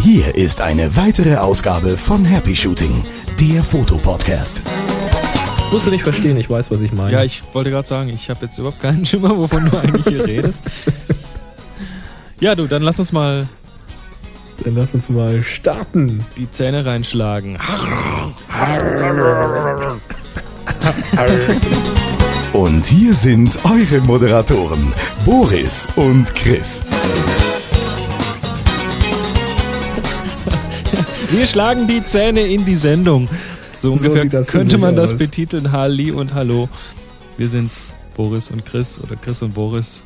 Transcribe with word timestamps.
Hier 0.00 0.34
ist 0.34 0.60
eine 0.60 0.94
weitere 0.96 1.36
Ausgabe 1.36 1.96
von 1.96 2.24
Happy 2.24 2.54
Shooting, 2.54 3.04
der 3.40 3.62
Fotopodcast. 3.62 4.62
Musst 5.72 5.86
du 5.86 5.90
nicht 5.90 6.04
verstehen, 6.04 6.36
ich 6.36 6.48
weiß, 6.48 6.70
was 6.70 6.80
ich 6.80 6.92
meine. 6.92 7.12
Ja, 7.12 7.24
ich 7.24 7.42
wollte 7.52 7.70
gerade 7.70 7.88
sagen, 7.88 8.08
ich 8.08 8.30
habe 8.30 8.44
jetzt 8.46 8.56
überhaupt 8.58 8.80
keinen 8.80 9.04
Schimmer, 9.06 9.36
wovon 9.36 9.68
du 9.68 9.76
eigentlich 9.76 10.06
hier 10.06 10.24
redest. 10.26 10.62
Ja, 12.40 12.54
du, 12.54 12.66
dann 12.66 12.82
lass 12.82 12.98
uns 12.98 13.12
mal 13.12 13.48
Dann 14.64 14.76
lass 14.76 14.94
uns 14.94 15.08
mal 15.08 15.42
starten. 15.42 16.24
die 16.36 16.50
Zähne 16.50 16.86
reinschlagen. 16.86 17.58
Und 22.56 22.86
hier 22.86 23.14
sind 23.14 23.58
eure 23.66 24.00
Moderatoren, 24.00 24.94
Boris 25.26 25.86
und 25.94 26.34
Chris. 26.34 26.82
Wir 31.30 31.44
schlagen 31.44 31.86
die 31.86 32.02
Zähne 32.02 32.40
in 32.40 32.64
die 32.64 32.76
Sendung. 32.76 33.28
So 33.78 33.92
ungefähr 33.92 34.24
das 34.24 34.46
könnte 34.46 34.78
man 34.78 34.96
das 34.96 35.12
aus. 35.12 35.18
betiteln. 35.18 35.70
Halli 35.70 36.10
und 36.10 36.32
Hallo. 36.32 36.70
Wir 37.36 37.46
sind's, 37.46 37.84
Boris 38.16 38.50
und 38.50 38.64
Chris 38.64 38.98
oder 39.02 39.16
Chris 39.16 39.42
und 39.42 39.52
Boris. 39.52 40.02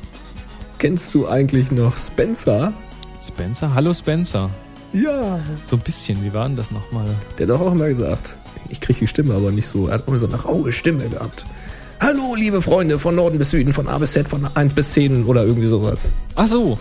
Kennst 0.77 1.13
du 1.13 1.29
eigentlich 1.29 1.71
noch 1.71 1.95
Spencer? 1.95 2.73
Spencer? 3.25 3.73
Hallo 3.73 3.93
Spencer. 3.93 4.49
Ja. 4.91 5.39
So 5.63 5.77
ein 5.77 5.81
bisschen, 5.83 6.21
wie 6.21 6.33
war 6.33 6.49
denn 6.49 6.57
das 6.57 6.69
nochmal? 6.69 7.15
Der 7.37 7.47
hat 7.47 7.55
doch 7.55 7.61
auch 7.61 7.71
immer 7.71 7.87
gesagt. 7.87 8.35
Ich 8.67 8.81
krieg 8.81 8.99
die 8.99 9.07
Stimme 9.07 9.35
aber 9.35 9.53
nicht 9.53 9.67
so. 9.67 9.87
Er 9.87 9.93
hat 9.93 10.09
immer 10.09 10.17
so 10.17 10.27
eine 10.27 10.35
raue 10.35 10.73
Stimme 10.73 11.07
gehabt. 11.07 11.45
Hallo, 12.01 12.33
liebe 12.33 12.63
Freunde, 12.63 12.97
von 12.97 13.13
Norden 13.13 13.37
bis 13.37 13.51
Süden, 13.51 13.73
von 13.73 13.87
A 13.87 13.99
bis 13.99 14.13
Z, 14.13 14.27
von 14.27 14.47
1 14.47 14.73
bis 14.73 14.93
10 14.93 15.23
oder 15.25 15.45
irgendwie 15.45 15.67
sowas. 15.67 16.11
Ach 16.33 16.47
so. 16.47 16.79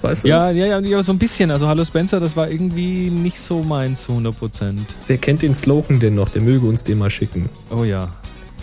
Weißt 0.00 0.24
du? 0.24 0.28
Ja, 0.28 0.50
ja, 0.50 0.80
ja, 0.80 1.02
so 1.02 1.12
ein 1.12 1.18
bisschen. 1.18 1.50
Also 1.50 1.68
Hallo 1.68 1.84
Spencer, 1.84 2.20
das 2.20 2.36
war 2.36 2.50
irgendwie 2.50 3.10
nicht 3.10 3.38
so 3.38 3.62
meins 3.62 4.04
zu 4.04 4.12
100 4.12 4.34
Prozent. 4.34 4.96
Wer 5.06 5.18
kennt 5.18 5.42
den 5.42 5.54
Slogan 5.54 6.00
denn 6.00 6.14
noch? 6.14 6.30
Der 6.30 6.40
möge 6.40 6.66
uns 6.66 6.84
den 6.84 6.96
mal 6.96 7.10
schicken. 7.10 7.50
Oh 7.70 7.84
ja. 7.84 8.08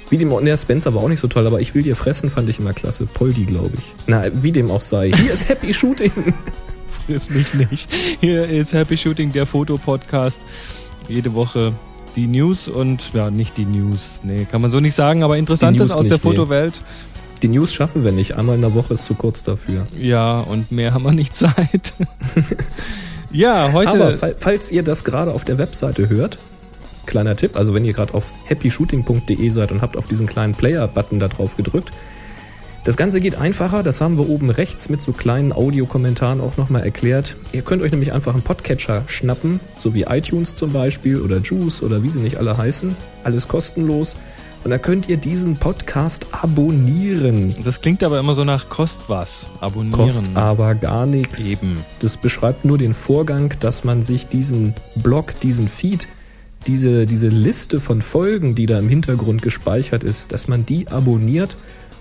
Wie 0.10 0.18
dem 0.18 0.34
auch, 0.34 0.42
der 0.42 0.58
Spencer 0.58 0.96
war 0.96 1.04
auch 1.04 1.10
nicht 1.10 1.20
so 1.20 1.28
toll, 1.28 1.46
aber 1.46 1.62
ich 1.62 1.76
will 1.76 1.84
dir 1.84 1.96
fressen, 1.96 2.32
fand 2.32 2.50
ich 2.50 2.58
immer 2.58 2.74
klasse. 2.74 3.06
Poldi, 3.06 3.46
glaube 3.46 3.74
ich. 3.76 3.94
Na, 4.08 4.24
wie 4.34 4.52
dem 4.52 4.72
auch 4.72 4.82
sei. 4.82 5.12
Hier 5.16 5.34
ist 5.34 5.48
Happy 5.48 5.72
Shooting. 5.72 6.12
Friss 7.06 7.30
mich 7.30 7.54
nicht. 7.54 7.88
Hier 8.20 8.50
ist 8.50 8.74
Happy 8.74 8.98
Shooting, 8.98 9.32
der 9.32 9.46
Fotopodcast. 9.46 10.42
Jede 11.08 11.36
Woche 11.36 11.74
die 12.20 12.28
News 12.28 12.68
und, 12.68 13.14
ja, 13.14 13.32
nicht 13.32 13.58
die 13.58 13.66
News, 13.66 14.22
nee, 14.24 14.46
kann 14.46 14.62
man 14.62 14.70
so 14.70 14.80
nicht 14.80 14.94
sagen, 14.96 15.24
aber 15.24 15.38
Interessantes 15.38 15.90
aus 15.92 16.06
der 16.08 16.18
nicht, 16.18 16.26
nee. 16.26 16.32
Fotowelt. 16.32 16.82
Die 17.42 17.48
News 17.48 17.72
schaffen 17.74 18.04
wir 18.04 18.12
nicht. 18.12 18.36
Einmal 18.36 18.56
in 18.56 18.62
der 18.62 18.74
Woche 18.76 18.96
ist 18.96 19.06
zu 19.06 19.14
kurz 19.14 19.44
dafür. 19.44 19.88
Ja, 19.98 20.40
und 20.42 20.72
mehr 20.74 20.94
haben 20.94 21.04
wir 21.04 21.14
nicht 21.14 21.38
Zeit. 21.38 21.94
ja, 23.32 23.72
heute. 23.72 23.92
Aber 23.92 24.12
fall- 24.12 24.36
falls 24.38 24.72
ihr 24.72 24.84
das 24.84 25.06
gerade 25.06 25.34
auf 25.34 25.46
der 25.46 25.58
Webseite 25.58 26.10
hört, 26.10 26.38
kleiner 27.06 27.36
Tipp, 27.38 27.56
also 27.56 27.74
wenn 27.74 27.86
ihr 27.86 27.94
gerade 27.94 28.14
auf 28.14 28.26
happyshooting.de 28.50 29.50
seid 29.50 29.72
und 29.72 29.82
habt 29.82 29.96
auf 29.96 30.08
diesen 30.08 30.28
kleinen 30.28 30.54
Player-Button 30.54 31.20
da 31.20 31.30
drauf 31.30 31.56
gedrückt, 31.56 31.92
das 32.90 32.98
Ganze 32.98 33.22
geht 33.22 33.36
einfacher, 33.36 33.84
das 33.84 34.02
haben 34.02 34.18
wir 34.18 34.28
oben 34.28 34.50
rechts 34.50 34.90
mit 34.90 35.00
so 35.00 35.12
kleinen 35.12 35.54
Audiokommentaren 35.54 36.42
auch 36.42 36.58
nochmal 36.58 36.84
erklärt. 36.84 37.36
Ihr 37.52 37.62
könnt 37.62 37.84
euch 37.84 37.92
nämlich 37.92 38.14
einfach 38.14 38.34
einen 38.34 38.42
Podcatcher 38.42 39.04
schnappen, 39.06 39.60
so 39.80 39.94
wie 39.94 40.06
iTunes 40.10 40.56
zum 40.56 40.74
Beispiel 40.74 41.22
oder 41.22 41.38
Juice 41.38 41.84
oder 41.84 42.02
wie 42.02 42.10
sie 42.10 42.20
nicht 42.20 42.38
alle 42.38 42.58
heißen. 42.58 42.98
Alles 43.24 43.48
kostenlos. 43.48 44.16
Und 44.64 44.72
da 44.72 44.80
könnt 44.80 45.08
ihr 45.08 45.18
diesen 45.18 45.58
Podcast 45.58 46.26
abonnieren. 46.32 47.54
das 47.64 47.82
klingt 47.82 48.04
aber 48.04 48.18
immer 48.18 48.34
so 48.34 48.44
nach 48.44 48.70
Kost 48.70 49.04
was. 49.06 49.52
Abonnieren. 49.60 49.92
Kostet 49.92 50.36
aber 50.36 50.74
gar 50.74 51.06
nichts. 51.06 51.46
Eben. 51.46 51.78
Das 52.00 52.18
beschreibt 52.18 52.66
nur 52.66 52.80
den 52.80 52.96
Vorgang, 52.96 53.54
dass 53.60 53.84
man 53.84 54.02
sich 54.02 54.26
diesen 54.26 54.74
Blog, 54.96 55.40
diesen 55.42 55.68
Feed, 55.68 56.08
diese, 56.66 57.06
diese 57.06 57.28
Liste 57.28 57.82
von 57.82 58.02
Folgen, 58.02 58.56
die 58.56 58.66
da 58.66 58.80
im 58.80 58.90
Hintergrund 58.90 59.44
gespeichert 59.44 60.04
ist, 60.04 60.32
dass 60.32 60.48
man 60.48 60.66
die 60.66 60.88
abonniert 60.88 61.56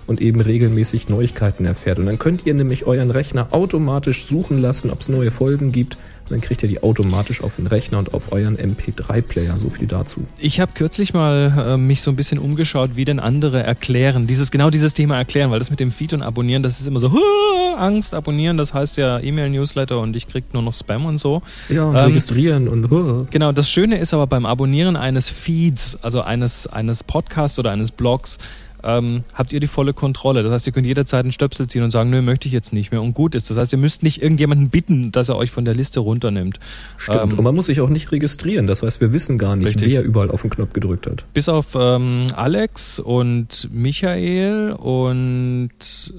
und 0.09 0.21
eben 0.21 0.41
regelmäßig 0.41 1.07
Neuigkeiten 1.07 1.65
erfährt. 1.65 1.99
Und 1.99 2.07
dann 2.07 2.17
könnt 2.17 2.47
ihr 2.47 2.55
nämlich 2.55 2.87
euren 2.87 3.11
Rechner 3.11 3.49
automatisch 3.51 4.25
suchen 4.25 4.57
lassen, 4.59 4.89
ob 4.89 5.01
es 5.01 5.07
neue 5.07 5.29
Folgen 5.29 5.71
gibt. 5.71 5.97
Und 6.23 6.31
dann 6.31 6.41
kriegt 6.41 6.63
ihr 6.63 6.69
die 6.69 6.81
automatisch 6.81 7.41
auf 7.43 7.57
den 7.57 7.67
Rechner 7.67 7.99
und 7.99 8.13
auf 8.15 8.31
euren 8.31 8.57
MP3-Player. 8.57 9.55
So 9.59 9.69
viel 9.69 9.87
dazu. 9.87 10.25
Ich 10.39 10.59
habe 10.59 10.71
kürzlich 10.73 11.13
mal 11.13 11.53
äh, 11.75 11.77
mich 11.77 12.01
so 12.01 12.09
ein 12.09 12.15
bisschen 12.15 12.39
umgeschaut, 12.39 12.91
wie 12.95 13.05
denn 13.05 13.19
andere 13.19 13.61
erklären, 13.61 14.25
dieses 14.25 14.49
genau 14.49 14.71
dieses 14.71 14.95
Thema 14.95 15.15
erklären, 15.15 15.51
weil 15.51 15.59
das 15.59 15.69
mit 15.69 15.79
dem 15.79 15.91
Feed 15.91 16.13
und 16.13 16.23
Abonnieren, 16.23 16.63
das 16.63 16.79
ist 16.79 16.87
immer 16.87 16.99
so 16.99 17.11
"Huh, 17.11 17.75
Angst, 17.77 18.13
abonnieren, 18.15 18.57
das 18.57 18.73
heißt 18.73 18.97
ja 18.97 19.19
E-Mail-Newsletter 19.19 19.99
und 19.99 20.15
ich 20.15 20.27
krieg 20.27 20.43
nur 20.53 20.63
noch 20.63 20.73
Spam 20.73 21.05
und 21.05 21.19
so. 21.19 21.43
Ja, 21.69 21.83
und 21.83 21.95
Ähm, 21.95 22.05
registrieren 22.05 22.67
und 22.67 22.89
huh. 22.89 23.25
Genau, 23.29 23.51
das 23.51 23.69
Schöne 23.69 23.99
ist 23.99 24.13
aber 24.13 24.25
beim 24.25 24.45
Abonnieren 24.47 24.95
eines 24.95 25.29
Feeds, 25.29 25.99
also 26.01 26.21
eines, 26.21 26.65
eines 26.67 27.03
Podcasts 27.03 27.57
oder 27.59 27.71
eines 27.71 27.91
Blogs, 27.91 28.37
ähm, 28.83 29.21
habt 29.33 29.51
ihr 29.51 29.59
die 29.59 29.67
volle 29.67 29.93
Kontrolle. 29.93 30.43
Das 30.43 30.51
heißt, 30.51 30.67
ihr 30.67 30.73
könnt 30.73 30.87
jederzeit 30.87 31.23
einen 31.23 31.31
Stöpsel 31.31 31.67
ziehen 31.67 31.83
und 31.83 31.91
sagen, 31.91 32.09
nö, 32.09 32.21
möchte 32.21 32.47
ich 32.47 32.53
jetzt 32.53 32.73
nicht 32.73 32.91
mehr 32.91 33.01
und 33.01 33.13
gut 33.13 33.35
ist. 33.35 33.49
Das 33.49 33.57
heißt, 33.57 33.73
ihr 33.73 33.79
müsst 33.79 34.03
nicht 34.03 34.21
irgendjemanden 34.21 34.69
bitten, 34.69 35.11
dass 35.11 35.29
er 35.29 35.35
euch 35.35 35.51
von 35.51 35.65
der 35.65 35.75
Liste 35.75 35.99
runternimmt. 35.99 36.59
Stimmt. 36.97 37.33
Ähm, 37.33 37.39
und 37.39 37.43
man 37.43 37.55
muss 37.55 37.65
sich 37.65 37.81
auch 37.81 37.89
nicht 37.89 38.11
registrieren. 38.11 38.67
Das 38.67 38.83
heißt, 38.83 39.01
wir 39.01 39.11
wissen 39.13 39.37
gar 39.37 39.55
nicht, 39.55 39.69
Richtig. 39.69 39.91
wer 39.91 40.03
überall 40.03 40.31
auf 40.31 40.41
den 40.41 40.49
Knopf 40.49 40.73
gedrückt 40.73 41.07
hat. 41.07 41.25
bis 41.33 41.49
auf 41.49 41.75
ähm, 41.75 42.27
Alex 42.35 42.99
und 42.99 43.69
Michael 43.71 44.71
und, 44.71 45.69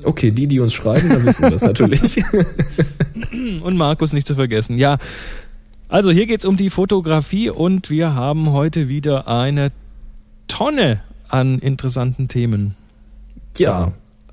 Okay, 0.05 0.31
die, 0.31 0.47
die 0.47 0.61
uns 0.61 0.73
schreiben, 0.73 1.09
da 1.09 1.23
wissen 1.25 1.43
wir 1.43 1.51
das 1.51 1.63
natürlich. 1.63 2.01
und 3.63 3.77
Markus 3.77 4.13
nicht 4.13 4.27
zu 4.27 4.35
vergessen. 4.35 4.79
Ja, 4.79 4.99
also 5.89 6.11
hier 6.11 6.27
geht's 6.27 6.45
um 6.45 6.57
die 6.57 6.71
Fotografie 6.71 7.51
und 7.51 7.91
wir 7.91 8.15
haben 8.15 8.53
heute 8.53 8.89
wieder 8.89 9.27
eine 9.27 9.73
Tonne 10.47 11.01
an 11.31 11.59
interessanten 11.59 12.29
Themen. 12.29 12.75
Ja. 13.59 13.93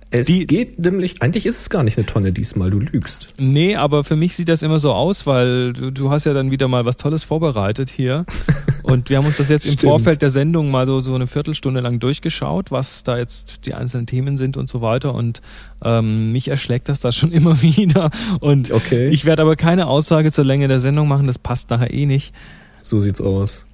Es 0.10 0.26
Die- 0.28 0.46
geht 0.46 0.80
nämlich, 0.80 1.22
eigentlich 1.22 1.46
ist 1.46 1.60
es 1.60 1.70
gar 1.70 1.84
nicht 1.84 1.98
eine 1.98 2.06
Tonne 2.06 2.32
diesmal, 2.32 2.70
du 2.70 2.80
lügst. 2.80 3.28
Nee, 3.38 3.76
aber 3.76 4.06
für 4.06 4.16
mich 4.16 4.38
sieht 4.38 4.48
das 4.48 4.62
immer 4.62 4.80
so 4.80 4.94
aus, 4.94 5.28
weil 5.28 5.74
du, 5.74 5.92
du 5.92 6.10
hast 6.12 6.24
ja 6.24 6.32
dann 6.34 6.50
wieder 6.50 6.70
mal 6.70 6.86
was 6.86 6.96
Tolles 6.96 7.26
vorbereitet 7.26 7.90
hier. 7.90 8.26
Und 8.84 9.10
wir 9.10 9.18
haben 9.18 9.26
uns 9.26 9.36
das 9.36 9.50
jetzt 9.50 9.66
im. 9.66 9.78
Vorfeld 9.78 10.22
der 10.22 10.30
Sendung 10.30 10.72
mal 10.72 10.86
so, 10.88 11.02
so 11.02 11.14
eine 11.14 11.28
Viertelstunde 11.28 11.82
lang 11.82 12.00
durchgeschaut, 12.00 12.72
was 12.72 13.04
da 13.04 13.18
jetzt 13.18 13.66
die 13.66 13.74
einzelnen 13.74 14.06
Themen 14.08 14.38
sind 14.38 14.56
und 14.56 14.70
so 14.70 14.82
weiter. 14.82 15.14
Und 15.14 15.42
ähm, 15.84 16.32
mich 16.32 16.48
erschlägt 16.48 16.88
das 16.88 17.02
da 17.02 17.12
schon 17.12 17.32
immer 17.34 17.62
wieder. 17.62 18.10
Und 18.40 18.72
Okay. 18.72 19.10
ich 19.10 19.26
werde 19.26 19.42
aber 19.42 19.58
keine 19.58 19.88
Aussage 19.88 20.32
zur 20.32 20.46
Länge 20.46 20.70
der 20.70 20.80
Sendung 20.80 21.10
machen, 21.10 21.28
das 21.28 21.38
passt 21.38 21.70
nachher 21.70 21.94
eh 21.94 22.06
nicht. 22.06 22.34
So 22.82 23.02
sieht's 23.02 23.20
aus. 23.20 23.66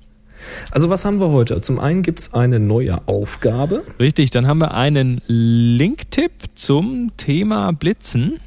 Also 0.71 0.89
was 0.89 1.05
haben 1.05 1.19
wir 1.19 1.29
heute? 1.29 1.61
Zum 1.61 1.79
einen 1.79 2.01
gibt's 2.01 2.33
eine 2.33 2.59
neue 2.59 3.07
Aufgabe. 3.07 3.83
Richtig, 3.99 4.29
dann 4.31 4.47
haben 4.47 4.59
wir 4.59 4.73
einen 4.73 5.21
Link-Tipp 5.27 6.31
zum 6.55 7.11
Thema 7.17 7.71
Blitzen. 7.71 8.39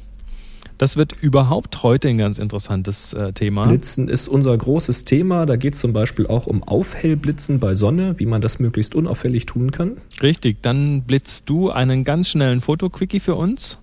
Das 0.77 0.95
wird 0.95 1.13
überhaupt 1.21 1.81
heute 1.81 2.07
ein 2.07 2.19
ganz 2.19 2.37
interessantes 2.37 3.13
äh, 3.13 3.33
Thema. 3.33 3.65
Blitzen 3.65 4.09
ist 4.09 4.27
unser 4.27 4.55
großes 4.55 5.05
Thema. 5.05 5.47
Da 5.47 5.55
geht's 5.55 5.79
zum 5.79 5.91
Beispiel 5.91 6.27
auch 6.27 6.45
um 6.45 6.61
Aufhellblitzen 6.61 7.59
bei 7.59 7.73
Sonne, 7.73 8.19
wie 8.19 8.27
man 8.27 8.41
das 8.41 8.59
möglichst 8.59 8.93
unauffällig 8.93 9.47
tun 9.47 9.71
kann. 9.71 9.97
Richtig, 10.21 10.61
dann 10.61 11.01
blitzt 11.01 11.49
du 11.49 11.71
einen 11.71 12.03
ganz 12.03 12.29
schnellen 12.29 12.61
Fotoquickie 12.61 13.19
für 13.19 13.35
uns. 13.35 13.79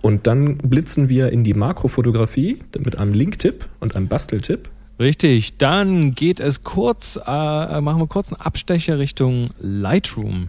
Und 0.00 0.28
dann 0.28 0.58
blitzen 0.58 1.08
wir 1.08 1.32
in 1.32 1.42
die 1.42 1.54
Makrofotografie 1.54 2.60
mit 2.78 2.98
einem 2.98 3.12
Linktipp 3.12 3.68
und 3.80 3.96
einem 3.96 4.06
Basteltipp. 4.06 4.70
Richtig, 4.98 5.58
dann 5.58 6.14
geht 6.14 6.40
es 6.40 6.64
kurz, 6.64 7.16
äh, 7.16 7.80
machen 7.80 8.00
wir 8.00 8.06
kurz 8.06 8.32
einen 8.32 8.40
Abstecher 8.40 8.98
Richtung 8.98 9.48
Lightroom. 9.60 10.48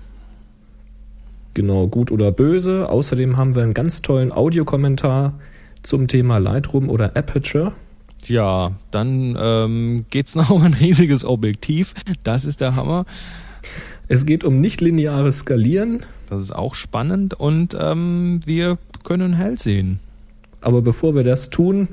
Genau, 1.53 1.88
gut 1.88 2.12
oder 2.12 2.31
böse. 2.31 2.88
Außerdem 2.88 3.36
haben 3.36 3.56
wir 3.56 3.63
einen 3.63 3.74
ganz 3.74 4.02
tollen 4.02 4.31
Audiokommentar 4.31 5.33
zum 5.81 6.07
Thema 6.07 6.38
Lightroom 6.38 6.89
oder 6.89 7.18
Aperture. 7.18 7.74
Ja, 8.25 8.71
dann 8.92 9.38
ähm, 9.39 10.06
geht's 10.10 10.36
noch 10.38 10.50
um 10.50 10.62
ein 10.62 10.74
riesiges 10.74 11.25
Objektiv. 11.25 11.94
Das 12.24 12.45
ist 12.45 12.62
der 12.62 12.75
Hammer. 12.75 13.06
Es 14.07 14.25
geht 14.25 14.45
um 14.45 14.62
nichtlineares 14.62 15.39
Skalieren. 15.39 16.06
Das 16.30 16.42
ist 16.42 16.56
auch 16.56 16.74
spannend 16.74 17.33
und 17.33 17.75
ähm, 17.80 18.42
wir 18.45 18.77
können 19.04 19.33
hell 19.33 19.57
sehen. 19.57 20.00
Aber 20.62 20.81
bevor 20.81 21.16
wir 21.16 21.24
das 21.24 21.50
tun, 21.50 21.88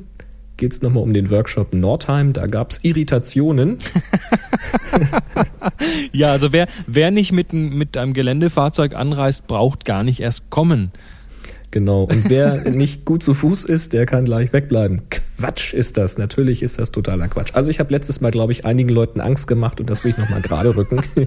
geht 0.65 0.73
es 0.73 0.81
nochmal 0.81 1.03
um 1.03 1.13
den 1.13 1.29
Workshop 1.29 1.75
Nordheim. 1.75 2.33
Da 2.33 2.47
gab 2.47 2.71
es 2.71 2.81
Irritationen. 2.83 3.77
Ja, 6.13 6.31
also 6.31 6.53
wer, 6.53 6.67
wer 6.87 7.11
nicht 7.11 7.33
mit, 7.33 7.53
mit 7.53 7.97
einem 7.97 8.13
Geländefahrzeug 8.13 8.95
anreist, 8.95 9.47
braucht 9.47 9.85
gar 9.85 10.05
nicht 10.05 10.21
erst 10.21 10.49
kommen. 10.51 10.91
Genau. 11.71 12.05
Und 12.05 12.31
wer 12.31 12.71
nicht 12.71 13.05
gut 13.05 13.23
zu 13.23 13.35
Fuß 13.35 13.65
ist, 13.65 13.93
der 13.93 14.07
kann 14.07 14.25
gleich 14.25 14.53
wegbleiben. 14.53 15.03
Quatsch 15.09 15.75
ist 15.75 15.97
das. 15.97 16.17
Natürlich 16.17 16.63
ist 16.63 16.79
das 16.79 16.93
totaler 16.93 17.29
Quatsch. 17.29 17.55
Also 17.55 17.71
ich 17.71 17.81
habe 17.81 17.93
letztes 17.93 18.21
Mal, 18.21 18.31
glaube 18.31 18.53
ich, 18.53 18.65
einigen 18.65 18.91
Leuten 18.91 19.21
Angst 19.21 19.47
gemacht 19.47 19.81
und 19.81 19.91
das 19.91 20.05
will 20.05 20.13
ich 20.13 20.19
nochmal 20.19 20.41
gerade 20.41 20.77
rücken. 20.77 21.01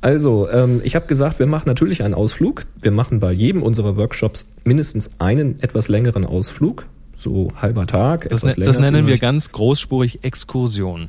Also, 0.00 0.48
ähm, 0.48 0.80
ich 0.84 0.94
habe 0.94 1.08
gesagt, 1.08 1.40
wir 1.40 1.46
machen 1.46 1.66
natürlich 1.66 2.04
einen 2.04 2.14
Ausflug. 2.14 2.66
Wir 2.80 2.92
machen 2.92 3.18
bei 3.18 3.32
jedem 3.32 3.64
unserer 3.64 3.96
Workshops 3.96 4.48
mindestens 4.62 5.10
einen 5.18 5.60
etwas 5.60 5.88
längeren 5.88 6.24
Ausflug. 6.24 6.86
So 7.18 7.48
halber 7.56 7.86
Tag. 7.86 8.28
Das, 8.28 8.44
etwas 8.44 8.56
ne, 8.56 8.64
das 8.64 8.78
nennen 8.78 9.08
wir 9.08 9.18
ganz 9.18 9.50
großspurig 9.50 10.20
Exkursion. 10.22 11.08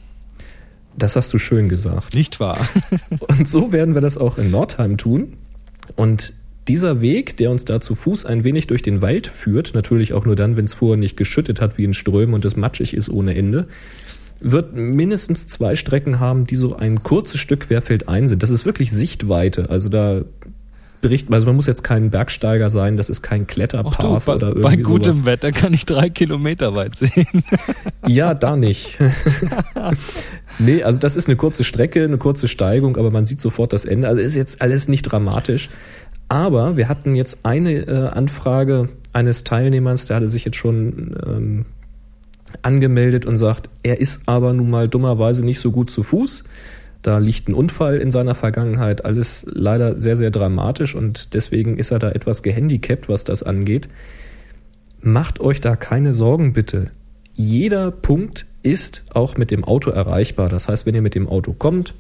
Das 0.97 1.15
hast 1.15 1.31
du 1.31 1.37
schön 1.37 1.69
gesagt. 1.69 2.15
Nicht 2.15 2.39
wahr? 2.39 2.57
Und 3.19 3.47
so 3.47 3.71
werden 3.71 3.93
wir 3.93 4.01
das 4.01 4.17
auch 4.17 4.39
in 4.39 4.49
Nordheim 4.49 4.97
tun. 4.97 5.37
Und 5.95 6.33
dieser 6.67 6.99
Weg, 7.01 7.37
der 7.37 7.51
uns 7.51 7.63
da 7.63 7.79
zu 7.79 7.93
Fuß 7.93 8.25
ein 8.25 8.43
wenig 8.43 8.65
durch 8.67 8.81
den 8.81 9.01
Wald 9.01 9.27
führt, 9.27 9.75
natürlich 9.75 10.13
auch 10.13 10.25
nur 10.25 10.35
dann, 10.35 10.57
wenn 10.57 10.65
es 10.65 10.73
vorher 10.73 10.97
nicht 10.97 11.15
geschüttet 11.15 11.61
hat 11.61 11.77
wie 11.77 11.83
in 11.83 11.93
Strömen 11.93 12.33
und 12.33 12.43
es 12.43 12.55
matschig 12.55 12.95
ist 12.95 13.09
ohne 13.09 13.35
Ende, 13.35 13.67
wird 14.39 14.75
mindestens 14.75 15.47
zwei 15.47 15.75
Strecken 15.75 16.19
haben, 16.19 16.47
die 16.47 16.55
so 16.55 16.75
ein 16.75 17.03
kurzes 17.03 17.39
Stück 17.39 17.61
querfeldein 17.61 18.27
sind. 18.27 18.41
Das 18.41 18.49
ist 18.49 18.65
wirklich 18.65 18.91
Sichtweite. 18.91 19.69
Also 19.69 19.89
da 19.89 20.21
berichten, 21.01 21.33
also 21.33 21.47
man 21.47 21.55
muss 21.55 21.65
jetzt 21.65 21.83
kein 21.83 22.09
Bergsteiger 22.09 22.69
sein, 22.69 22.97
das 22.97 23.09
ist 23.09 23.21
kein 23.21 23.47
Ach 23.49 23.97
du, 23.97 24.25
bei, 24.25 24.35
oder 24.35 24.47
irgendwie 24.49 24.61
bei 24.61 24.75
gutem 24.77 25.13
sowas. 25.13 25.25
Wetter 25.25 25.51
kann 25.51 25.73
ich 25.73 25.85
drei 25.85 26.09
Kilometer 26.09 26.75
weit 26.75 26.95
sehen. 26.95 27.25
Ja, 28.07 28.33
da 28.33 28.55
nicht. 28.55 28.97
nee, 30.59 30.81
also 30.81 30.97
das 30.97 31.15
ist 31.15 31.27
eine 31.27 31.35
kurze 31.35 31.63
Strecke, 31.63 32.03
eine 32.03 32.17
kurze 32.17 32.47
Steigung, 32.47 32.97
aber 32.97 33.11
man 33.11 33.23
sieht 33.23 33.39
sofort 33.39 33.71
das 33.71 33.85
Ende. 33.85 34.07
Also 34.07 34.19
ist 34.19 34.35
jetzt 34.35 34.61
alles 34.61 34.87
nicht 34.87 35.03
dramatisch. 35.03 35.69
Aber 36.27 36.75
wir 36.75 36.87
hatten 36.87 37.13
jetzt 37.13 37.39
eine 37.43 37.73
äh, 37.73 38.07
Anfrage 38.07 38.89
eines 39.13 39.43
Teilnehmers, 39.43 40.07
der 40.07 40.15
hatte 40.15 40.27
sich 40.27 40.45
jetzt 40.45 40.57
schon 40.57 41.15
ähm, 41.25 41.65
angemeldet 42.61 43.25
und 43.25 43.35
sagt, 43.35 43.69
er 43.83 43.99
ist 43.99 44.21
aber 44.25 44.53
nun 44.53 44.69
mal 44.69 44.87
dummerweise 44.87 45.45
nicht 45.45 45.59
so 45.59 45.71
gut 45.71 45.91
zu 45.91 46.03
Fuß. 46.03 46.43
Da 47.01 47.17
liegt 47.17 47.47
ein 47.47 47.53
Unfall 47.53 47.97
in 47.97 48.11
seiner 48.11 48.35
Vergangenheit, 48.35 49.05
alles 49.05 49.45
leider 49.49 49.97
sehr, 49.97 50.15
sehr 50.15 50.31
dramatisch 50.31 50.95
und 50.95 51.33
deswegen 51.33 51.77
ist 51.77 51.91
er 51.91 51.99
da 51.99 52.11
etwas 52.11 52.43
gehandicapt, 52.43 53.07
was 53.07 53.23
das 53.23 53.41
angeht. 53.41 53.87
Macht 55.01 55.39
euch 55.39 55.61
da 55.61 55.77
keine 55.77 56.13
Sorgen 56.13 56.51
bitte. 56.51 56.91
Jeder 57.33 57.91
Punkt 57.91 58.45
ist 58.63 59.05
auch 59.13 59.37
mit 59.37 59.49
dem 59.49 59.63
Auto 59.63 59.91
erreichbar. 59.91 60.49
Das 60.49 60.67
heißt, 60.67 60.85
wenn 60.85 60.93
ihr 60.93 61.01
mit 61.01 61.15
dem 61.15 61.29
Auto 61.29 61.53
kommt 61.53 61.93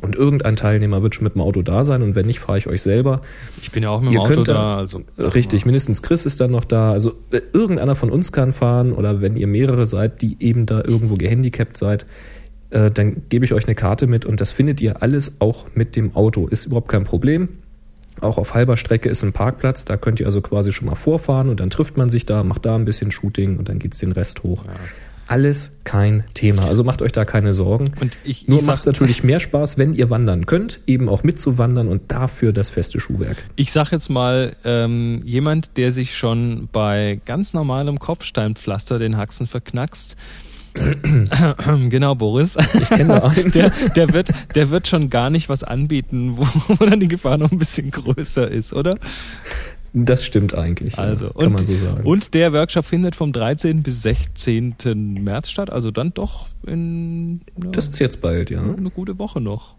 und 0.00 0.14
irgendein 0.14 0.54
Teilnehmer 0.54 1.02
wird 1.02 1.16
schon 1.16 1.24
mit 1.24 1.34
dem 1.34 1.42
Auto 1.42 1.62
da 1.62 1.82
sein 1.82 2.02
und 2.02 2.14
wenn 2.14 2.26
nicht, 2.26 2.38
fahre 2.38 2.58
ich 2.58 2.68
euch 2.68 2.82
selber. 2.82 3.22
Ich 3.62 3.72
bin 3.72 3.82
ja 3.82 3.90
auch 3.90 4.00
mit 4.00 4.10
dem 4.10 4.14
Ihr 4.14 4.20
Auto 4.20 4.44
da. 4.44 4.76
Also, 4.76 5.02
Richtig, 5.18 5.64
mindestens 5.64 6.02
Chris 6.02 6.24
ist 6.24 6.40
dann 6.40 6.52
noch 6.52 6.64
da. 6.64 6.92
Also 6.92 7.14
äh, 7.32 7.40
irgendeiner 7.52 7.96
von 7.96 8.10
uns 8.10 8.30
kann 8.30 8.52
fahren 8.52 8.92
oder 8.92 9.20
wenn 9.20 9.36
ihr 9.36 9.48
mehrere 9.48 9.86
seid, 9.86 10.22
die 10.22 10.36
eben 10.40 10.66
da 10.66 10.82
irgendwo 10.84 11.16
gehandicapt 11.16 11.76
seid, 11.76 12.06
äh, 12.70 12.90
dann 12.90 13.22
gebe 13.28 13.44
ich 13.44 13.52
euch 13.52 13.66
eine 13.66 13.74
Karte 13.74 14.06
mit 14.06 14.24
und 14.24 14.40
das 14.40 14.50
findet 14.50 14.80
ihr 14.80 15.02
alles 15.02 15.40
auch 15.40 15.66
mit 15.74 15.96
dem 15.96 16.14
Auto. 16.14 16.46
Ist 16.46 16.66
überhaupt 16.66 16.88
kein 16.88 17.04
Problem. 17.04 17.48
Auch 18.20 18.38
auf 18.38 18.54
halber 18.54 18.76
Strecke 18.76 19.08
ist 19.08 19.22
ein 19.22 19.32
Parkplatz, 19.32 19.84
da 19.84 19.96
könnt 19.96 20.20
ihr 20.20 20.26
also 20.26 20.40
quasi 20.40 20.72
schon 20.72 20.86
mal 20.86 20.94
vorfahren 20.94 21.48
und 21.48 21.60
dann 21.60 21.70
trifft 21.70 21.96
man 21.96 22.08
sich 22.08 22.24
da, 22.24 22.42
macht 22.42 22.64
da 22.64 22.74
ein 22.74 22.86
bisschen 22.86 23.10
Shooting 23.10 23.58
und 23.58 23.68
dann 23.68 23.78
geht's 23.78 23.98
den 23.98 24.12
Rest 24.12 24.42
hoch. 24.42 24.64
Alles 25.28 25.72
kein 25.82 26.22
Thema. 26.34 26.66
Also 26.66 26.84
macht 26.84 27.02
euch 27.02 27.10
da 27.10 27.24
keine 27.24 27.52
Sorgen. 27.52 27.90
Und 28.00 28.16
ich, 28.22 28.46
Nur 28.46 28.62
macht 28.62 28.80
es 28.80 28.86
natürlich 28.86 29.24
mehr 29.24 29.40
Spaß, 29.40 29.76
wenn 29.76 29.92
ihr 29.92 30.08
wandern 30.08 30.46
könnt, 30.46 30.78
eben 30.86 31.08
auch 31.08 31.24
mitzuwandern 31.24 31.88
und 31.88 32.12
dafür 32.12 32.52
das 32.52 32.68
feste 32.68 33.00
Schuhwerk. 33.00 33.36
ich 33.56 33.72
sag 33.72 33.90
jetzt 33.90 34.08
mal, 34.08 34.54
ähm, 34.64 35.22
jemand, 35.24 35.76
der 35.78 35.90
sich 35.90 36.16
schon 36.16 36.68
bei 36.70 37.20
ganz 37.24 37.54
normalem 37.54 37.98
Kopfsteinpflaster 37.98 39.00
den 39.00 39.16
Haxen 39.16 39.48
verknackst, 39.48 40.16
genau, 41.90 42.14
Boris. 42.14 42.56
Ich 42.80 42.88
kenne 42.88 43.22
einen. 43.22 43.52
Der, 43.52 43.70
der, 43.94 44.12
wird, 44.12 44.28
der 44.54 44.70
wird 44.70 44.88
schon 44.88 45.10
gar 45.10 45.30
nicht 45.30 45.48
was 45.48 45.62
anbieten, 45.64 46.36
wo, 46.36 46.46
wo 46.68 46.84
dann 46.84 47.00
die 47.00 47.08
Gefahr 47.08 47.38
noch 47.38 47.50
ein 47.52 47.58
bisschen 47.58 47.90
größer 47.90 48.48
ist, 48.50 48.72
oder? 48.72 48.96
Das 49.92 50.24
stimmt 50.24 50.54
eigentlich. 50.54 50.96
ja. 50.96 51.02
Also, 51.04 51.30
kann 51.30 51.46
und, 51.46 51.52
man 51.54 51.64
so 51.64 51.74
sagen. 51.76 52.04
Und 52.04 52.34
der 52.34 52.52
Workshop 52.52 52.84
findet 52.84 53.16
vom 53.16 53.32
13. 53.32 53.82
bis 53.82 54.02
16. 54.02 54.74
März 55.24 55.48
statt, 55.50 55.70
also 55.70 55.90
dann 55.90 56.12
doch 56.12 56.48
in 56.66 57.40
ja, 57.62 57.70
das 57.70 57.88
ist 57.88 57.98
jetzt 57.98 58.20
bald, 58.20 58.50
ja. 58.50 58.60
eine 58.60 58.90
gute 58.90 59.18
Woche 59.18 59.40
noch. 59.40 59.76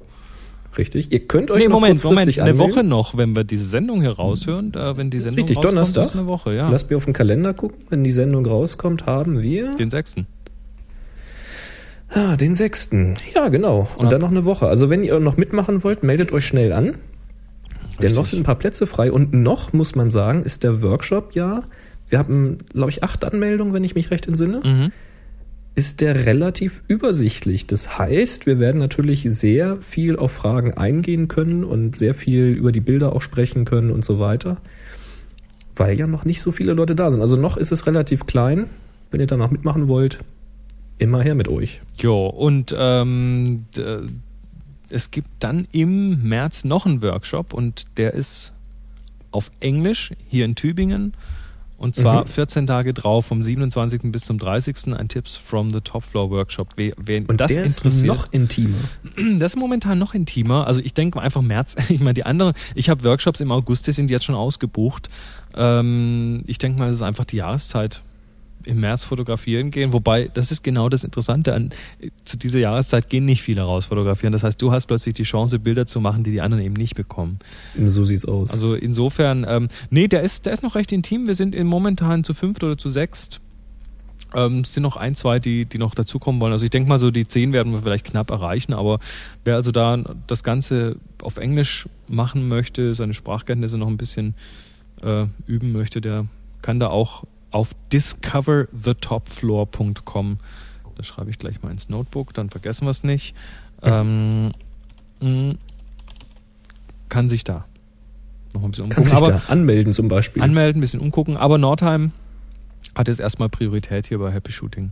Richtig. 0.77 1.11
Ihr 1.11 1.19
könnt 1.27 1.49
euch 1.49 1.59
Nee, 1.59 1.67
noch 1.67 1.75
Moment, 1.79 2.03
Moment, 2.03 2.39
eine 2.39 2.51
anmelden. 2.51 2.75
Woche 2.75 2.83
noch, 2.83 3.17
wenn 3.17 3.35
wir 3.35 3.43
diese 3.43 3.65
Sendung 3.65 4.01
hier 4.01 4.11
raushören, 4.11 4.71
da, 4.71 4.95
wenn 4.97 5.09
die 5.09 5.19
Sendung 5.19 5.45
Richtig, 5.45 5.57
rauskommt, 5.57 5.73
Donnerstag. 5.73 6.03
ist 6.05 6.15
eine 6.15 6.27
Woche, 6.27 6.53
ja. 6.55 6.69
Lasst 6.69 6.89
mir 6.89 6.97
auf 6.97 7.05
den 7.05 7.13
Kalender 7.13 7.53
gucken. 7.53 7.77
Wenn 7.89 8.03
die 8.03 8.11
Sendung 8.11 8.45
rauskommt, 8.45 9.05
haben 9.05 9.41
wir 9.41 9.71
Den 9.71 9.89
6. 9.89 10.15
ah, 12.09 12.35
den 12.37 12.53
6. 12.53 12.89
Ja, 13.35 13.49
genau. 13.49 13.87
Und 13.97 14.05
Ja. 14.05 14.09
dann 14.11 14.21
noch 14.21 14.31
eine 14.31 14.45
Woche. 14.45 14.67
Also 14.67 14.89
wenn 14.89 15.03
ihr 15.03 15.19
noch 15.19 15.37
mitmachen 15.37 15.83
wollt, 15.83 16.03
meldet 16.03 16.31
euch 16.31 16.45
schnell 16.45 16.73
an. 16.73 16.97
Denn 18.01 18.13
noch 18.13 18.25
sind 18.25 18.39
ein 18.39 18.43
paar 18.43 18.55
Plätze 18.59 18.85
frei. 18.87 19.11
Und 19.11 19.33
noch, 19.33 19.73
muss 19.73 19.95
man 19.95 20.09
sagen, 20.09 20.43
ist 20.43 20.63
der 20.63 20.81
Workshop 20.81 21.33
ja, 21.33 21.63
wir 22.09 22.19
haben, 22.19 22.59
glaube 22.73 22.91
ich, 22.91 23.03
acht 23.03 23.25
Anmeldungen, 23.25 23.73
wenn 23.73 23.83
ich 23.83 23.95
mich 23.95 24.11
recht 24.11 24.27
entsinne. 24.27 24.61
Mhm. 24.63 24.91
ist 25.75 26.01
der 26.01 26.25
relativ 26.25 26.81
übersichtlich. 26.87 27.67
Das 27.67 27.99
heißt, 27.99 28.47
wir 28.47 28.57
werden 28.59 28.79
natürlich 28.79 29.23
sehr 29.27 29.77
viel 29.77 30.15
auf 30.17 30.31
Fragen 30.31 30.73
eingehen 30.73 31.27
können 31.27 31.63
und 31.63 31.95
sehr 31.95 32.15
viel 32.15 32.47
über 32.47 32.71
die 32.71 32.79
Bilder 32.81 33.13
auch 33.13 33.21
sprechen 33.21 33.63
können 33.63 33.91
und 33.91 34.03
so 34.03 34.17
weiter, 34.19 34.57
weil 35.75 35.95
ja 35.99 36.07
noch 36.07 36.25
nicht 36.25 36.41
so 36.41 36.51
viele 36.51 36.73
Leute 36.73 36.95
da 36.95 37.11
sind. 37.11 37.21
Also 37.21 37.35
noch 37.35 37.57
ist 37.57 37.71
es 37.71 37.85
relativ 37.85 38.25
klein. 38.25 38.65
Wenn 39.11 39.19
ihr 39.19 39.27
danach 39.27 39.51
mitmachen 39.51 39.87
wollt, 39.87 40.17
immer 40.99 41.21
her 41.21 41.35
mit 41.35 41.47
euch. 41.47 41.81
Jo, 41.99 42.27
und 42.27 42.73
ähm, 42.77 43.65
es 44.89 45.11
gibt 45.11 45.29
dann 45.39 45.67
im 45.71 46.23
März 46.23 46.63
noch 46.63 46.85
einen 46.85 47.01
Workshop 47.01 47.53
und 47.53 47.83
der 47.97 48.13
ist 48.13 48.53
auf 49.31 49.51
Englisch 49.59 50.11
hier 50.27 50.45
in 50.45 50.55
Tübingen. 50.55 51.13
Und 51.79 51.93
zwar 51.95 52.23
Mhm. 52.23 52.27
14 52.27 52.65
Tage 52.65 52.91
drauf, 52.91 53.27
vom 53.27 53.43
27. 53.43 54.11
bis 54.11 54.23
zum 54.23 54.39
30. 54.39 54.95
ein 54.95 55.09
Tipps 55.09 55.35
from 55.35 55.69
the 55.69 55.79
Top 55.79 56.03
Floor 56.03 56.31
Workshop. 56.31 56.69
Wer, 56.75 56.93
wen 56.97 57.27
Und 57.27 57.39
das 57.39 57.53
der 57.53 57.65
ist 57.65 57.77
interessiert, 57.77 58.07
noch 58.07 58.33
intimer. 58.33 58.77
das 59.37 59.53
ist 59.53 59.59
momentan 59.59 59.99
noch 59.99 60.15
intimer. 60.15 60.65
Also 60.65 60.81
ich 60.83 60.95
denke 60.95 61.21
einfach 61.21 61.43
März. 61.43 61.75
Ich 61.89 61.99
meine, 61.99 62.15
die 62.15 62.25
anderen, 62.25 62.53
ich 62.73 62.89
habe 62.89 63.03
Workshops 63.03 63.41
im 63.41 63.51
August, 63.51 63.85
die 63.85 63.91
sind 63.91 64.09
jetzt 64.09 64.25
schon 64.25 64.33
ausgebucht. 64.33 65.09
Ähm, 65.55 66.41
ich 66.47 66.57
denke 66.57 66.79
mal, 66.79 66.89
es 66.89 66.95
ist 66.95 67.03
einfach 67.03 67.25
die 67.25 67.37
Jahreszeit. 67.37 68.01
Im 68.67 68.81
März 68.81 69.03
fotografieren 69.03 69.71
gehen, 69.71 69.93
wobei 69.93 70.29
das 70.33 70.51
ist 70.51 70.63
genau 70.63 70.89
das 70.89 71.03
Interessante 71.03 71.53
an 71.53 71.71
zu 72.25 72.37
dieser 72.37 72.59
Jahreszeit 72.59 73.09
gehen 73.09 73.25
nicht 73.25 73.41
viele 73.41 73.61
raus 73.61 73.85
fotografieren. 73.85 74.33
Das 74.33 74.43
heißt, 74.43 74.61
du 74.61 74.71
hast 74.71 74.87
plötzlich 74.87 75.13
die 75.13 75.23
Chance, 75.23 75.59
Bilder 75.59 75.85
zu 75.85 75.99
machen, 75.99 76.23
die 76.23 76.31
die 76.31 76.41
anderen 76.41 76.63
eben 76.63 76.73
nicht 76.73 76.95
bekommen. 76.95 77.39
So 77.85 78.05
sieht's 78.05 78.25
aus. 78.25 78.51
Also 78.51 78.75
insofern, 78.75 79.45
ähm, 79.47 79.67
nee, 79.89 80.07
der 80.07 80.21
ist, 80.21 80.45
der 80.45 80.53
ist 80.53 80.63
noch 80.63 80.75
recht 80.75 80.91
intim. 80.91 81.27
Wir 81.27 81.35
sind 81.35 81.55
in 81.55 81.67
momentan 81.67 82.23
zu 82.23 82.33
fünft 82.33 82.63
oder 82.63 82.77
zu 82.77 82.89
sechst. 82.89 83.41
Ähm, 84.33 84.59
es 84.59 84.73
sind 84.73 84.83
noch 84.83 84.97
ein, 84.97 85.15
zwei, 85.15 85.39
die, 85.39 85.65
die 85.65 85.77
noch 85.77 85.95
dazukommen 85.95 86.41
wollen. 86.41 86.51
Also 86.51 86.65
ich 86.65 86.69
denke 86.69 86.89
mal, 86.89 86.99
so 86.99 87.11
die 87.11 87.27
zehn 87.27 87.53
werden 87.53 87.71
wir 87.71 87.79
vielleicht 87.79 88.05
knapp 88.05 88.29
erreichen, 88.29 88.73
aber 88.73 88.99
wer 89.45 89.55
also 89.55 89.71
da 89.71 89.97
das 90.27 90.43
Ganze 90.43 90.97
auf 91.21 91.37
Englisch 91.37 91.87
machen 92.07 92.47
möchte, 92.47 92.93
seine 92.93 93.13
Sprachkenntnisse 93.13 93.77
noch 93.77 93.87
ein 93.87 93.97
bisschen 93.97 94.35
äh, 95.01 95.25
üben 95.45 95.71
möchte, 95.71 96.01
der 96.01 96.25
kann 96.61 96.79
da 96.79 96.87
auch 96.87 97.23
auf 97.51 97.69
discoverthetopfloor.com, 97.93 100.37
das 100.95 101.07
schreibe 101.07 101.29
ich 101.29 101.39
gleich 101.39 101.61
mal 101.61 101.71
ins 101.71 101.89
Notebook, 101.89 102.33
dann 102.33 102.49
vergessen 102.49 102.85
wir 102.85 102.91
es 102.91 103.03
nicht, 103.03 103.35
ähm, 103.83 104.51
mh, 105.21 105.55
kann 107.09 107.29
sich 107.29 107.43
da 107.43 107.65
noch 108.53 108.63
ein 108.63 108.71
bisschen 108.71 108.89
Kann 108.89 109.03
umgucken. 109.03 109.05
sich 109.05 109.15
Aber 109.15 109.31
da 109.47 109.51
anmelden 109.51 109.93
zum 109.93 110.07
Beispiel. 110.07 110.41
anmelden, 110.41 110.79
ein 110.79 110.81
bisschen 110.81 110.99
umgucken. 110.99 111.37
Aber 111.37 111.57
Nordheim 111.57 112.11
hat 112.95 113.07
jetzt 113.07 113.19
erstmal 113.19 113.49
Priorität 113.49 114.07
hier 114.07 114.19
bei 114.19 114.31
Happy 114.31 114.51
Shooting. 114.51 114.91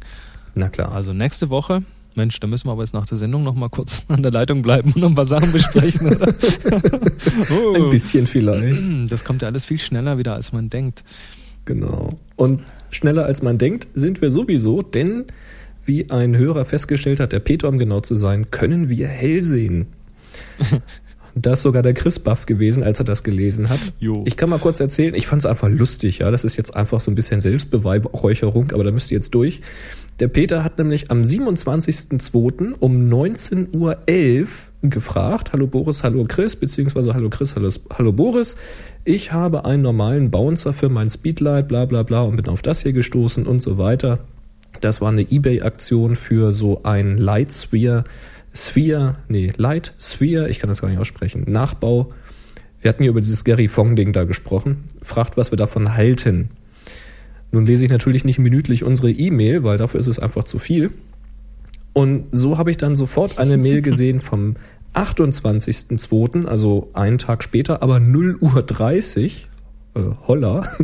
Na 0.53 0.69
klar. 0.69 0.91
Also 0.91 1.13
nächste 1.13 1.49
Woche, 1.49 1.81
Mensch, 2.15 2.39
da 2.39 2.47
müssen 2.47 2.67
wir 2.67 2.71
aber 2.73 2.83
jetzt 2.83 2.93
nach 2.93 3.07
der 3.07 3.17
Sendung 3.17 3.43
noch 3.43 3.55
mal 3.55 3.69
kurz 3.69 4.03
an 4.09 4.21
der 4.23 4.31
Leitung 4.31 4.61
bleiben 4.61 4.93
und 4.93 5.01
noch 5.01 5.09
ein 5.09 5.15
paar 5.15 5.25
Sachen 5.25 5.51
besprechen. 5.51 6.15
Oder? 6.15 6.33
oh. 7.51 7.75
Ein 7.75 7.89
bisschen 7.89 8.27
vielleicht. 8.27 9.11
Das 9.11 9.23
kommt 9.25 9.41
ja 9.41 9.47
alles 9.47 9.65
viel 9.65 9.79
schneller 9.79 10.17
wieder, 10.17 10.35
als 10.35 10.53
man 10.53 10.69
denkt. 10.69 11.03
Genau. 11.65 12.17
Und 12.35 12.61
schneller 12.89 13.25
als 13.25 13.41
man 13.41 13.57
denkt, 13.57 13.87
sind 13.93 14.21
wir 14.21 14.31
sowieso, 14.31 14.81
denn 14.81 15.25
wie 15.85 16.09
ein 16.09 16.37
Hörer 16.37 16.65
festgestellt 16.65 17.19
hat, 17.19 17.31
der 17.31 17.39
Peter, 17.39 17.67
um 17.67 17.77
genau 17.77 18.01
zu 18.01 18.15
sein, 18.15 18.49
können 18.51 18.89
wir 18.89 19.07
hell 19.07 19.41
sehen. 19.41 19.87
Das 21.37 21.59
ist 21.59 21.63
sogar 21.63 21.83
der 21.83 21.93
Chris 21.93 22.17
Buff 22.17 22.45
gewesen, 22.45 22.81
als 22.81 22.99
er 22.99 23.03
das 23.03 23.21
gelesen 23.21 23.67
hat. 23.67 23.91
Jo. 23.99 24.23
Ich 24.25 24.37
kann 24.37 24.49
mal 24.49 24.57
kurz 24.57 24.79
erzählen, 24.79 25.13
ich 25.13 25.27
fand 25.27 25.41
es 25.41 25.45
einfach 25.45 25.67
lustig, 25.67 26.19
ja. 26.19 26.31
Das 26.31 26.45
ist 26.45 26.55
jetzt 26.55 26.73
einfach 26.73 27.01
so 27.01 27.11
ein 27.11 27.15
bisschen 27.15 27.41
Selbstbeweihräucherung, 27.41 28.71
aber 28.71 28.85
da 28.85 28.91
müsst 28.91 29.11
ihr 29.11 29.17
jetzt 29.17 29.35
durch. 29.35 29.59
Der 30.21 30.29
Peter 30.29 30.63
hat 30.63 30.77
nämlich 30.77 31.11
am 31.11 31.23
27.02. 31.23 32.75
um 32.79 33.09
19.11 33.09 33.75
Uhr 33.75 33.97
gefragt, 34.81 35.51
hallo 35.51 35.67
Boris, 35.67 36.03
hallo 36.03 36.23
Chris, 36.25 36.55
beziehungsweise 36.55 37.13
hallo 37.13 37.29
Chris, 37.29 37.55
hallo, 37.57 37.69
hallo 37.91 38.13
Boris, 38.13 38.55
ich 39.03 39.33
habe 39.33 39.65
einen 39.65 39.81
normalen 39.81 40.31
Bouncer 40.31 40.71
für 40.71 40.87
mein 40.87 41.09
Speedlight, 41.09 41.67
bla 41.67 41.83
bla 41.83 42.03
bla 42.03 42.21
und 42.21 42.37
bin 42.37 42.47
auf 42.47 42.61
das 42.61 42.81
hier 42.81 42.93
gestoßen 42.93 43.45
und 43.45 43.59
so 43.59 43.77
weiter. 43.77 44.19
Das 44.79 45.01
war 45.01 45.09
eine 45.09 45.29
Ebay-Aktion 45.29 46.15
für 46.15 46.53
so 46.53 46.83
ein 46.83 47.17
Lightsphere 47.17 48.05
Sphere, 48.53 49.17
nee, 49.27 49.51
Light 49.57 49.93
Sphere, 49.99 50.47
ich 50.47 50.59
kann 50.59 50.69
das 50.69 50.79
gar 50.81 50.87
nicht 50.87 50.99
aussprechen, 50.99 51.43
Nachbau. 51.45 52.13
Wir 52.79 52.87
hatten 52.87 53.03
hier 53.03 53.09
über 53.09 53.19
dieses 53.19 53.43
Gary 53.43 53.67
Fong-Ding 53.67 54.13
da 54.13 54.23
gesprochen. 54.23 54.85
Fragt, 55.01 55.35
was 55.35 55.51
wir 55.51 55.57
davon 55.57 55.95
halten. 55.95 56.51
Nun 57.51 57.65
lese 57.65 57.85
ich 57.85 57.91
natürlich 57.91 58.25
nicht 58.25 58.39
minütlich 58.39 58.83
unsere 58.83 59.11
E-Mail, 59.11 59.63
weil 59.63 59.77
dafür 59.77 59.99
ist 59.99 60.07
es 60.07 60.19
einfach 60.19 60.43
zu 60.43 60.59
viel. 60.59 60.91
Und 61.93 62.25
so 62.31 62.57
habe 62.57 62.71
ich 62.71 62.77
dann 62.77 62.95
sofort 62.95 63.37
eine 63.37 63.57
Mail 63.57 63.81
gesehen 63.83 64.19
vom 64.19 64.55
28.02., 64.93 66.45
also 66.45 66.89
einen 66.93 67.17
Tag 67.17 67.43
später, 67.43 67.81
aber 67.81 67.99
0 67.99 68.37
Uhr 68.41 68.61
30, 68.61 69.49
äh, 69.95 69.99
holla. 70.27 70.63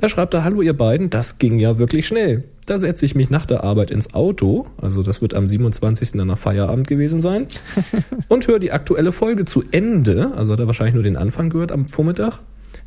Da 0.00 0.08
schreibt 0.08 0.32
er, 0.32 0.44
hallo 0.44 0.62
ihr 0.62 0.72
beiden, 0.72 1.10
das 1.10 1.38
ging 1.38 1.58
ja 1.58 1.76
wirklich 1.76 2.06
schnell. 2.06 2.44
Da 2.64 2.78
setze 2.78 3.04
ich 3.04 3.14
mich 3.14 3.28
nach 3.28 3.44
der 3.44 3.64
Arbeit 3.64 3.90
ins 3.90 4.14
Auto, 4.14 4.66
also 4.80 5.02
das 5.02 5.20
wird 5.20 5.34
am 5.34 5.46
27. 5.46 6.12
dann 6.12 6.28
nach 6.28 6.38
Feierabend 6.38 6.86
gewesen 6.86 7.20
sein, 7.20 7.48
und 8.28 8.48
höre 8.48 8.60
die 8.60 8.72
aktuelle 8.72 9.12
Folge 9.12 9.44
zu 9.44 9.62
Ende, 9.72 10.32
also 10.34 10.54
hat 10.54 10.60
er 10.60 10.66
wahrscheinlich 10.66 10.94
nur 10.94 11.02
den 11.02 11.18
Anfang 11.18 11.50
gehört 11.50 11.70
am 11.70 11.86
Vormittag. 11.90 12.40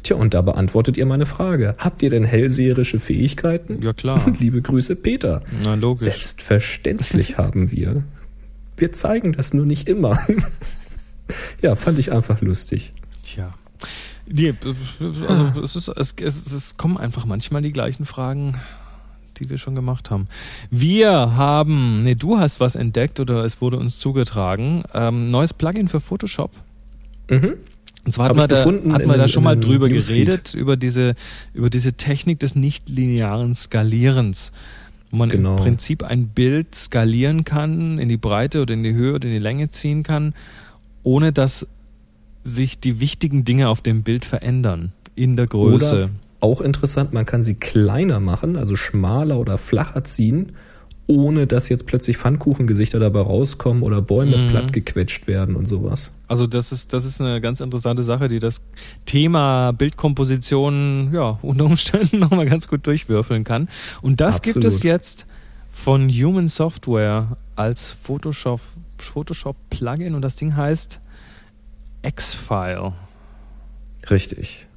Tja, 0.04 0.18
und 0.18 0.34
da 0.34 0.42
beantwortet 0.42 0.98
ihr 0.98 1.06
meine 1.06 1.26
Frage. 1.26 1.76
Habt 1.78 2.04
ihr 2.04 2.10
denn 2.10 2.26
hellseherische 2.26 3.00
Fähigkeiten? 3.00 3.82
Ja, 3.82 3.94
klar. 3.94 4.22
Liebe 4.40 4.62
Grüße, 4.62 4.98
Peter. 4.98 5.42
Na, 5.64 5.76
logisch. 5.76 6.04
Selbstverständlich 6.04 7.38
haben 7.38 7.72
wir. 7.72 8.04
Wir 8.76 8.92
zeigen 8.92 9.32
das 9.32 9.54
nur 9.54 9.66
nicht 9.66 9.88
immer. 9.88 10.20
ja, 11.62 11.76
fand 11.76 12.00
ich 12.00 12.12
einfach 12.12 12.42
lustig. 12.42 12.94
Tja. 13.24 13.54
Die, 14.26 14.54
also 15.28 15.62
es, 15.62 15.76
ist, 15.76 15.88
es, 15.88 16.16
es, 16.22 16.52
es 16.52 16.78
kommen 16.78 16.98
einfach 16.98 17.26
manchmal 17.26 17.62
die 17.62 17.72
gleichen 17.72 18.06
Fragen, 18.06 18.60
die 19.38 19.50
wir 19.50 19.58
schon 19.58 19.76
gemacht 19.76 20.12
haben. 20.12 20.28
Wir 20.70 21.36
haben, 21.36 22.04
nee, 22.04 22.16
du 22.16 22.40
hast 22.40 22.60
was 22.60 22.76
entdeckt 22.76 23.20
oder 23.20 23.44
es 23.46 23.62
wurde 23.62 23.78
uns 23.78 24.00
zugetragen. 24.00 24.84
Ähm, 24.94 25.30
neues 25.30 25.54
Plugin 25.54 25.88
für 25.88 26.00
Photoshop. 26.00 26.52
Mhm. 27.30 27.56
Und 28.06 28.12
zwar 28.12 28.30
hat 28.30 28.36
man, 28.36 28.48
da, 28.50 28.58
gefunden 28.58 28.94
hat 28.94 29.02
in 29.02 29.08
man 29.08 29.18
da 29.18 29.28
schon 29.28 29.44
mal 29.44 29.58
drüber 29.58 29.88
Newsfeed. 29.88 30.26
geredet, 30.26 30.54
über 30.54 30.76
diese, 30.76 31.16
über 31.54 31.70
diese 31.70 31.94
Technik 31.94 32.40
des 32.40 32.56
nichtlinearen 32.56 33.56
Skalierens. 33.56 34.52
Wo 35.12 35.18
man 35.18 35.30
Genau. 35.30 35.52
im 35.52 35.56
Prinzip 35.58 36.04
ein 36.04 36.28
Bild 36.28 36.76
skalieren 36.76 37.44
kann, 37.44 38.00
in 38.00 38.10
die 38.10 38.18
Breite 38.18 38.62
oder 38.62 38.74
in 38.74 38.84
die 38.84 38.94
Höhe 38.94 39.14
oder 39.14 39.28
in 39.28 39.34
die 39.34 39.40
Länge 39.40 39.70
ziehen 39.70 40.04
kann, 40.04 40.34
ohne 41.04 41.32
dass 41.32 41.66
sich 42.44 42.80
die 42.80 43.00
wichtigen 43.00 43.46
Dinge 43.46 43.70
auf 43.70 43.82
dem 43.82 44.04
Bild 44.04 44.26
verändern. 44.26 44.92
In 45.16 45.38
der 45.38 45.46
Größe. 45.46 45.94
Oder 45.94 46.10
auch 46.42 46.60
interessant, 46.60 47.14
man 47.14 47.26
kann 47.26 47.42
sie 47.42 47.56
kleiner 47.56 48.20
machen, 48.20 48.58
also 48.58 48.76
schmaler 48.76 49.40
oder 49.40 49.58
flacher 49.58 50.04
ziehen, 50.04 50.54
ohne 51.08 51.48
dass 51.48 51.68
jetzt 51.70 51.86
plötzlich 51.86 52.18
Pfannkuchengesichter 52.18 52.98
dabei 53.00 53.22
rauskommen 53.22 53.84
oder 53.84 54.02
Bäume 54.02 54.38
Mhm. 54.38 54.48
platt 54.48 54.74
gequetscht 54.74 55.28
werden 55.28 55.56
und 55.56 55.68
sowas. 55.68 56.14
Also 56.28 56.48
das 56.48 56.72
ist, 56.72 56.94
das 56.94 57.04
ist 57.06 57.20
eine 57.20 57.42
ganz 57.42 57.60
interessante 57.60 58.04
Sache, 58.04 58.30
die 58.30 58.40
das 58.40 58.62
Thema 59.06 59.72
Bildkomposition 59.74 61.12
ja 61.14 61.38
unter 61.42 61.66
Umständen 61.66 62.20
nochmal 62.20 62.46
ganz 62.46 62.68
gut 62.68 62.88
durchwürfeln 62.88 63.44
kann. 63.44 63.68
Und 64.02 64.22
das 64.22 64.42
gibt 64.42 64.58
Absolut. 64.58 64.74
es 64.78 64.84
jetzt 64.84 65.26
von 65.72 66.10
Human 66.10 66.48
Software 66.48 67.36
als 67.56 67.92
Photoshop, 67.92 68.62
Photoshop 68.98 69.58
Plugin 69.70 70.16
und 70.16 70.22
das 70.22 70.38
Ding 70.38 70.56
heißt 70.56 71.00
X-File. 72.04 72.94
Richtig. 74.10 74.68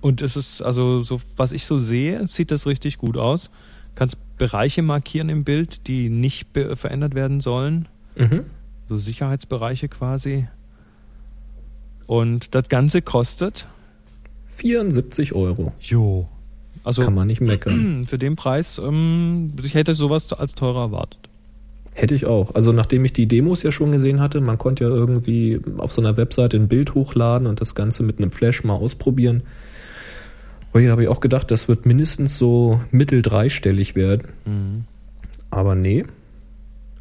Und 0.00 0.22
es 0.22 0.36
ist 0.36 0.62
also 0.62 1.02
so, 1.02 1.20
was 1.36 1.52
ich 1.52 1.64
so 1.66 1.78
sehe, 1.78 2.26
sieht 2.26 2.50
das 2.50 2.66
richtig 2.66 2.98
gut 2.98 3.16
aus. 3.16 3.50
Kannst 3.94 4.16
Bereiche 4.38 4.82
markieren 4.82 5.28
im 5.28 5.44
Bild, 5.44 5.86
die 5.86 6.08
nicht 6.08 6.48
verändert 6.74 7.14
werden 7.14 7.40
sollen. 7.40 7.88
Mhm. 8.16 8.44
so 8.88 8.98
Sicherheitsbereiche 8.98 9.88
quasi. 9.88 10.48
Und 12.06 12.54
das 12.54 12.68
Ganze 12.68 13.02
kostet, 13.02 13.66
74 14.44 15.34
Euro. 15.34 15.72
jo, 15.80 16.28
also 16.84 17.02
Kann 17.02 17.14
man 17.14 17.26
nicht 17.26 17.40
meckern. 17.40 18.06
für 18.08 18.16
den 18.16 18.36
Preis, 18.36 18.78
ähm, 18.78 19.52
ich 19.62 19.74
hätte 19.74 19.94
sowas 19.94 20.32
als 20.32 20.54
teurer 20.54 20.82
erwartet. 20.82 21.28
Hätte 21.92 22.14
ich 22.14 22.26
auch. 22.26 22.54
Also 22.54 22.72
nachdem 22.72 23.04
ich 23.04 23.12
die 23.12 23.26
Demos 23.26 23.62
ja 23.62 23.72
schon 23.72 23.90
gesehen 23.90 24.20
hatte, 24.20 24.40
man 24.40 24.58
konnte 24.58 24.84
ja 24.84 24.90
irgendwie 24.90 25.60
auf 25.78 25.92
so 25.92 26.02
einer 26.02 26.16
Webseite 26.16 26.58
ein 26.58 26.68
Bild 26.68 26.94
hochladen 26.94 27.46
und 27.46 27.60
das 27.60 27.74
Ganze 27.74 28.02
mit 28.02 28.18
einem 28.18 28.30
Flash 28.32 28.64
mal 28.64 28.74
ausprobieren. 28.74 29.42
Und 30.76 30.82
hier 30.82 30.90
habe 30.90 31.02
ich 31.04 31.08
auch 31.08 31.20
gedacht, 31.20 31.50
das 31.50 31.68
wird 31.68 31.86
mindestens 31.86 32.36
so 32.36 32.82
mittel 32.90 33.22
dreistellig 33.22 33.94
werden. 33.94 34.84
Aber 35.50 35.74
nee, 35.74 36.04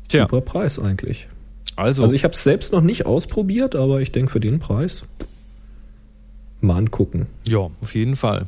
Tja, 0.08 0.24
super 0.24 0.40
Preis 0.40 0.80
eigentlich. 0.80 1.28
also, 1.76 2.04
Also 2.04 2.16
ich 2.16 2.24
habe 2.24 2.34
es 2.34 2.42
selbst 2.42 2.72
noch 2.72 2.80
nicht 2.80 3.06
ausprobiert, 3.06 3.76
aber 3.76 4.00
ich 4.00 4.14
denke 4.14 4.32
für 4.32 4.40
den 4.40 4.60
Preis 4.60 5.04
mal 6.62 6.78
angucken. 6.78 7.28
ja, 7.46 7.70
auf 7.82 7.94
jeden 7.96 8.16
Fall. 8.16 8.46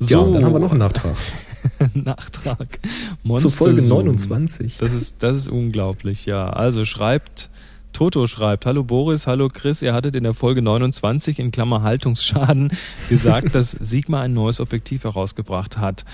Ja, 0.00 0.16
und 0.16 0.32
dann 0.32 0.46
haben 0.46 0.54
wir 0.54 0.60
noch 0.60 0.70
einen 0.70 0.78
Nachtrag. 0.78 1.16
Nachtrag. 1.92 2.78
Zur 2.80 3.18
Monster 3.22 3.48
Folge 3.50 3.82
Zoom. 3.82 3.98
29. 4.06 4.78
Das 4.78 4.94
ist, 4.94 5.16
das 5.18 5.36
ist 5.36 5.48
unglaublich, 5.48 6.24
ja. 6.24 6.48
Also 6.48 6.86
schreibt, 6.86 7.50
Toto 7.98 8.28
schreibt, 8.28 8.64
hallo 8.64 8.84
Boris, 8.84 9.26
hallo 9.26 9.48
Chris, 9.52 9.82
ihr 9.82 9.92
hattet 9.92 10.14
in 10.14 10.22
der 10.22 10.32
Folge 10.32 10.62
29 10.62 11.40
in 11.40 11.50
Klammer 11.50 11.82
Haltungsschaden 11.82 12.70
gesagt, 13.08 13.56
dass 13.56 13.72
Sigma 13.72 14.20
ein 14.20 14.34
neues 14.34 14.60
Objektiv 14.60 15.02
herausgebracht 15.02 15.78
hat. 15.78 16.04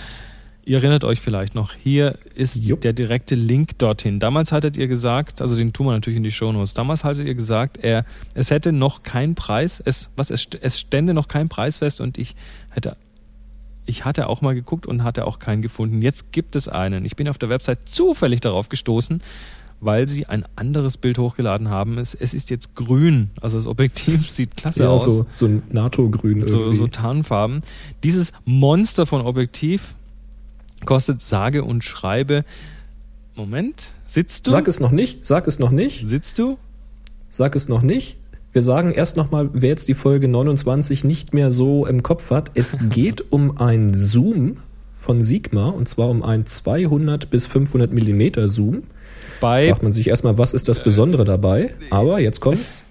Ihr 0.64 0.79
erinnert 0.79 1.05
euch 1.05 1.21
vielleicht 1.21 1.55
noch, 1.55 1.75
hier 1.75 2.17
ist 2.35 2.57
Jupp. 2.57 2.81
der 2.81 2.95
direkte 2.95 3.35
Link 3.35 3.76
dorthin. 3.76 4.19
Damals 4.19 4.50
hattet 4.50 4.79
ihr 4.79 4.88
gesagt, 4.88 5.43
also 5.43 5.59
den 5.59 5.75
tun 5.75 5.88
wir 5.88 5.93
natürlich 5.93 6.17
in 6.17 6.23
die 6.23 6.33
Shownotes, 6.33 6.73
damals 6.73 7.05
hattet 7.05 7.26
ihr 7.26 7.35
gesagt, 7.35 7.76
er, 7.76 8.07
es 8.33 8.50
hätte 8.50 8.73
noch 8.73 9.03
kein 9.03 9.35
Preis, 9.35 9.83
es, 9.85 10.09
was, 10.17 10.31
es, 10.31 10.47
es 10.62 10.81
stände 10.81 11.12
noch 11.12 11.29
kein 11.29 11.50
Preis 11.50 11.76
fest 11.76 12.00
und 12.00 12.17
ich 12.17 12.35
hätte 12.71 12.97
ich 13.85 14.07
hatte 14.07 14.31
auch 14.31 14.41
mal 14.41 14.55
geguckt 14.55 14.87
und 14.87 15.05
hatte 15.05 15.26
auch 15.26 15.38
keinen 15.38 15.61
gefunden. 15.61 16.00
Jetzt 16.00 16.33
gibt 16.33 16.57
es 16.57 16.69
einen. 16.69 17.05
Ich 17.05 17.17
bin 17.17 17.29
auf 17.29 17.37
der 17.37 17.50
Website 17.50 17.81
zufällig 17.87 18.41
darauf 18.41 18.71
gestoßen, 18.71 19.21
weil 19.81 20.09
sie 20.09 20.26
ein 20.26 20.45
anderes 20.57 20.97
Bild 20.97 21.19
hochgeladen 21.19 21.69
haben. 21.69 21.99
Es, 21.99 22.14
es 22.14 22.33
ist 22.35 22.50
jetzt 22.50 22.75
grün. 22.75 23.31
Also 23.40 23.59
das 23.59 23.66
Objektiv 23.66 24.31
sieht 24.31 24.57
klasse 24.57 24.85
Ja, 24.85 24.88
aus. 24.90 25.04
so, 25.04 25.26
so 25.33 25.47
ein 25.47 25.62
NATO-Grün 25.71 26.47
so, 26.47 26.59
irgendwie. 26.61 26.78
so 26.78 26.87
Tarnfarben. 26.87 27.61
Dieses 28.02 28.33
Monster 28.45 29.07
von 29.07 29.21
Objektiv 29.23 29.95
kostet 30.87 31.21
sage 31.23 31.64
und 31.64 31.85
schreibe. 31.85 32.45
Moment, 33.37 33.93
sitzt 34.07 34.47
du? 34.47 34.52
Sag 34.52 34.69
es 34.69 34.78
noch 34.81 34.93
nicht, 34.93 35.25
sag 35.25 35.47
es 35.49 35.59
noch 35.59 35.71
nicht, 35.73 36.07
Sitzt 36.07 36.38
du? 36.38 36.57
sag 37.28 37.57
es 37.57 37.69
noch 37.69 37.83
nicht. 37.83 38.16
Wir 38.52 38.62
sagen 38.62 38.93
erst 38.93 39.16
nochmal, 39.16 39.50
wer 39.52 39.71
jetzt 39.71 39.88
die 39.88 39.95
Folge 39.95 40.28
29 40.28 41.02
nicht 41.02 41.35
mehr 41.35 41.50
so 41.50 41.85
im 41.87 42.04
Kopf 42.04 42.31
hat. 42.31 42.52
Es 42.54 42.76
geht 42.90 43.33
um 43.33 43.59
ein 43.59 43.93
Zoom 43.93 44.59
von 44.88 45.21
Sigma 45.23 45.69
und 45.71 45.88
zwar 45.88 46.09
um 46.09 46.23
ein 46.23 46.47
200 46.47 47.28
bis 47.31 47.47
500 47.47 47.93
Millimeter 47.93 48.47
Zoom. 48.47 48.85
Bei 49.41 49.69
Fragt 49.69 49.83
man 49.83 49.93
sich 49.93 50.09
erstmal, 50.09 50.38
was 50.38 50.55
ist 50.55 50.69
das 50.69 50.83
Besondere 50.83 51.25
dabei? 51.25 51.75
Aber 51.91 52.19
jetzt 52.21 52.41
kommt's. 52.41 52.83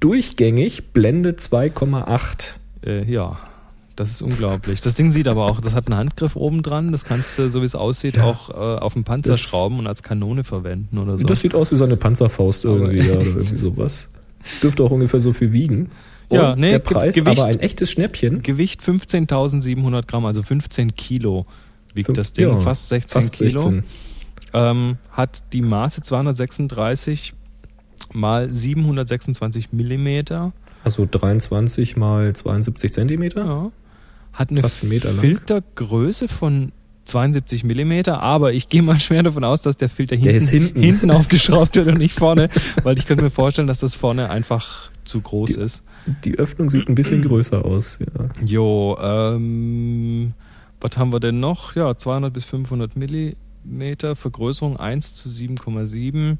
Durchgängig 0.00 0.92
Blende 0.92 1.32
2,8. 1.32 2.54
Äh, 2.86 3.04
ja, 3.10 3.38
das 3.96 4.10
ist 4.10 4.22
unglaublich. 4.22 4.80
Das 4.80 4.94
Ding 4.94 5.10
sieht 5.12 5.28
aber 5.28 5.44
auch, 5.44 5.60
das 5.60 5.74
hat 5.74 5.86
einen 5.88 5.96
Handgriff 5.96 6.36
oben 6.36 6.62
dran. 6.62 6.90
Das 6.92 7.04
kannst 7.04 7.38
du, 7.38 7.50
so 7.50 7.60
wie 7.60 7.66
es 7.66 7.74
aussieht, 7.74 8.16
Ja. 8.16 8.24
auch 8.24 8.48
äh, 8.48 8.52
auf 8.54 8.94
den 8.94 9.04
Panzer 9.04 9.32
Das- 9.32 9.40
schrauben 9.40 9.78
und 9.78 9.86
als 9.86 10.02
Kanone 10.02 10.42
verwenden 10.44 10.96
oder 10.98 11.18
so. 11.18 11.26
Das 11.26 11.40
sieht 11.40 11.54
aus 11.54 11.70
wie 11.70 11.76
so 11.76 11.84
eine 11.84 11.96
Panzerfaust 11.98 12.64
irgendwie 12.64 13.02
oder 13.10 13.20
irgendwie 13.20 13.56
sowas. 13.58 14.08
Dürfte 14.62 14.82
auch 14.84 14.90
ungefähr 14.90 15.20
so 15.20 15.34
viel 15.34 15.52
wiegen. 15.52 15.90
Und 16.30 16.36
Ja, 16.38 16.56
nee, 16.56 16.70
der 16.70 16.78
Preis 16.78 17.14
Gewicht- 17.14 17.38
aber 17.38 17.48
ein 17.48 17.60
echtes 17.60 17.90
Schnäppchen. 17.90 18.40
Gewicht 18.42 18.80
15.700 18.82 20.06
Gramm, 20.06 20.24
also 20.24 20.42
15 20.42 20.94
Kilo 20.94 21.44
wiegt 21.92 22.06
Fünf- 22.06 22.16
das 22.16 22.32
Ding, 22.32 22.48
ja, 22.48 22.56
fast 22.56 22.88
16 22.88 23.20
Fast 23.20 23.34
Kilo. 23.34 23.50
16. 23.60 23.84
Ähm, 24.52 24.96
hat 25.12 25.52
die 25.52 25.62
Maße 25.62 26.02
236 26.02 27.34
mal 28.12 28.52
726 28.52 29.72
Millimeter. 29.72 30.52
Also 30.84 31.06
23 31.10 31.96
mal 31.96 32.32
72 32.34 32.92
Zentimeter. 32.92 33.44
Ja. 33.44 33.70
Hat 34.32 34.50
eine. 34.50 34.62
Filtergröße 34.68 36.28
von 36.28 36.72
72 37.04 37.64
Millimeter, 37.64 38.22
aber 38.22 38.52
ich 38.52 38.68
gehe 38.68 38.82
mal 38.82 38.98
schwer 39.00 39.22
davon 39.22 39.44
aus, 39.44 39.62
dass 39.62 39.76
der 39.76 39.88
Filter 39.88 40.16
Der 40.16 40.32
hinten, 40.32 40.48
hinten. 40.50 40.80
hinten 40.80 41.10
aufgeschraubt 41.12 41.76
wird 41.76 41.88
und 41.88 41.98
nicht 41.98 42.14
vorne, 42.14 42.48
weil 42.82 42.98
ich 42.98 43.06
könnte 43.06 43.24
mir 43.24 43.30
vorstellen, 43.30 43.66
dass 43.68 43.80
das 43.80 43.94
vorne 43.94 44.30
einfach 44.30 44.90
zu 45.04 45.20
groß 45.20 45.50
Die- 45.54 45.60
ist. 45.60 45.82
Die 46.24 46.38
Öffnung 46.38 46.70
sieht 46.70 46.88
ein 46.88 46.94
bisschen 46.94 47.22
größer 47.26 47.64
aus. 47.64 47.98
Ja. 48.00 48.28
Jo, 48.44 48.96
ähm, 49.02 50.32
was 50.80 50.96
haben 50.96 51.12
wir 51.12 51.20
denn 51.20 51.40
noch? 51.40 51.74
Ja, 51.76 51.96
200 51.96 52.32
bis 52.32 52.44
500 52.44 52.96
Millimeter, 52.96 53.36
Vergrößerung 54.14 54.76
1 54.78 55.14
zu 55.14 55.28
7,7. 55.28 56.36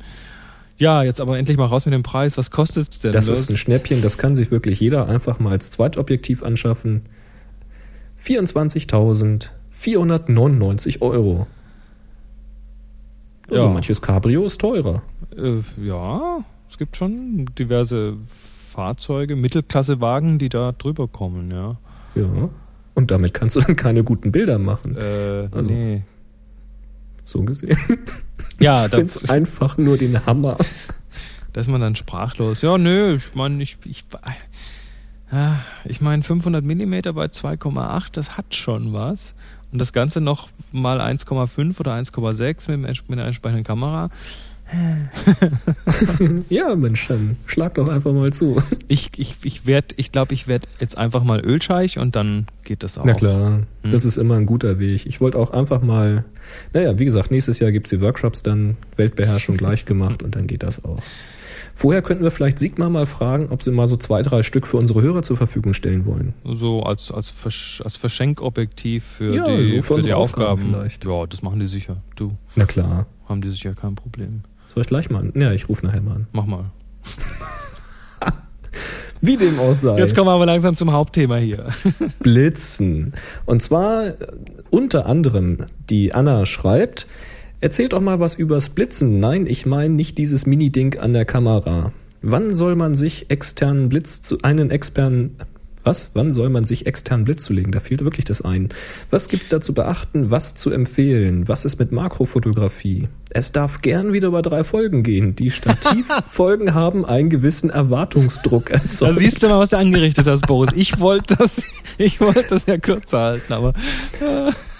Ja, 0.78 1.02
jetzt 1.02 1.20
aber 1.20 1.38
endlich 1.38 1.58
mal 1.58 1.66
raus 1.66 1.84
mit 1.84 1.92
dem 1.94 2.02
Preis. 2.02 2.38
Was 2.38 2.50
kostet 2.50 2.88
es 2.90 2.98
denn? 3.00 3.12
Das 3.12 3.28
ist 3.28 3.50
ein 3.50 3.56
Schnäppchen, 3.58 4.00
das 4.02 4.16
kann 4.18 4.34
sich 4.34 4.50
wirklich 4.50 4.80
jeder 4.80 5.08
einfach 5.08 5.38
mal 5.38 5.52
als 5.52 5.70
Zweitobjektiv 5.70 6.42
anschaffen. 6.42 7.02
24.499 8.18 11.02
Euro. 11.02 11.46
Also 13.50 13.66
Ja. 13.66 13.72
manches 13.72 14.00
Cabrio 14.00 14.44
ist 14.44 14.60
teurer. 14.60 15.02
Äh, 15.36 15.60
ja, 15.84 16.38
es 16.68 16.78
gibt 16.78 16.96
schon 16.96 17.46
diverse 17.58 18.14
Fahrzeuge, 18.28 19.34
Mittelklassewagen, 19.36 20.38
die 20.38 20.48
da 20.48 20.72
drüber 20.72 21.08
kommen, 21.08 21.50
ja. 21.50 21.76
Ja. 22.14 22.48
Und 22.94 23.10
damit 23.10 23.34
kannst 23.34 23.56
du 23.56 23.60
dann 23.60 23.76
keine 23.76 24.04
guten 24.04 24.32
Bilder 24.32 24.58
machen. 24.58 24.96
Äh, 24.96 25.48
Also- 25.50 25.70
nee. 25.70 26.02
So 27.30 27.42
gesehen. 27.42 27.76
Ja, 28.58 28.84
ich 28.84 28.90
da, 28.90 28.98
finde 28.98 29.14
es 29.22 29.30
einfach 29.30 29.78
nur 29.78 29.96
den 29.96 30.26
Hammer. 30.26 30.58
da 31.54 31.60
ist 31.62 31.68
man 31.68 31.80
dann 31.80 31.96
sprachlos. 31.96 32.60
Ja, 32.60 32.76
nö, 32.76 33.16
ich 33.16 33.34
meine, 33.34 33.62
ich, 33.62 33.78
ich, 33.86 34.04
ah, 35.30 35.54
ich 35.86 36.02
meine 36.02 36.22
500 36.22 36.62
Millimeter 36.62 37.14
bei 37.14 37.24
2,8, 37.24 38.08
das 38.12 38.36
hat 38.36 38.54
schon 38.54 38.92
was. 38.92 39.34
Und 39.72 39.78
das 39.78 39.94
Ganze 39.94 40.20
noch 40.20 40.50
mal 40.72 41.00
1,5 41.00 41.80
oder 41.80 41.94
1,6 41.94 42.76
mit, 42.76 43.08
mit 43.08 43.18
der 43.18 43.24
entsprechenden 43.24 43.64
Kamera. 43.64 44.10
Ja, 46.48 46.74
Mensch, 46.74 47.06
dann 47.08 47.36
schlag 47.46 47.74
doch 47.74 47.88
einfach 47.88 48.12
mal 48.12 48.32
zu. 48.32 48.62
Ich, 48.88 49.10
ich, 49.16 49.36
ich 49.42 49.66
werde, 49.66 49.88
ich 49.96 50.12
glaube, 50.12 50.34
ich 50.34 50.48
werde 50.48 50.66
jetzt 50.80 50.96
einfach 50.98 51.22
mal 51.24 51.40
Ölscheich 51.40 51.98
und 51.98 52.16
dann 52.16 52.46
geht 52.64 52.82
das 52.82 52.98
auch. 52.98 53.04
Na 53.04 53.14
klar, 53.14 53.60
Hm. 53.82 53.90
das 53.92 54.04
ist 54.04 54.16
immer 54.18 54.36
ein 54.36 54.46
guter 54.46 54.78
Weg. 54.78 55.06
Ich 55.06 55.20
wollte 55.20 55.38
auch 55.38 55.50
einfach 55.52 55.80
mal, 55.82 56.24
naja, 56.74 56.98
wie 56.98 57.04
gesagt, 57.04 57.30
nächstes 57.30 57.58
Jahr 57.60 57.72
gibt's 57.72 57.90
die 57.90 58.00
Workshops 58.00 58.42
dann, 58.42 58.76
Weltbeherrschung 58.96 59.56
leicht 59.58 59.86
gemacht 59.86 60.22
und 60.22 60.36
dann 60.36 60.46
geht 60.46 60.62
das 60.62 60.84
auch. 60.84 60.98
Vorher 61.74 62.02
könnten 62.02 62.24
wir 62.24 62.30
vielleicht 62.30 62.58
Sigmar 62.58 62.90
mal 62.90 63.06
fragen, 63.06 63.46
ob 63.48 63.62
sie 63.62 63.70
mal 63.70 63.86
so 63.86 63.96
zwei, 63.96 64.20
drei 64.22 64.42
Stück 64.42 64.66
für 64.66 64.76
unsere 64.76 65.00
Hörer 65.00 65.22
zur 65.22 65.36
Verfügung 65.38 65.72
stellen 65.72 66.04
wollen. 66.04 66.34
So 66.44 66.82
als, 66.82 67.10
als, 67.10 67.30
Versch 67.30 67.80
als 67.84 67.96
Verschenkobjektiv 67.96 69.02
für 69.04 69.34
Ja, 69.34 69.44
die, 69.56 69.68
so 69.76 69.82
für 69.82 69.94
für 69.94 70.00
die 70.02 70.12
Aufgaben 70.12 70.48
Aufgaben. 70.52 70.72
vielleicht. 70.74 71.04
Ja, 71.06 71.26
das 71.26 71.40
machen 71.42 71.60
die 71.60 71.66
sicher. 71.68 71.96
Du, 72.16 72.32
Na 72.54 72.66
klar. 72.66 73.06
haben 73.28 73.40
die 73.40 73.48
sicher 73.50 73.74
kein 73.74 73.94
Problem. 73.94 74.42
Soll 74.72 74.82
ich 74.82 74.86
gleich 74.86 75.10
mal? 75.10 75.32
Ja, 75.34 75.50
ich 75.50 75.68
rufe 75.68 75.84
nachher 75.84 76.00
mal 76.00 76.14
an. 76.14 76.26
Mach 76.30 76.46
mal. 76.46 76.66
Wie 79.20 79.36
dem 79.36 79.58
auch 79.58 79.74
sei. 79.74 79.98
Jetzt 79.98 80.14
kommen 80.14 80.28
wir 80.28 80.32
aber 80.32 80.46
langsam 80.46 80.76
zum 80.76 80.92
Hauptthema 80.92 81.38
hier. 81.38 81.66
Blitzen. 82.20 83.14
Und 83.46 83.62
zwar 83.62 84.06
äh, 84.06 84.14
unter 84.70 85.06
anderem, 85.06 85.66
die 85.90 86.14
Anna 86.14 86.46
schreibt, 86.46 87.08
erzählt 87.58 87.94
doch 87.94 88.00
mal 88.00 88.20
was 88.20 88.36
übers 88.36 88.68
Blitzen. 88.68 89.18
Nein, 89.18 89.48
ich 89.48 89.66
meine 89.66 89.92
nicht 89.92 90.18
dieses 90.18 90.46
Mini-Ding 90.46 91.00
an 91.00 91.14
der 91.14 91.24
Kamera. 91.24 91.92
Wann 92.22 92.54
soll 92.54 92.76
man 92.76 92.94
sich 92.94 93.28
externen 93.28 93.88
Blitz 93.88 94.22
zu 94.22 94.40
einen 94.42 94.70
externen 94.70 95.34
was? 95.84 96.10
Wann 96.14 96.32
soll 96.32 96.48
man 96.50 96.64
sich 96.64 96.86
externen 96.86 97.24
Blitz 97.24 97.44
zulegen? 97.44 97.72
Da 97.72 97.80
fehlt 97.80 98.04
wirklich 98.04 98.24
das 98.24 98.42
ein. 98.42 98.68
Was 99.10 99.28
gibt's 99.28 99.48
da 99.48 99.60
zu 99.60 99.72
beachten? 99.74 100.30
Was 100.30 100.54
zu 100.54 100.70
empfehlen? 100.70 101.48
Was 101.48 101.64
ist 101.64 101.78
mit 101.78 101.92
Makrofotografie? 101.92 103.08
Es 103.32 103.52
darf 103.52 103.80
gern 103.80 104.12
wieder 104.12 104.28
über 104.28 104.42
drei 104.42 104.64
Folgen 104.64 105.02
gehen. 105.02 105.36
Die 105.36 105.50
Stativfolgen 105.50 106.74
haben 106.74 107.04
einen 107.04 107.30
gewissen 107.30 107.70
Erwartungsdruck 107.70 108.66
Da 108.66 108.74
erzeugt. 108.74 109.18
siehst 109.18 109.42
du 109.42 109.48
mal, 109.48 109.58
was 109.60 109.70
du 109.70 109.78
angerichtet 109.78 110.26
hast, 110.26 110.46
Boris. 110.46 110.72
Ich 110.74 110.98
wollte 111.00 111.36
das, 111.36 111.62
ich 111.98 112.20
wollte 112.20 112.46
das 112.50 112.66
ja 112.66 112.76
kürzer 112.78 113.18
halten, 113.20 113.52
aber 113.52 113.72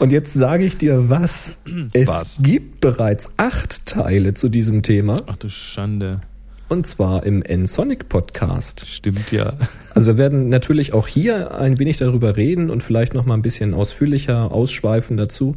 Und 0.01 0.11
jetzt 0.13 0.33
sage 0.35 0.65
ich 0.65 0.77
dir 0.79 1.09
was. 1.09 1.57
Es 1.93 2.09
Was? 2.09 2.39
gibt 2.43 2.81
bereits 2.81 3.31
acht 3.37 3.87
Teile 3.87 4.35
zu 4.35 4.49
diesem 4.49 4.83
Thema. 4.83 5.17
ach 5.27 5.37
du 5.37 5.49
Schande. 5.49 6.21
Und 6.71 6.87
zwar 6.87 7.27
im 7.27 7.43
N-Sonic 7.43 8.09
Podcast. 8.09 8.87
Stimmt 8.87 9.33
ja. 9.33 9.55
Also 9.93 10.07
wir 10.07 10.19
werden 10.19 10.49
natürlich 10.49 10.93
auch 10.93 11.09
hier 11.09 11.57
ein 11.57 11.81
wenig 11.81 11.97
darüber 11.97 12.37
reden 12.37 12.71
und 12.71 12.85
vielleicht 12.85 13.13
noch 13.13 13.27
mal 13.27 13.35
ein 13.35 13.43
bisschen 13.43 13.75
ausführlicher 13.75 14.53
ausschweifen 14.53 15.17
dazu. 15.17 15.57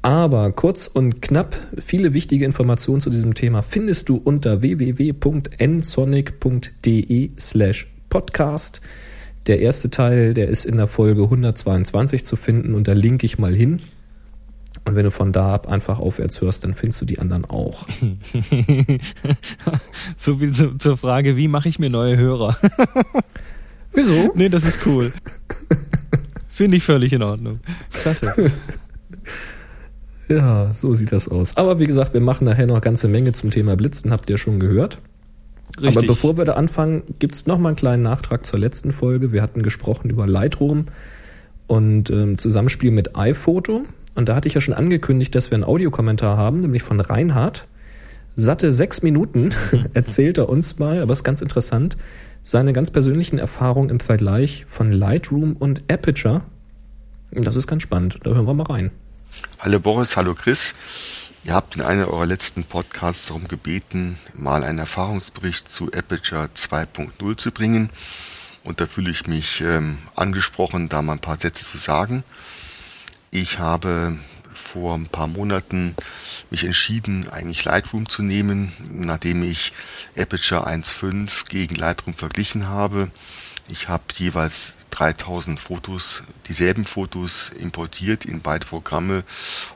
Aber 0.00 0.52
kurz 0.52 0.86
und 0.86 1.20
knapp, 1.20 1.58
viele 1.76 2.14
wichtige 2.14 2.44
Informationen 2.44 3.00
zu 3.00 3.10
diesem 3.10 3.34
Thema 3.34 3.62
findest 3.62 4.08
du 4.08 4.16
unter 4.16 4.62
www.nsonic.de 4.62 7.30
slash 7.36 7.88
podcast. 8.08 8.80
Der 9.48 9.58
erste 9.58 9.90
Teil, 9.90 10.34
der 10.34 10.46
ist 10.46 10.66
in 10.66 10.76
der 10.76 10.86
Folge 10.86 11.24
122 11.24 12.24
zu 12.24 12.36
finden 12.36 12.76
und 12.76 12.86
da 12.86 12.92
linke 12.92 13.26
ich 13.26 13.38
mal 13.38 13.56
hin. 13.56 13.80
Und 14.84 14.96
wenn 14.96 15.04
du 15.04 15.10
von 15.10 15.32
da 15.32 15.54
ab 15.54 15.68
einfach 15.68 15.98
aufwärts 15.98 16.42
hörst, 16.42 16.64
dann 16.64 16.74
findest 16.74 17.00
du 17.00 17.06
die 17.06 17.18
anderen 17.18 17.46
auch. 17.46 17.86
so 20.16 20.38
viel 20.38 20.52
zu, 20.52 20.76
zur 20.76 20.98
Frage, 20.98 21.36
wie 21.36 21.48
mache 21.48 21.68
ich 21.68 21.78
mir 21.78 21.88
neue 21.88 22.16
Hörer? 22.16 22.56
Wieso? 23.94 24.32
nee, 24.34 24.48
das 24.48 24.66
ist 24.66 24.84
cool. 24.86 25.12
Finde 26.48 26.76
ich 26.76 26.84
völlig 26.84 27.12
in 27.12 27.22
Ordnung. 27.22 27.60
Klasse. 27.92 28.52
Ja, 30.28 30.72
so 30.74 30.94
sieht 30.94 31.12
das 31.12 31.28
aus. 31.28 31.56
Aber 31.56 31.78
wie 31.78 31.86
gesagt, 31.86 32.14
wir 32.14 32.20
machen 32.20 32.44
nachher 32.44 32.66
noch 32.66 32.74
eine 32.74 32.82
ganze 32.82 33.08
Menge 33.08 33.32
zum 33.32 33.50
Thema 33.50 33.76
Blitzen, 33.76 34.10
habt 34.10 34.30
ihr 34.30 34.38
schon 34.38 34.60
gehört. 34.60 34.98
Richtig. 35.78 35.96
Aber 35.96 36.06
bevor 36.06 36.36
wir 36.36 36.44
da 36.44 36.52
anfangen, 36.52 37.02
gibt's 37.18 37.46
noch 37.46 37.58
mal 37.58 37.70
einen 37.70 37.76
kleinen 37.76 38.02
Nachtrag 38.02 38.46
zur 38.46 38.58
letzten 38.58 38.92
Folge. 38.92 39.32
Wir 39.32 39.42
hatten 39.42 39.62
gesprochen 39.62 40.10
über 40.10 40.26
Lightroom 40.26 40.86
und 41.66 42.10
ähm, 42.10 42.38
Zusammenspiel 42.38 42.90
mit 42.90 43.16
iPhoto. 43.16 43.82
Und 44.14 44.28
da 44.28 44.36
hatte 44.36 44.48
ich 44.48 44.54
ja 44.54 44.60
schon 44.60 44.74
angekündigt, 44.74 45.34
dass 45.34 45.50
wir 45.50 45.56
einen 45.56 45.64
Audiokommentar 45.64 46.36
haben, 46.36 46.60
nämlich 46.60 46.82
von 46.82 47.00
Reinhard. 47.00 47.66
Satte 48.36 48.72
sechs 48.72 49.02
Minuten 49.02 49.50
erzählt 49.94 50.38
er 50.38 50.48
uns 50.48 50.78
mal, 50.78 51.02
aber 51.02 51.12
es 51.12 51.20
ist 51.20 51.24
ganz 51.24 51.40
interessant, 51.40 51.96
seine 52.42 52.72
ganz 52.72 52.90
persönlichen 52.90 53.38
Erfahrungen 53.38 53.90
im 53.90 54.00
Vergleich 54.00 54.64
von 54.66 54.92
Lightroom 54.92 55.56
und 55.56 55.90
Aperture. 55.90 56.42
Das 57.30 57.56
ist 57.56 57.66
ganz 57.66 57.82
spannend. 57.82 58.20
Da 58.22 58.30
hören 58.30 58.46
wir 58.46 58.54
mal 58.54 58.66
rein. 58.66 58.90
Hallo 59.58 59.80
Boris, 59.80 60.16
hallo 60.16 60.34
Chris. 60.34 60.74
Ihr 61.44 61.52
habt 61.52 61.76
in 61.76 61.82
einer 61.82 62.08
eurer 62.08 62.26
letzten 62.26 62.64
Podcasts 62.64 63.26
darum 63.26 63.48
gebeten, 63.48 64.16
mal 64.34 64.62
einen 64.62 64.78
Erfahrungsbericht 64.78 65.70
zu 65.70 65.86
Aperture 65.92 66.48
2.0 66.56 67.36
zu 67.36 67.50
bringen. 67.50 67.90
Und 68.62 68.80
da 68.80 68.86
fühle 68.86 69.10
ich 69.10 69.26
mich 69.26 69.60
ähm, 69.60 69.98
angesprochen, 70.14 70.88
da 70.88 71.02
mal 71.02 71.14
ein 71.14 71.18
paar 71.18 71.38
Sätze 71.38 71.64
zu 71.64 71.76
sagen. 71.76 72.24
Ich 73.36 73.58
habe 73.58 74.16
vor 74.52 74.94
ein 74.94 75.08
paar 75.08 75.26
Monaten 75.26 75.96
mich 76.52 76.62
entschieden, 76.62 77.28
eigentlich 77.28 77.64
Lightroom 77.64 78.08
zu 78.08 78.22
nehmen, 78.22 78.72
nachdem 78.92 79.42
ich 79.42 79.72
Aperture 80.16 80.68
1.5 80.68 81.48
gegen 81.48 81.74
Lightroom 81.74 82.14
verglichen 82.14 82.68
habe. 82.68 83.10
Ich 83.66 83.88
habe 83.88 84.04
jeweils 84.18 84.74
3000 84.90 85.58
Fotos, 85.58 86.22
dieselben 86.46 86.86
Fotos 86.86 87.50
importiert 87.58 88.24
in 88.24 88.40
beide 88.40 88.66
Programme 88.66 89.24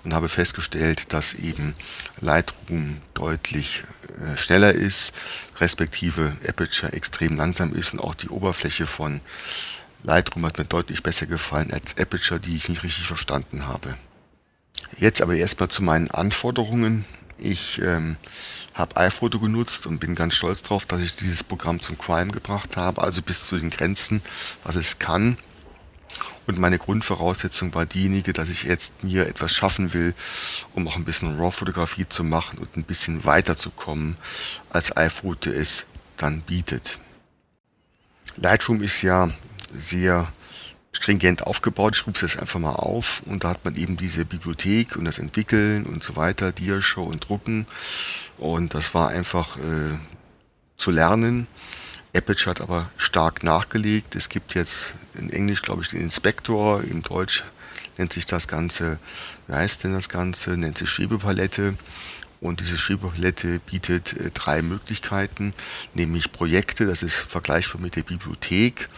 und 0.04 0.14
habe 0.14 0.28
festgestellt, 0.28 1.12
dass 1.12 1.34
eben 1.34 1.74
Lightroom 2.20 3.02
deutlich 3.14 3.82
äh, 4.24 4.36
schneller 4.36 4.72
ist, 4.72 5.12
respektive 5.58 6.36
Aperture 6.46 6.92
extrem 6.92 7.36
langsam 7.36 7.74
ist 7.74 7.92
und 7.94 7.98
auch 7.98 8.14
die 8.14 8.28
Oberfläche 8.28 8.86
von 8.86 9.20
Lightroom 10.02 10.46
hat 10.46 10.58
mir 10.58 10.64
deutlich 10.64 11.02
besser 11.02 11.26
gefallen 11.26 11.72
als 11.72 11.96
Aperture, 11.98 12.40
die 12.40 12.56
ich 12.56 12.68
nicht 12.68 12.82
richtig 12.82 13.06
verstanden 13.06 13.66
habe. 13.66 13.96
Jetzt 14.96 15.22
aber 15.22 15.34
erstmal 15.34 15.68
zu 15.68 15.82
meinen 15.82 16.10
Anforderungen. 16.10 17.04
Ich 17.36 17.80
ähm, 17.82 18.16
habe 18.74 18.96
iPhoto 18.96 19.38
genutzt 19.38 19.86
und 19.86 19.98
bin 19.98 20.14
ganz 20.14 20.34
stolz 20.34 20.62
darauf, 20.62 20.86
dass 20.86 21.00
ich 21.00 21.16
dieses 21.16 21.44
Programm 21.44 21.80
zum 21.80 21.98
Crime 21.98 22.32
gebracht 22.32 22.76
habe, 22.76 23.02
also 23.02 23.22
bis 23.22 23.46
zu 23.46 23.58
den 23.58 23.70
Grenzen, 23.70 24.22
was 24.64 24.76
es 24.76 24.98
kann. 24.98 25.36
Und 26.46 26.58
meine 26.58 26.78
Grundvoraussetzung 26.78 27.74
war 27.74 27.84
diejenige, 27.84 28.32
dass 28.32 28.48
ich 28.48 28.62
jetzt 28.62 29.04
mir 29.04 29.26
etwas 29.26 29.52
schaffen 29.52 29.92
will, 29.92 30.14
um 30.72 30.88
auch 30.88 30.96
ein 30.96 31.04
bisschen 31.04 31.38
RAW-Fotografie 31.38 32.08
zu 32.08 32.24
machen 32.24 32.58
und 32.58 32.76
ein 32.76 32.84
bisschen 32.84 33.24
weiterzukommen, 33.24 34.16
als 34.70 34.96
iPhoto 34.96 35.50
es 35.50 35.86
dann 36.16 36.40
bietet. 36.40 36.98
Lightroom 38.36 38.82
ist 38.82 39.02
ja 39.02 39.30
sehr 39.76 40.32
stringent 40.92 41.46
aufgebaut. 41.46 41.96
Ich 41.96 42.06
es 42.06 42.20
jetzt 42.20 42.40
einfach 42.40 42.60
mal 42.60 42.72
auf 42.72 43.22
und 43.26 43.44
da 43.44 43.50
hat 43.50 43.64
man 43.64 43.76
eben 43.76 43.96
diese 43.96 44.24
Bibliothek 44.24 44.96
und 44.96 45.04
das 45.04 45.18
Entwickeln 45.18 45.86
und 45.86 46.02
so 46.02 46.16
weiter, 46.16 46.52
Diashow 46.52 47.04
und 47.04 47.28
Drucken 47.28 47.66
und 48.38 48.74
das 48.74 48.94
war 48.94 49.08
einfach 49.08 49.56
äh, 49.58 49.98
zu 50.76 50.90
lernen. 50.90 51.46
Aperture 52.14 52.50
hat 52.50 52.60
aber 52.60 52.90
stark 52.96 53.42
nachgelegt. 53.42 54.16
Es 54.16 54.28
gibt 54.28 54.54
jetzt 54.54 54.94
in 55.14 55.30
Englisch, 55.30 55.62
glaube 55.62 55.82
ich, 55.82 55.88
den 55.88 56.00
Inspektor, 56.00 56.82
im 56.82 57.02
Deutsch 57.02 57.44
nennt 57.98 58.12
sich 58.12 58.26
das 58.26 58.48
Ganze, 58.48 58.98
wie 59.46 59.54
heißt 59.54 59.84
denn 59.84 59.92
das 59.92 60.08
Ganze, 60.08 60.56
nennt 60.56 60.78
sich 60.78 60.88
Schwebepalette. 60.88 61.74
Und 62.40 62.60
diese 62.60 62.78
Schwebepalette 62.78 63.58
bietet 63.58 64.12
äh, 64.12 64.30
drei 64.32 64.62
Möglichkeiten, 64.62 65.54
nämlich 65.94 66.30
Projekte, 66.30 66.86
das 66.86 67.02
ist 67.02 67.16
vergleichbar 67.16 67.80
mit 67.80 67.96
der 67.96 68.02
Bibliothek, 68.04 68.88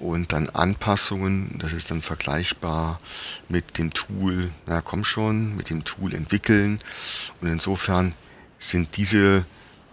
und 0.00 0.32
dann 0.32 0.48
Anpassungen, 0.48 1.58
das 1.58 1.72
ist 1.72 1.90
dann 1.90 2.02
vergleichbar 2.02 3.00
mit 3.48 3.78
dem 3.78 3.92
Tool, 3.92 4.50
na 4.66 4.80
komm 4.80 5.04
schon, 5.04 5.56
mit 5.56 5.70
dem 5.70 5.84
Tool 5.84 6.14
entwickeln. 6.14 6.80
Und 7.40 7.48
insofern 7.48 8.14
sind 8.58 8.96
diese 8.96 9.44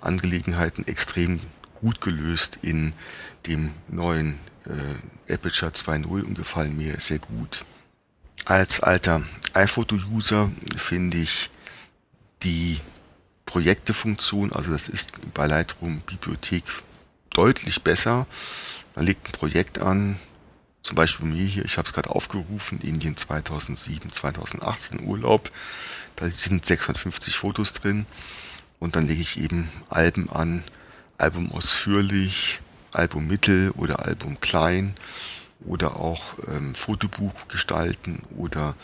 Angelegenheiten 0.02 0.88
extrem 0.88 1.42
gut 1.76 2.02
gelöst 2.02 2.58
in 2.62 2.94
dem 3.46 3.72
neuen 3.88 4.40
äh, 4.66 5.34
Aperture 5.34 5.72
2.0 5.72 6.24
und 6.24 6.36
gefallen 6.36 6.76
mir 6.76 7.00
sehr 7.00 7.20
gut. 7.20 7.66
Als 8.46 8.80
alter 8.80 9.24
iPhoto-User 9.54 10.50
finde 10.78 11.18
ich 11.18 11.50
die 12.44 12.80
Projektefunktion, 13.46 14.54
also 14.54 14.72
das 14.72 14.90
ist 14.90 15.14
bei 15.34 15.48
Lightroom 15.48 16.02
Bibliothek 16.02 16.64
deutlich 17.30 17.84
besser. 17.84 18.28
Man 18.96 19.06
legt 19.06 19.28
ein 19.28 19.32
Projekt 19.32 19.80
an, 19.80 20.18
zum 20.82 20.96
Beispiel 20.96 21.28
mir 21.28 21.46
hier, 21.46 21.66
ich 21.66 21.78
habe 21.78 21.88
es 21.88 21.94
gerade 21.94 22.10
aufgerufen, 22.10 22.80
Indien 22.82 23.18
2007, 23.18 24.12
2018 24.12 25.06
Urlaub. 25.06 25.52
Da 26.16 26.30
sind 26.30 26.66
650 26.66 27.36
Fotos 27.36 27.74
drin 27.74 28.06
und 28.80 28.96
dann 28.96 29.08
lege 29.08 29.22
ich 29.22 29.40
eben 29.40 29.70
Alben 29.90 30.30
an, 30.30 30.64
Album 31.18 31.52
ausführlich, 31.52 32.62
Album 32.92 33.28
mittel 33.28 33.72
oder 33.72 34.06
Album 34.06 34.40
klein 34.40 34.96
oder 35.66 35.98
auch 35.98 36.36
ähm, 36.48 36.76
Fotobuch 36.76 37.48
gestalten 37.48 38.24
oder 38.38 38.76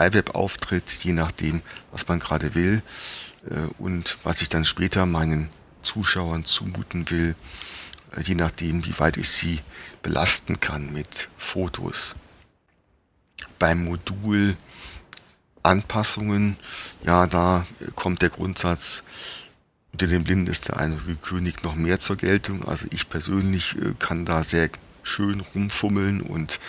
iWeb-Auftritt, 0.00 0.90
je 1.04 1.12
nachdem, 1.12 1.62
was 1.92 2.08
man 2.08 2.18
gerade 2.18 2.54
will 2.54 2.82
äh, 3.48 3.54
und 3.78 4.18
was 4.22 4.42
ich 4.42 4.48
dann 4.48 4.64
später 4.64 5.06
meinen 5.06 5.48
Zuschauern 5.82 6.44
zumuten 6.44 7.10
will, 7.10 7.34
äh, 8.16 8.22
je 8.22 8.34
nachdem, 8.34 8.84
wie 8.86 8.98
weit 8.98 9.16
ich 9.16 9.30
sie 9.30 9.60
belasten 10.02 10.60
kann 10.60 10.92
mit 10.92 11.28
Fotos. 11.36 12.14
Beim 13.58 13.84
Modul 13.84 14.56
Anpassungen, 15.62 16.56
ja, 17.04 17.26
da 17.26 17.66
kommt 17.94 18.22
der 18.22 18.30
Grundsatz, 18.30 19.02
unter 19.92 20.06
dem 20.06 20.24
Blinden 20.24 20.46
ist 20.46 20.68
der 20.68 20.78
einzige 20.78 21.16
König 21.16 21.62
noch 21.62 21.74
mehr 21.74 22.00
zur 22.00 22.16
Geltung. 22.16 22.64
Also 22.64 22.86
ich 22.90 23.08
persönlich 23.08 23.76
äh, 23.76 23.92
kann 23.98 24.24
da 24.24 24.42
sehr 24.42 24.70
schön 25.10 25.40
rumfummeln 25.40 26.20
und 26.20 26.60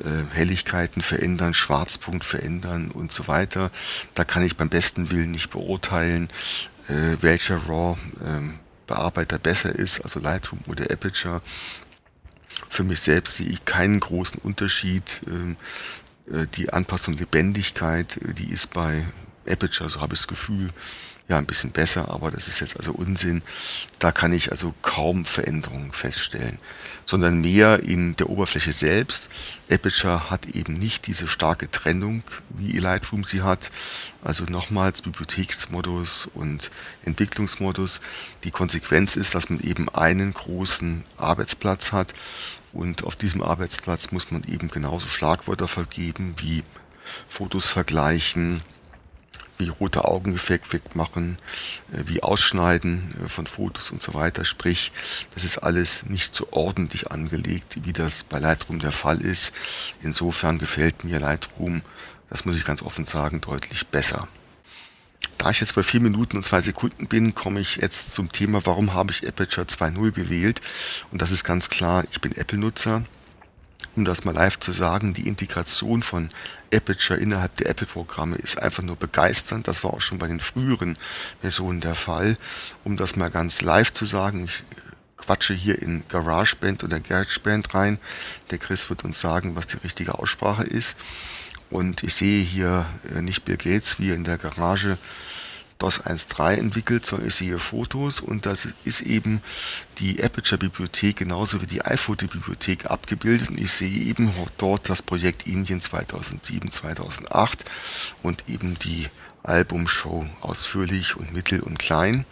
äh, 0.00 0.34
Helligkeiten 0.34 1.02
verändern, 1.02 1.54
Schwarzpunkt 1.54 2.24
verändern 2.24 2.90
und 2.90 3.12
so 3.12 3.26
weiter. 3.26 3.70
Da 4.14 4.24
kann 4.24 4.44
ich 4.44 4.56
beim 4.56 4.68
besten 4.68 5.10
Willen 5.10 5.30
nicht 5.30 5.50
beurteilen, 5.50 6.28
äh, 6.88 7.16
welcher 7.20 7.56
RAW 7.68 7.98
ähm, 8.24 8.58
besser 9.42 9.74
ist, 9.74 10.00
also 10.00 10.20
Lightroom 10.20 10.60
oder 10.66 10.90
Aperture. 10.90 11.40
Für 12.68 12.84
mich 12.84 13.00
selbst 13.00 13.36
sehe 13.36 13.48
ich 13.48 13.64
keinen 13.64 14.00
großen 14.00 14.40
Unterschied. 14.42 15.22
Ähm, 15.26 15.56
äh, 16.30 16.46
die 16.54 16.72
Anpassung 16.72 17.16
Lebendigkeit, 17.16 18.16
äh, 18.18 18.34
die 18.34 18.50
ist 18.50 18.72
bei 18.72 19.04
Aperture, 19.48 19.88
so 19.88 20.00
habe 20.00 20.14
ich 20.14 20.20
das 20.20 20.28
Gefühl, 20.28 20.70
ja 21.30 21.38
ein 21.38 21.46
bisschen 21.46 21.70
besser, 21.70 22.10
aber 22.10 22.30
das 22.30 22.48
ist 22.48 22.60
jetzt 22.60 22.76
also 22.76 22.92
Unsinn. 22.92 23.42
Da 23.98 24.12
kann 24.12 24.32
ich 24.32 24.50
also 24.50 24.74
kaum 24.82 25.24
Veränderungen 25.24 25.92
feststellen, 25.92 26.58
sondern 27.06 27.40
mehr 27.40 27.82
in 27.82 28.16
der 28.16 28.28
Oberfläche 28.28 28.72
selbst. 28.72 29.30
Aperture 29.70 30.28
hat 30.30 30.46
eben 30.46 30.74
nicht 30.74 31.06
diese 31.06 31.26
starke 31.26 31.70
Trennung, 31.70 32.22
wie 32.50 32.78
Lightroom 32.78 33.24
sie 33.24 33.42
hat. 33.42 33.70
Also 34.22 34.44
nochmals 34.44 35.02
Bibliotheksmodus 35.02 36.28
und 36.34 36.70
Entwicklungsmodus. 37.04 38.02
Die 38.44 38.50
Konsequenz 38.50 39.16
ist, 39.16 39.34
dass 39.34 39.48
man 39.48 39.60
eben 39.60 39.88
einen 39.88 40.34
großen 40.34 41.04
Arbeitsplatz 41.16 41.92
hat 41.92 42.12
und 42.72 43.04
auf 43.04 43.16
diesem 43.16 43.42
Arbeitsplatz 43.42 44.12
muss 44.12 44.30
man 44.30 44.44
eben 44.44 44.68
genauso 44.68 45.08
Schlagwörter 45.08 45.68
vergeben 45.68 46.34
wie 46.38 46.62
Fotos 47.28 47.66
vergleichen, 47.66 48.62
wie 49.60 49.68
rote 49.68 50.06
Augeneffekt 50.06 50.72
wegmachen, 50.72 51.38
äh, 51.92 52.02
wie 52.06 52.22
Ausschneiden 52.22 53.14
äh, 53.24 53.28
von 53.28 53.46
Fotos 53.46 53.90
und 53.90 54.02
so 54.02 54.14
weiter. 54.14 54.44
Sprich, 54.44 54.90
das 55.34 55.44
ist 55.44 55.58
alles 55.58 56.06
nicht 56.06 56.34
so 56.34 56.48
ordentlich 56.50 57.10
angelegt, 57.10 57.78
wie 57.84 57.92
das 57.92 58.24
bei 58.24 58.40
Lightroom 58.40 58.80
der 58.80 58.92
Fall 58.92 59.20
ist. 59.20 59.54
Insofern 60.02 60.58
gefällt 60.58 61.04
mir 61.04 61.20
Lightroom, 61.20 61.82
das 62.28 62.44
muss 62.44 62.56
ich 62.56 62.64
ganz 62.64 62.82
offen 62.82 63.06
sagen, 63.06 63.40
deutlich 63.40 63.86
besser. 63.86 64.26
Da 65.38 65.50
ich 65.50 65.60
jetzt 65.60 65.74
bei 65.74 65.82
vier 65.82 66.00
Minuten 66.00 66.36
und 66.36 66.44
zwei 66.44 66.60
Sekunden 66.60 67.06
bin, 67.06 67.34
komme 67.34 67.60
ich 67.60 67.76
jetzt 67.76 68.12
zum 68.12 68.30
Thema, 68.30 68.66
warum 68.66 68.92
habe 68.92 69.12
ich 69.12 69.26
Aperture 69.26 69.66
2.0 69.66 70.10
gewählt. 70.12 70.60
Und 71.12 71.22
das 71.22 71.30
ist 71.30 71.44
ganz 71.44 71.70
klar, 71.70 72.04
ich 72.10 72.20
bin 72.20 72.32
Apple-Nutzer 72.32 73.04
um 73.96 74.04
das 74.04 74.24
mal 74.24 74.34
live 74.34 74.58
zu 74.58 74.72
sagen, 74.72 75.14
die 75.14 75.26
Integration 75.26 76.02
von 76.02 76.30
Aperture 76.72 77.18
innerhalb 77.18 77.56
der 77.56 77.68
Apple-Programme 77.68 78.36
ist 78.36 78.58
einfach 78.58 78.82
nur 78.82 78.96
begeisternd. 78.96 79.66
Das 79.68 79.82
war 79.84 79.92
auch 79.92 80.00
schon 80.00 80.18
bei 80.18 80.28
den 80.28 80.40
früheren 80.40 80.96
Versionen 81.40 81.80
der 81.80 81.94
Fall. 81.94 82.36
Um 82.84 82.96
das 82.96 83.16
mal 83.16 83.30
ganz 83.30 83.62
live 83.62 83.90
zu 83.90 84.04
sagen, 84.04 84.44
ich 84.44 84.62
quatsche 85.16 85.54
hier 85.54 85.80
in 85.80 86.02
GarageBand 86.08 86.84
oder 86.84 87.00
GarageBand 87.00 87.74
rein. 87.74 87.98
Der 88.50 88.58
Chris 88.58 88.88
wird 88.88 89.04
uns 89.04 89.20
sagen, 89.20 89.56
was 89.56 89.66
die 89.66 89.78
richtige 89.78 90.18
Aussprache 90.18 90.64
ist. 90.64 90.96
Und 91.70 92.02
ich 92.02 92.14
sehe 92.14 92.42
hier 92.42 92.86
äh, 93.14 93.22
nicht 93.22 93.44
Bill 93.44 93.56
Gates, 93.56 94.00
wie 94.00 94.10
er 94.10 94.16
in 94.16 94.24
der 94.24 94.38
Garage 94.38 94.98
DOS 95.80 96.04
1.3 96.04 96.56
entwickelt, 96.56 97.06
sondern 97.06 97.28
ich 97.28 97.34
sehe 97.34 97.58
Fotos 97.58 98.20
und 98.20 98.46
das 98.46 98.68
ist 98.84 99.00
eben 99.00 99.42
die 99.98 100.22
Aperture-Bibliothek 100.22 101.16
genauso 101.16 101.62
wie 101.62 101.66
die 101.66 101.82
iPhoto-Bibliothek 101.82 102.86
abgebildet 102.86 103.48
und 103.48 103.58
ich 103.58 103.72
sehe 103.72 104.04
eben 104.04 104.32
dort 104.58 104.88
das 104.88 105.02
Projekt 105.02 105.46
Indien 105.46 105.80
2007, 105.80 106.70
2008 106.70 107.64
und 108.22 108.44
eben 108.48 108.78
die 108.78 109.08
Albumshow 109.42 110.26
ausführlich 110.42 111.16
und 111.16 111.32
mittel 111.32 111.60
und 111.60 111.78
klein. 111.78 112.26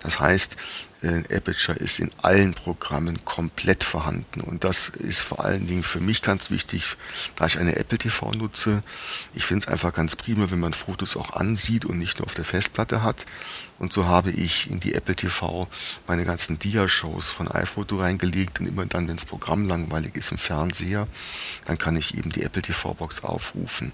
Das 0.00 0.18
heißt, 0.18 0.56
Aperture 1.04 1.76
ist 1.78 1.98
in 2.00 2.10
allen 2.22 2.54
Programmen 2.54 3.24
komplett 3.24 3.84
vorhanden 3.84 4.40
und 4.40 4.64
das 4.64 4.88
ist 4.88 5.20
vor 5.20 5.44
allen 5.44 5.66
Dingen 5.66 5.82
für 5.82 6.00
mich 6.00 6.22
ganz 6.22 6.50
wichtig, 6.50 6.96
da 7.36 7.46
ich 7.46 7.58
eine 7.58 7.76
Apple 7.76 7.98
TV 7.98 8.30
nutze. 8.32 8.80
Ich 9.34 9.44
finde 9.44 9.66
es 9.66 9.68
einfach 9.68 9.92
ganz 9.92 10.16
prima, 10.16 10.50
wenn 10.50 10.60
man 10.60 10.72
Fotos 10.72 11.16
auch 11.16 11.34
ansieht 11.34 11.84
und 11.84 11.98
nicht 11.98 12.18
nur 12.18 12.26
auf 12.26 12.34
der 12.34 12.44
Festplatte 12.44 13.02
hat. 13.02 13.26
Und 13.78 13.92
so 13.92 14.06
habe 14.06 14.30
ich 14.30 14.70
in 14.70 14.80
die 14.80 14.94
Apple 14.94 15.16
TV 15.16 15.68
meine 16.06 16.24
ganzen 16.24 16.58
Dia-Shows 16.58 17.30
von 17.30 17.48
iPhoto 17.48 17.98
reingelegt 17.98 18.60
und 18.60 18.66
immer 18.66 18.86
dann, 18.86 19.08
wenn 19.08 19.16
das 19.16 19.24
Programm 19.26 19.68
langweilig 19.68 20.14
ist 20.16 20.30
im 20.32 20.38
Fernseher, 20.38 21.08
dann 21.66 21.78
kann 21.78 21.96
ich 21.96 22.16
eben 22.16 22.30
die 22.30 22.42
Apple 22.42 22.62
TV-Box 22.62 23.24
aufrufen 23.24 23.92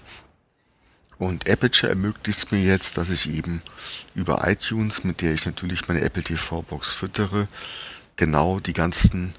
und 1.21 1.47
Aperture 1.47 1.91
ermöglicht 1.91 2.51
mir 2.51 2.63
jetzt, 2.63 2.97
dass 2.97 3.11
ich 3.11 3.29
eben 3.29 3.61
über 4.15 4.47
iTunes, 4.49 5.03
mit 5.03 5.21
der 5.21 5.33
ich 5.33 5.45
natürlich 5.45 5.87
meine 5.87 6.01
Apple 6.01 6.23
TV 6.23 6.63
Box 6.63 6.91
füttere, 6.91 7.47
genau 8.15 8.59
die 8.59 8.73
ganzen 8.73 9.33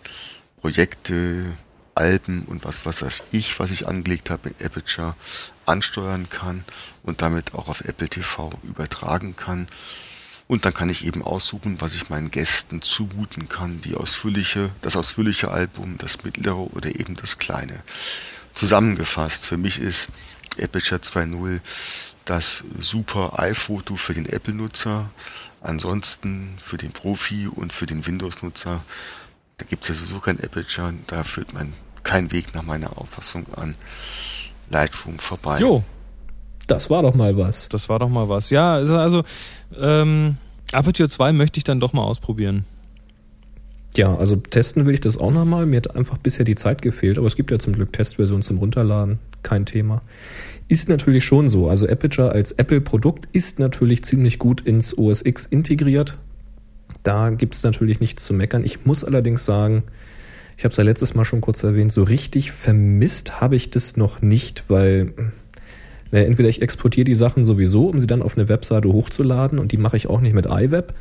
Projekte, 0.61 1.47
Alben 1.95 2.45
und 2.45 2.65
was 2.65 2.87
was 2.87 3.05
ich, 3.33 3.59
was 3.59 3.73
ich 3.73 3.89
angelegt 3.89 4.31
habe 4.31 4.51
in 4.51 4.65
Aperture, 4.65 5.17
ansteuern 5.67 6.29
kann 6.31 6.65
und 7.03 7.21
damit 7.21 7.53
auch 7.53 7.69
auf 7.69 7.83
Apple 7.83 8.09
TV 8.09 8.51
übertragen 8.63 9.35
kann. 9.35 9.67
Und 10.47 10.65
dann 10.65 10.75
kann 10.75 10.89
ich 10.89 11.05
eben 11.05 11.23
aussuchen, 11.23 11.81
was 11.81 11.95
ich 11.95 12.09
meinen 12.09 12.31
Gästen 12.31 12.81
zumuten 12.81 13.49
kann, 13.49 13.81
die 13.81 13.97
ausführliche, 13.97 14.71
das 14.83 14.97
ausführliche 14.97 15.51
Album, 15.51 15.99
das 15.99 16.23
mittlere 16.23 16.73
oder 16.75 16.95
eben 16.95 17.17
das 17.17 17.39
kleine. 17.39 17.83
Zusammengefasst, 18.55 19.45
für 19.45 19.57
mich 19.57 19.81
ist 19.81 20.09
Aperture 20.61 21.01
2.0 21.01 21.61
das 22.25 22.65
super 22.81 23.39
iPhoto 23.39 23.97
für 23.97 24.15
den 24.15 24.27
Apple-Nutzer. 24.27 25.11
Ansonsten 25.61 26.55
für 26.59 26.77
den 26.77 26.93
Profi 26.93 27.49
und 27.49 27.73
für 27.73 27.87
den 27.87 28.07
Windows-Nutzer, 28.07 28.81
da 29.59 29.65
gibt 29.65 29.83
es 29.83 29.89
ja 29.89 29.95
sowieso 29.95 30.19
kein 30.19 30.43
Aperture, 30.43 30.93
da 31.07 31.23
führt 31.23 31.53
man 31.53 31.73
keinen 32.03 32.33
Weg 32.33 32.55
nach 32.55 32.63
meiner 32.63 32.99
Auffassung 32.99 33.47
an 33.55 33.77
Lightroom 34.71 35.19
vorbei. 35.19 35.61
Jo, 35.61 35.85
das 36.67 36.91
war 36.91 37.03
doch 37.03 37.15
mal 37.15 37.37
was. 37.37 37.69
Das 37.69 37.89
war 37.89 37.99
doch 37.99 38.09
mal 38.09 38.29
was. 38.29 38.51
Ja, 38.51 38.75
also, 38.75 38.97
also 38.97 39.23
ähm, 39.77 40.37
Aperture 40.73 41.09
2 41.09 41.33
möchte 41.33 41.59
ich 41.59 41.65
dann 41.65 41.81
doch 41.81 41.93
mal 41.93 42.03
ausprobieren. 42.03 42.65
Ja, 43.97 44.17
also 44.17 44.37
testen 44.37 44.87
will 44.87 44.95
ich 44.95 45.01
das 45.01 45.19
auch 45.19 45.31
nochmal. 45.31 45.67
Mir 45.67 45.77
hat 45.77 45.95
einfach 45.95 46.17
bisher 46.17 46.45
die 46.45 46.55
Zeit 46.55 46.81
gefehlt, 46.81 47.19
aber 47.19 47.27
es 47.27 47.37
gibt 47.37 47.51
ja 47.51 47.59
zum 47.59 47.75
Glück 47.75 47.93
Testversionen 47.93 48.43
zum 48.43 48.59
Runterladen. 48.59 49.19
Kein 49.43 49.67
Thema. 49.67 50.03
Ist 50.69 50.89
natürlich 50.89 51.25
schon 51.25 51.49
so. 51.49 51.69
Also 51.69 51.87
Aperture 51.87 52.33
als 52.33 52.53
Apple-Produkt 52.53 53.29
ist 53.33 53.59
natürlich 53.59 54.03
ziemlich 54.05 54.39
gut 54.39 54.63
ins 54.63 54.97
OS 54.97 55.25
X 55.25 55.45
integriert. 55.45 56.17
Da 57.03 57.31
gibt 57.31 57.55
es 57.55 57.63
natürlich 57.65 58.01
nichts 58.01 58.25
zu 58.25 58.33
meckern. 58.33 58.65
Ich 58.65 58.87
muss 58.87 59.05
allerdings 59.05 59.45
sagen, 59.45 59.83
ich 60.57 60.65
habe 60.65 60.71
es 60.71 60.77
ja 60.77 60.85
letztes 60.85 61.15
Mal 61.15 61.25
schon 61.25 61.41
kurz 61.41 61.63
erwähnt, 61.63 61.93
so 61.93 62.03
richtig 62.03 62.53
vermisst 62.53 63.41
habe 63.41 63.57
ich 63.57 63.71
das 63.71 63.97
noch 63.97 64.23
nicht, 64.23 64.65
weil 64.69 65.13
na, 66.13 66.21
entweder 66.21 66.49
ich 66.49 66.63
exportiere 66.63 67.05
die 67.05 67.15
Sachen 67.15 67.45
sowieso, 67.45 67.89
um 67.89 67.99
sie 67.99 68.07
dann 68.07 68.23
auf 68.23 68.39
eine 68.39 68.49
Webseite 68.49 68.89
hochzuladen 68.91 69.59
und 69.59 69.73
die 69.73 69.79
mache 69.79 69.97
ich 69.97 70.07
auch 70.07 70.21
nicht 70.21 70.35
mit 70.35 70.47
iWeb 70.47 70.95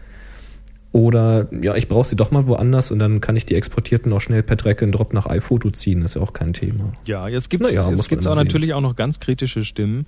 oder 0.92 1.48
ja, 1.62 1.76
ich 1.76 1.88
brauche 1.88 2.06
sie 2.06 2.16
doch 2.16 2.32
mal 2.32 2.48
woanders 2.48 2.92
und 2.92 3.00
dann 3.00 3.22
kann 3.22 3.36
ich 3.38 3.46
die 3.46 3.56
exportierten 3.56 4.12
auch 4.12 4.20
schnell 4.20 4.44
per 4.44 4.58
Drag 4.58 4.82
and 4.82 4.94
Drop 4.94 5.14
nach 5.14 5.26
iPhoto 5.26 5.70
ziehen. 5.70 6.02
Das 6.02 6.12
ist 6.12 6.16
ja 6.16 6.22
auch 6.22 6.34
kein 6.34 6.54
Thema. 6.54 6.92
Ja, 7.06 7.28
jetzt 7.30 7.50
gibt 7.50 7.64
es 7.64 7.74
naja, 7.74 7.90
jetzt 7.90 8.10
gibt's 8.10 8.28
auch 8.28 8.36
sehen. 8.36 8.46
natürlich 8.46 8.74
auch 8.74 8.82
noch 8.82 8.96
ganz 8.96 9.20
kritische 9.20 9.64
Stimmen. 9.64 10.06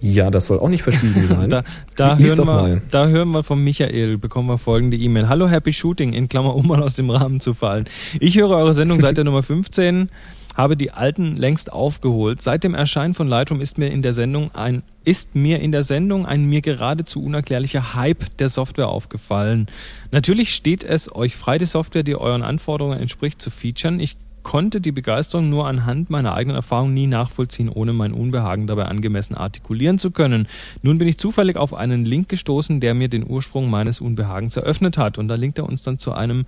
Ja, 0.00 0.30
das 0.30 0.46
soll 0.46 0.58
auch 0.58 0.70
nicht 0.70 0.82
verschwiegen 0.82 1.26
sein. 1.26 1.50
da, 1.50 1.62
da, 1.94 2.16
hören 2.16 2.46
wir, 2.46 2.82
da 2.90 3.08
hören 3.08 3.32
wir 3.32 3.42
von 3.42 3.62
Michael, 3.62 4.16
bekommen 4.16 4.48
wir 4.48 4.56
folgende 4.56 4.96
E-Mail. 4.96 5.28
Hallo 5.28 5.46
Happy 5.46 5.74
Shooting, 5.74 6.14
in 6.14 6.26
Klammer 6.28 6.54
um 6.54 6.66
mal 6.66 6.82
aus 6.82 6.94
dem 6.94 7.10
Rahmen 7.10 7.40
zu 7.40 7.52
fallen. 7.52 7.84
Ich 8.18 8.38
höre 8.38 8.50
eure 8.50 8.72
Sendung 8.72 8.98
seit 8.98 9.18
der 9.18 9.24
Nummer 9.24 9.42
15 9.42 10.08
habe 10.56 10.76
die 10.76 10.90
alten 10.90 11.36
längst 11.36 11.72
aufgeholt. 11.72 12.42
Seit 12.42 12.64
dem 12.64 12.74
Erscheinen 12.74 13.14
von 13.14 13.28
Lightroom 13.28 13.60
ist 13.60 13.78
mir 13.78 13.90
in 13.90 14.02
der 14.02 14.12
Sendung 14.12 14.54
ein 14.54 14.82
ist 15.02 15.34
mir 15.34 15.60
in 15.60 15.72
der 15.72 15.82
Sendung 15.82 16.26
ein 16.26 16.44
mir 16.44 16.60
geradezu 16.60 17.22
unerklärlicher 17.22 17.94
Hype 17.94 18.36
der 18.36 18.50
Software 18.50 18.88
aufgefallen. 18.88 19.66
Natürlich 20.10 20.54
steht 20.54 20.84
es 20.84 21.14
euch 21.14 21.36
frei, 21.36 21.56
die 21.56 21.64
Software, 21.64 22.02
die 22.02 22.16
euren 22.16 22.42
Anforderungen 22.42 22.98
entspricht, 22.98 23.40
zu 23.40 23.50
featuren. 23.50 23.98
Ich 23.98 24.16
konnte 24.42 24.80
die 24.80 24.92
Begeisterung 24.92 25.48
nur 25.48 25.66
anhand 25.66 26.10
meiner 26.10 26.34
eigenen 26.34 26.56
Erfahrung 26.56 26.92
nie 26.92 27.06
nachvollziehen, 27.06 27.68
ohne 27.68 27.92
mein 27.92 28.12
Unbehagen 28.12 28.66
dabei 28.66 28.84
angemessen 28.84 29.34
artikulieren 29.34 29.98
zu 29.98 30.10
können. 30.10 30.48
Nun 30.82 30.98
bin 30.98 31.08
ich 31.08 31.18
zufällig 31.18 31.56
auf 31.56 31.74
einen 31.74 32.04
Link 32.04 32.28
gestoßen, 32.28 32.80
der 32.80 32.94
mir 32.94 33.08
den 33.08 33.28
Ursprung 33.28 33.70
meines 33.70 34.00
Unbehagens 34.00 34.56
eröffnet 34.56 34.98
hat. 34.98 35.18
Und 35.18 35.28
da 35.28 35.34
linkt 35.34 35.58
er 35.58 35.66
uns 35.66 35.82
dann 35.82 35.98
zu 35.98 36.12
einem 36.12 36.46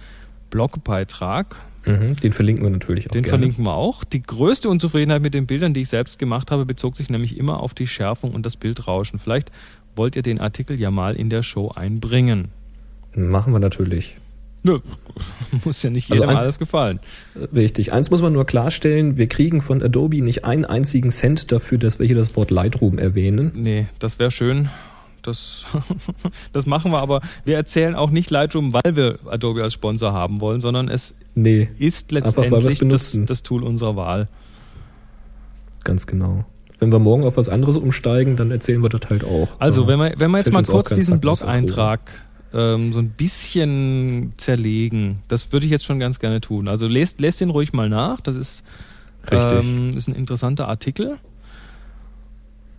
Blogbeitrag. 0.50 1.56
Mhm, 1.84 2.16
den 2.16 2.32
verlinken 2.32 2.64
wir 2.64 2.70
natürlich 2.70 3.06
auch. 3.08 3.12
Den 3.12 3.22
gerne. 3.22 3.38
verlinken 3.38 3.64
wir 3.64 3.74
auch. 3.74 4.04
Die 4.04 4.22
größte 4.22 4.68
Unzufriedenheit 4.68 5.22
mit 5.22 5.34
den 5.34 5.46
Bildern, 5.46 5.74
die 5.74 5.80
ich 5.82 5.88
selbst 5.88 6.18
gemacht 6.18 6.50
habe, 6.50 6.64
bezog 6.64 6.96
sich 6.96 7.10
nämlich 7.10 7.36
immer 7.38 7.60
auf 7.60 7.74
die 7.74 7.86
Schärfung 7.86 8.32
und 8.32 8.46
das 8.46 8.56
Bildrauschen. 8.56 9.18
Vielleicht 9.18 9.50
wollt 9.96 10.14
ihr 10.16 10.22
den 10.22 10.40
Artikel 10.40 10.80
ja 10.80 10.90
mal 10.90 11.16
in 11.16 11.28
der 11.30 11.42
Show 11.42 11.70
einbringen. 11.74 12.48
Machen 13.14 13.52
wir 13.52 13.58
natürlich. 13.60 14.16
Nö, 14.64 14.78
muss 15.64 15.82
ja 15.82 15.90
nicht 15.90 16.08
Also 16.10 16.22
jedem 16.22 16.36
ein- 16.36 16.42
alles 16.42 16.60
gefallen. 16.60 17.00
Richtig. 17.52 17.92
Eins 17.92 18.10
muss 18.10 18.22
man 18.22 18.32
nur 18.32 18.44
klarstellen, 18.46 19.16
wir 19.18 19.26
kriegen 19.26 19.60
von 19.60 19.82
Adobe 19.82 20.22
nicht 20.22 20.44
einen 20.44 20.64
einzigen 20.64 21.10
Cent 21.10 21.50
dafür, 21.50 21.78
dass 21.78 21.98
wir 21.98 22.06
hier 22.06 22.14
das 22.14 22.36
Wort 22.36 22.52
Lightroom 22.52 22.98
erwähnen. 22.98 23.50
Nee, 23.56 23.86
das 23.98 24.20
wäre 24.20 24.30
schön. 24.30 24.68
Das, 25.22 25.64
das 26.52 26.66
machen 26.66 26.92
wir, 26.92 26.98
aber 26.98 27.20
wir 27.44 27.56
erzählen 27.56 27.94
auch 27.94 28.10
nicht 28.10 28.30
Lightroom, 28.30 28.72
weil 28.74 28.96
wir 28.96 29.18
Adobe 29.26 29.62
als 29.62 29.72
Sponsor 29.74 30.12
haben 30.12 30.40
wollen, 30.40 30.60
sondern 30.60 30.88
es 30.88 31.14
Nee, 31.34 31.68
ist 31.78 32.12
letztendlich 32.12 32.78
das, 32.88 33.18
das 33.24 33.42
Tool 33.42 33.62
unserer 33.62 33.96
Wahl. 33.96 34.28
ganz 35.84 36.06
genau. 36.06 36.44
Wenn 36.78 36.90
wir 36.90 36.98
morgen 36.98 37.24
auf 37.24 37.36
was 37.36 37.48
anderes 37.48 37.76
umsteigen, 37.76 38.34
dann 38.34 38.50
erzählen 38.50 38.82
wir 38.82 38.88
das 38.88 39.02
halt 39.08 39.22
auch. 39.24 39.54
Also, 39.60 39.86
wenn 39.86 40.00
wir, 40.00 40.14
wenn 40.16 40.32
wir 40.32 40.38
jetzt 40.38 40.52
mal 40.52 40.64
kurz 40.64 40.92
diesen. 40.92 41.20
Blog-Eintrag 41.20 42.00
ähm, 42.52 42.92
so 42.92 42.98
ein 42.98 43.10
bisschen 43.10 44.32
zerlegen, 44.36 45.20
das 45.28 45.52
würde 45.52 45.66
ich 45.66 45.72
jetzt 45.72 45.84
schon 45.84 45.98
ganz 45.98 46.18
gerne 46.18 46.40
tun. 46.40 46.68
Also 46.68 46.86
lest, 46.86 47.20
lest 47.20 47.40
den 47.40 47.50
ruhig 47.50 47.72
mal 47.72 47.88
nach, 47.88 48.20
das 48.20 48.36
ist, 48.36 48.64
ähm, 49.30 49.90
ist 49.96 50.08
ein 50.08 50.14
interessanter 50.14 50.68
Artikel. 50.68 51.18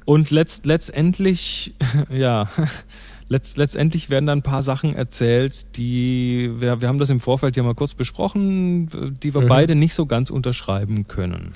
Und 0.06 0.32
letzt, 0.32 0.66
letztendlich, 0.66 1.74
ja, 2.10 2.50
letzt, 3.30 3.58
letztendlich 3.58 4.10
werden 4.10 4.26
dann 4.26 4.39
ein 4.39 4.44
paar 4.44 4.62
Sachen 4.63 4.96
erzählt, 4.96 5.78
die, 5.78 6.52
wir, 6.58 6.82
wir 6.82 6.88
haben 6.88 6.98
das 7.00 7.10
im 7.10 7.20
Vorfeld 7.20 7.56
ja 7.56 7.63
mal 7.63 7.76
kurz 7.76 7.94
besprochen, 7.94 9.16
die 9.24 9.34
wir 9.34 9.42
Mhm. 9.42 9.48
beide 9.48 9.76
nicht 9.76 9.94
so 9.94 10.06
ganz 10.06 10.30
unterschreiben 10.30 11.08
können. 11.08 11.54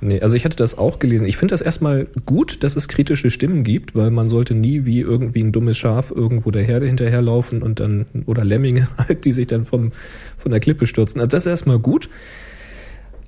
Nee, 0.00 0.20
also 0.20 0.36
ich 0.36 0.44
hatte 0.44 0.54
das 0.54 0.78
auch 0.78 1.00
gelesen. 1.00 1.26
Ich 1.26 1.36
finde 1.36 1.54
das 1.54 1.60
erstmal 1.60 2.06
gut, 2.24 2.62
dass 2.62 2.76
es 2.76 2.86
kritische 2.86 3.32
Stimmen 3.32 3.64
gibt, 3.64 3.96
weil 3.96 4.12
man 4.12 4.28
sollte 4.28 4.54
nie 4.54 4.84
wie 4.84 5.00
irgendwie 5.00 5.40
ein 5.42 5.50
dummes 5.50 5.76
Schaf 5.76 6.12
irgendwo 6.12 6.52
der 6.52 6.62
Herde 6.62 6.86
hinterherlaufen 6.86 7.62
und 7.64 7.80
dann, 7.80 8.06
oder 8.26 8.44
Lemminge 8.44 8.86
halt, 8.98 9.24
die 9.24 9.32
sich 9.32 9.48
dann 9.48 9.64
vom, 9.64 9.90
von 10.36 10.52
der 10.52 10.60
Klippe 10.60 10.86
stürzen. 10.86 11.20
Also 11.20 11.30
das 11.30 11.46
ist 11.46 11.50
erstmal 11.50 11.80
gut. 11.80 12.08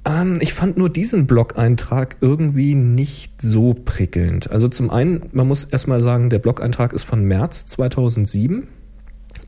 Ähm, 0.04 0.38
ich 0.40 0.52
fand 0.52 0.76
nur 0.76 0.88
diesen 0.88 1.26
Blog-Eintrag 1.26 2.16
irgendwie 2.20 2.74
nicht 2.74 3.42
so 3.42 3.74
prickelnd. 3.74 4.50
Also 4.50 4.68
zum 4.68 4.90
einen, 4.90 5.28
man 5.32 5.46
muss 5.46 5.64
erstmal 5.64 6.00
sagen, 6.00 6.30
der 6.30 6.38
Blog-Eintrag 6.38 6.92
ist 6.92 7.04
von 7.04 7.24
März 7.24 7.66
2007. 7.66 8.68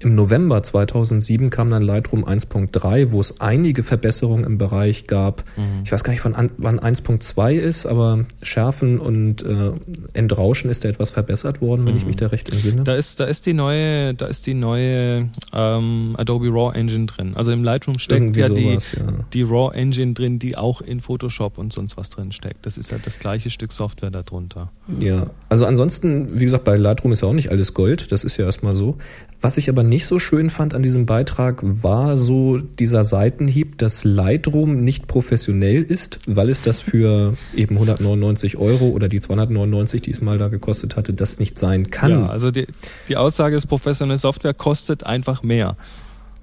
Im 0.02 0.14
November 0.16 0.62
2007 0.62 1.50
kam 1.50 1.70
dann 1.70 1.82
Lightroom 1.82 2.24
1.3, 2.24 3.12
wo 3.12 3.20
es 3.20 3.40
einige 3.40 3.82
Verbesserungen 3.82 4.44
im 4.44 4.58
Bereich 4.58 5.06
gab. 5.06 5.44
Ich 5.84 5.92
weiß 5.92 6.02
gar 6.02 6.12
nicht, 6.12 6.20
von 6.20 6.34
an, 6.34 6.50
wann 6.56 6.80
1.2 6.80 7.52
ist, 7.54 7.86
aber 7.86 8.26
Schärfen 8.42 8.98
und 8.98 9.42
äh, 9.42 9.72
Entrauschen 10.12 10.70
ist 10.70 10.84
da 10.84 10.88
etwas 10.88 11.10
verbessert 11.10 11.60
worden, 11.60 11.86
wenn 11.86 11.96
ich 11.96 12.04
mich 12.04 12.16
da 12.16 12.26
recht 12.28 12.52
entsinne. 12.52 12.82
Da 12.82 12.94
ist, 12.94 13.20
da 13.20 13.24
ist 13.26 13.46
die 13.46 13.52
neue, 13.52 14.14
da 14.14 14.26
ist 14.26 14.46
die 14.46 14.54
neue 14.54 15.30
ähm, 15.52 16.14
Adobe 16.18 16.48
RAW 16.48 16.74
Engine 16.76 17.06
drin. 17.06 17.32
Also 17.36 17.52
im 17.52 17.62
Lightroom 17.62 17.98
steckt 17.98 18.20
Irgendwie 18.20 18.40
ja 18.40 18.48
die, 18.48 18.70
sowas, 18.70 18.92
ja. 18.96 19.24
die 19.32 19.42
RAW 19.42 19.72
Engine 19.74 20.14
drin, 20.14 20.38
die 20.38 20.56
auch 20.56 20.80
in 20.80 21.00
Photoshop 21.00 21.58
und 21.58 21.72
sonst 21.72 21.96
was 21.96 22.10
drin 22.10 22.32
steckt. 22.32 22.66
Das 22.66 22.76
ist 22.76 22.90
ja 22.90 22.98
das 23.02 23.18
gleiche 23.18 23.50
Stück 23.50 23.72
Software 23.72 24.10
darunter. 24.10 24.72
Ja, 24.98 25.28
also 25.48 25.66
ansonsten, 25.66 26.40
wie 26.40 26.44
gesagt, 26.44 26.64
bei 26.64 26.76
Lightroom 26.76 27.12
ist 27.12 27.22
ja 27.22 27.28
auch 27.28 27.32
nicht 27.32 27.50
alles 27.50 27.74
Gold, 27.74 28.10
das 28.10 28.24
ist 28.24 28.36
ja 28.36 28.44
erstmal 28.46 28.74
so. 28.74 28.96
Was 29.40 29.56
ich 29.56 29.68
aber 29.68 29.82
nicht 29.92 30.06
so 30.06 30.18
schön 30.18 30.48
fand 30.48 30.72
an 30.72 30.82
diesem 30.82 31.04
Beitrag, 31.04 31.60
war 31.62 32.16
so 32.16 32.56
dieser 32.56 33.04
Seitenhieb, 33.04 33.76
dass 33.76 34.04
Lightroom 34.04 34.82
nicht 34.82 35.06
professionell 35.06 35.82
ist, 35.82 36.18
weil 36.26 36.48
es 36.48 36.62
das 36.62 36.80
für 36.80 37.34
eben 37.54 37.74
199 37.76 38.56
Euro 38.56 38.88
oder 38.88 39.08
die 39.08 39.20
299, 39.20 40.00
die 40.00 40.10
es 40.10 40.22
mal 40.22 40.38
da 40.38 40.48
gekostet 40.48 40.96
hatte, 40.96 41.12
das 41.12 41.38
nicht 41.38 41.58
sein 41.58 41.90
kann. 41.90 42.10
Ja, 42.10 42.26
also 42.26 42.50
die, 42.50 42.66
die 43.08 43.18
Aussage 43.18 43.54
ist, 43.54 43.66
professionelle 43.66 44.16
Software 44.16 44.54
kostet 44.54 45.04
einfach 45.04 45.42
mehr. 45.42 45.76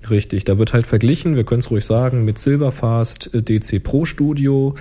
Richtig, 0.10 0.44
da 0.44 0.60
wird 0.60 0.72
halt 0.72 0.86
verglichen, 0.86 1.36
wir 1.36 1.44
können 1.44 1.60
es 1.60 1.72
ruhig 1.72 1.84
sagen, 1.84 2.24
mit 2.24 2.38
Silverfast 2.38 3.34
äh, 3.34 3.42
DC 3.42 3.84
Pro 3.84 4.06
Studio, 4.06 4.76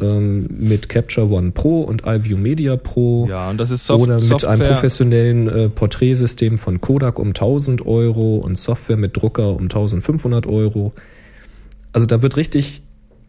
ähm, 0.00 0.46
mit 0.58 0.88
Capture 0.88 1.28
One 1.30 1.50
Pro 1.52 1.82
und 1.82 2.02
iView 2.06 2.36
Media 2.36 2.76
Pro. 2.76 3.26
Ja, 3.28 3.50
und 3.50 3.58
das 3.58 3.70
ist 3.70 3.86
Soft 3.86 4.02
Oder 4.02 4.14
mit 4.14 4.24
Software. 4.24 4.50
einem 4.50 4.66
professionellen 4.66 5.48
äh, 5.48 5.68
Porträtsystem 5.68 6.58
von 6.58 6.80
Kodak 6.80 7.18
um 7.18 7.28
1000 7.28 7.84
Euro 7.86 8.36
und 8.38 8.56
Software 8.58 8.96
mit 8.96 9.16
Drucker 9.16 9.50
um 9.54 9.62
1500 9.62 10.46
Euro. 10.46 10.92
Also 11.92 12.06
da 12.06 12.22
wird 12.22 12.36
richtig 12.36 12.82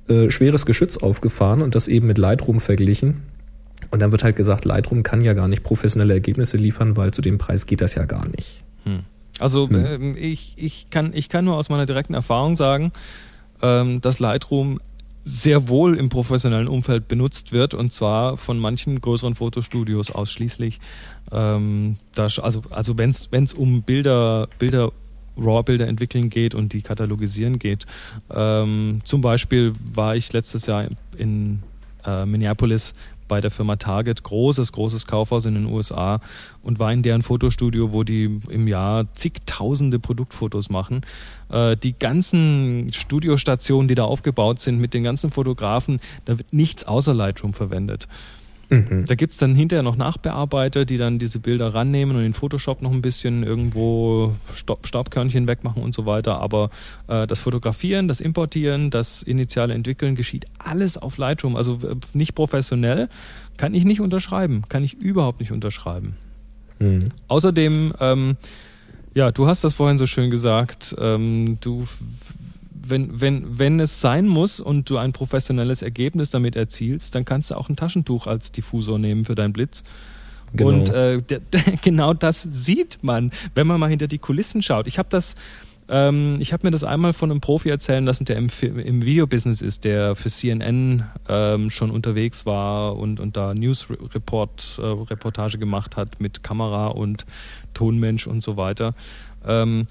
äh, 0.07 0.29
schweres 0.29 0.65
Geschütz 0.65 0.97
aufgefahren 0.97 1.61
und 1.61 1.75
das 1.75 1.87
eben 1.87 2.07
mit 2.07 2.17
Lightroom 2.17 2.59
verglichen. 2.59 3.23
Und 3.91 4.01
dann 4.01 4.11
wird 4.11 4.23
halt 4.23 4.35
gesagt, 4.37 4.63
Lightroom 4.65 5.03
kann 5.03 5.21
ja 5.21 5.33
gar 5.33 5.47
nicht 5.47 5.63
professionelle 5.63 6.13
Ergebnisse 6.13 6.57
liefern, 6.57 6.95
weil 6.97 7.11
zu 7.11 7.21
dem 7.21 7.37
Preis 7.37 7.65
geht 7.65 7.81
das 7.81 7.95
ja 7.95 8.05
gar 8.05 8.27
nicht. 8.29 8.63
Also 9.39 9.67
Hm. 9.69 9.85
ähm, 9.85 10.15
ich, 10.17 10.53
ich, 10.57 10.89
kann, 10.89 11.11
ich 11.13 11.27
kann 11.27 11.43
nur 11.45 11.57
aus 11.57 11.69
meiner 11.69 11.85
direkten 11.85 12.13
Erfahrung 12.13 12.55
sagen, 12.55 12.91
ähm, 13.61 13.99
dass 14.01 14.19
Lightroom 14.19 14.79
sehr 15.25 15.69
wohl 15.69 15.97
im 15.97 16.09
professionellen 16.09 16.67
Umfeld 16.67 17.07
benutzt 17.07 17.53
wird 17.53 17.73
und 17.73 17.91
zwar 17.91 18.37
von 18.37 18.59
manchen 18.59 18.99
größeren 18.99 19.35
Fotostudios 19.35 20.11
ausschließlich. 20.11 20.79
Ähm, 21.31 21.97
da, 22.13 22.23
also 22.23 22.63
also 22.69 22.97
wenn 22.97 23.09
es 23.09 23.53
um 23.53 23.83
Bilder, 23.83 24.47
Bilder 24.59 24.91
RAW-Bilder 25.37 25.87
entwickeln 25.87 26.29
geht 26.29 26.55
und 26.55 26.73
die 26.73 26.81
katalogisieren 26.81 27.59
geht. 27.59 27.85
Ähm, 28.31 29.01
zum 29.03 29.21
Beispiel 29.21 29.73
war 29.83 30.15
ich 30.15 30.31
letztes 30.31 30.67
Jahr 30.67 30.87
in 31.17 31.63
äh, 32.05 32.25
Minneapolis 32.25 32.93
bei 33.33 33.41
der 33.41 33.49
Firma 33.49 33.77
Target, 33.77 34.21
großes, 34.21 34.73
großes 34.73 35.07
Kaufhaus 35.07 35.47
in 35.47 35.55
den 35.55 35.65
USA 35.65 36.19
und 36.61 36.77
war 36.77 36.93
in 36.93 37.01
deren 37.01 37.23
Fotostudio, 37.23 37.91
wo 37.91 38.03
die 38.03 38.39
im 38.47 38.67
Jahr 38.67 39.11
zigtausende 39.13 39.97
Produktfotos 39.97 40.69
machen. 40.69 41.01
Äh, 41.49 41.75
die 41.75 41.97
ganzen 41.97 42.93
Studiostationen, 42.93 43.87
die 43.87 43.95
da 43.95 44.03
aufgebaut 44.03 44.59
sind 44.59 44.79
mit 44.79 44.93
den 44.93 45.01
ganzen 45.01 45.31
Fotografen, 45.31 45.99
da 46.25 46.37
wird 46.37 46.53
nichts 46.53 46.83
außer 46.83 47.15
Lightroom 47.15 47.53
verwendet. 47.53 48.07
Da 48.69 49.15
gibt's 49.15 49.37
dann 49.37 49.55
hinterher 49.55 49.83
noch 49.83 49.95
Nachbearbeiter, 49.95 50.85
die 50.85 50.97
dann 50.97 51.19
diese 51.19 51.39
Bilder 51.39 51.73
rannehmen 51.73 52.15
und 52.15 52.23
in 52.23 52.33
Photoshop 52.33 52.81
noch 52.81 52.91
ein 52.91 53.01
bisschen 53.01 53.43
irgendwo 53.43 54.33
Staub, 54.55 54.87
Staubkörnchen 54.87 55.47
wegmachen 55.47 55.83
und 55.83 55.93
so 55.93 56.05
weiter. 56.05 56.39
Aber 56.39 56.69
äh, 57.07 57.27
das 57.27 57.39
Fotografieren, 57.39 58.07
das 58.07 58.19
Importieren, 58.19 58.89
das 58.89 59.21
initiale 59.21 59.73
Entwickeln 59.73 60.15
geschieht 60.15 60.45
alles 60.57 60.97
auf 60.97 61.17
Lightroom. 61.17 61.55
Also 61.55 61.75
äh, 61.83 61.95
nicht 62.13 62.35
professionell, 62.35 63.09
kann 63.57 63.73
ich 63.73 63.85
nicht 63.85 64.01
unterschreiben, 64.01 64.63
kann 64.69 64.83
ich 64.83 64.95
überhaupt 64.95 65.39
nicht 65.39 65.51
unterschreiben. 65.51 66.15
Hm. 66.79 66.99
Außerdem, 67.27 67.93
ähm, 67.99 68.37
ja, 69.13 69.31
du 69.31 69.45
hast 69.45 69.63
das 69.63 69.73
vorhin 69.73 69.99
so 69.99 70.07
schön 70.07 70.31
gesagt, 70.31 70.95
ähm, 70.97 71.57
du, 71.61 71.85
wenn, 72.85 73.21
wenn, 73.21 73.59
wenn 73.59 73.79
es 73.79 74.01
sein 74.01 74.27
muss 74.27 74.59
und 74.59 74.89
du 74.89 74.97
ein 74.97 75.13
professionelles 75.13 75.81
Ergebnis 75.81 76.29
damit 76.29 76.55
erzielst, 76.55 77.15
dann 77.15 77.25
kannst 77.25 77.51
du 77.51 77.55
auch 77.55 77.69
ein 77.69 77.75
Taschentuch 77.75 78.27
als 78.27 78.51
Diffusor 78.51 78.99
nehmen 78.99 79.25
für 79.25 79.35
deinen 79.35 79.53
Blitz. 79.53 79.83
Genau. 80.53 80.69
Und 80.69 80.89
äh, 80.89 81.21
genau 81.81 82.13
das 82.13 82.47
sieht 82.49 82.99
man, 83.01 83.31
wenn 83.55 83.67
man 83.67 83.79
mal 83.79 83.89
hinter 83.89 84.07
die 84.07 84.19
Kulissen 84.19 84.61
schaut. 84.61 84.87
Ich 84.87 84.99
habe 84.99 85.09
das, 85.09 85.35
ähm, 85.89 86.35
ich 86.39 86.53
habe 86.53 86.67
mir 86.67 86.71
das 86.71 86.83
einmal 86.83 87.13
von 87.13 87.31
einem 87.31 87.41
Profi 87.41 87.69
erzählen 87.69 88.05
lassen, 88.05 88.25
der 88.25 88.37
im, 88.37 88.49
im 88.61 89.03
Videobusiness 89.03 89.61
ist, 89.61 89.83
der 89.83 90.15
für 90.15 90.29
CNN 90.29 91.05
ähm, 91.27 91.69
schon 91.69 91.89
unterwegs 91.89 92.45
war 92.45 92.97
und, 92.97 93.19
und 93.19 93.35
da 93.35 93.53
News-Report, 93.53 94.79
äh, 94.79 94.81
Reportage 94.81 95.57
gemacht 95.57 95.97
hat 95.97 96.19
mit 96.19 96.43
Kamera 96.43 96.87
und 96.87 97.25
Tonmensch 97.73 98.27
und 98.27 98.41
so 98.41 98.57
weiter. 98.57 98.93
Ähm, 99.45 99.87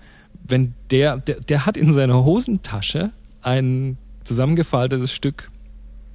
wenn 0.47 0.75
der, 0.91 1.17
der, 1.19 1.41
der 1.41 1.67
hat 1.67 1.77
in 1.77 1.93
seiner 1.93 2.25
Hosentasche 2.25 3.11
ein 3.43 3.97
zusammengefaltetes 4.25 5.13
Stück 5.13 5.51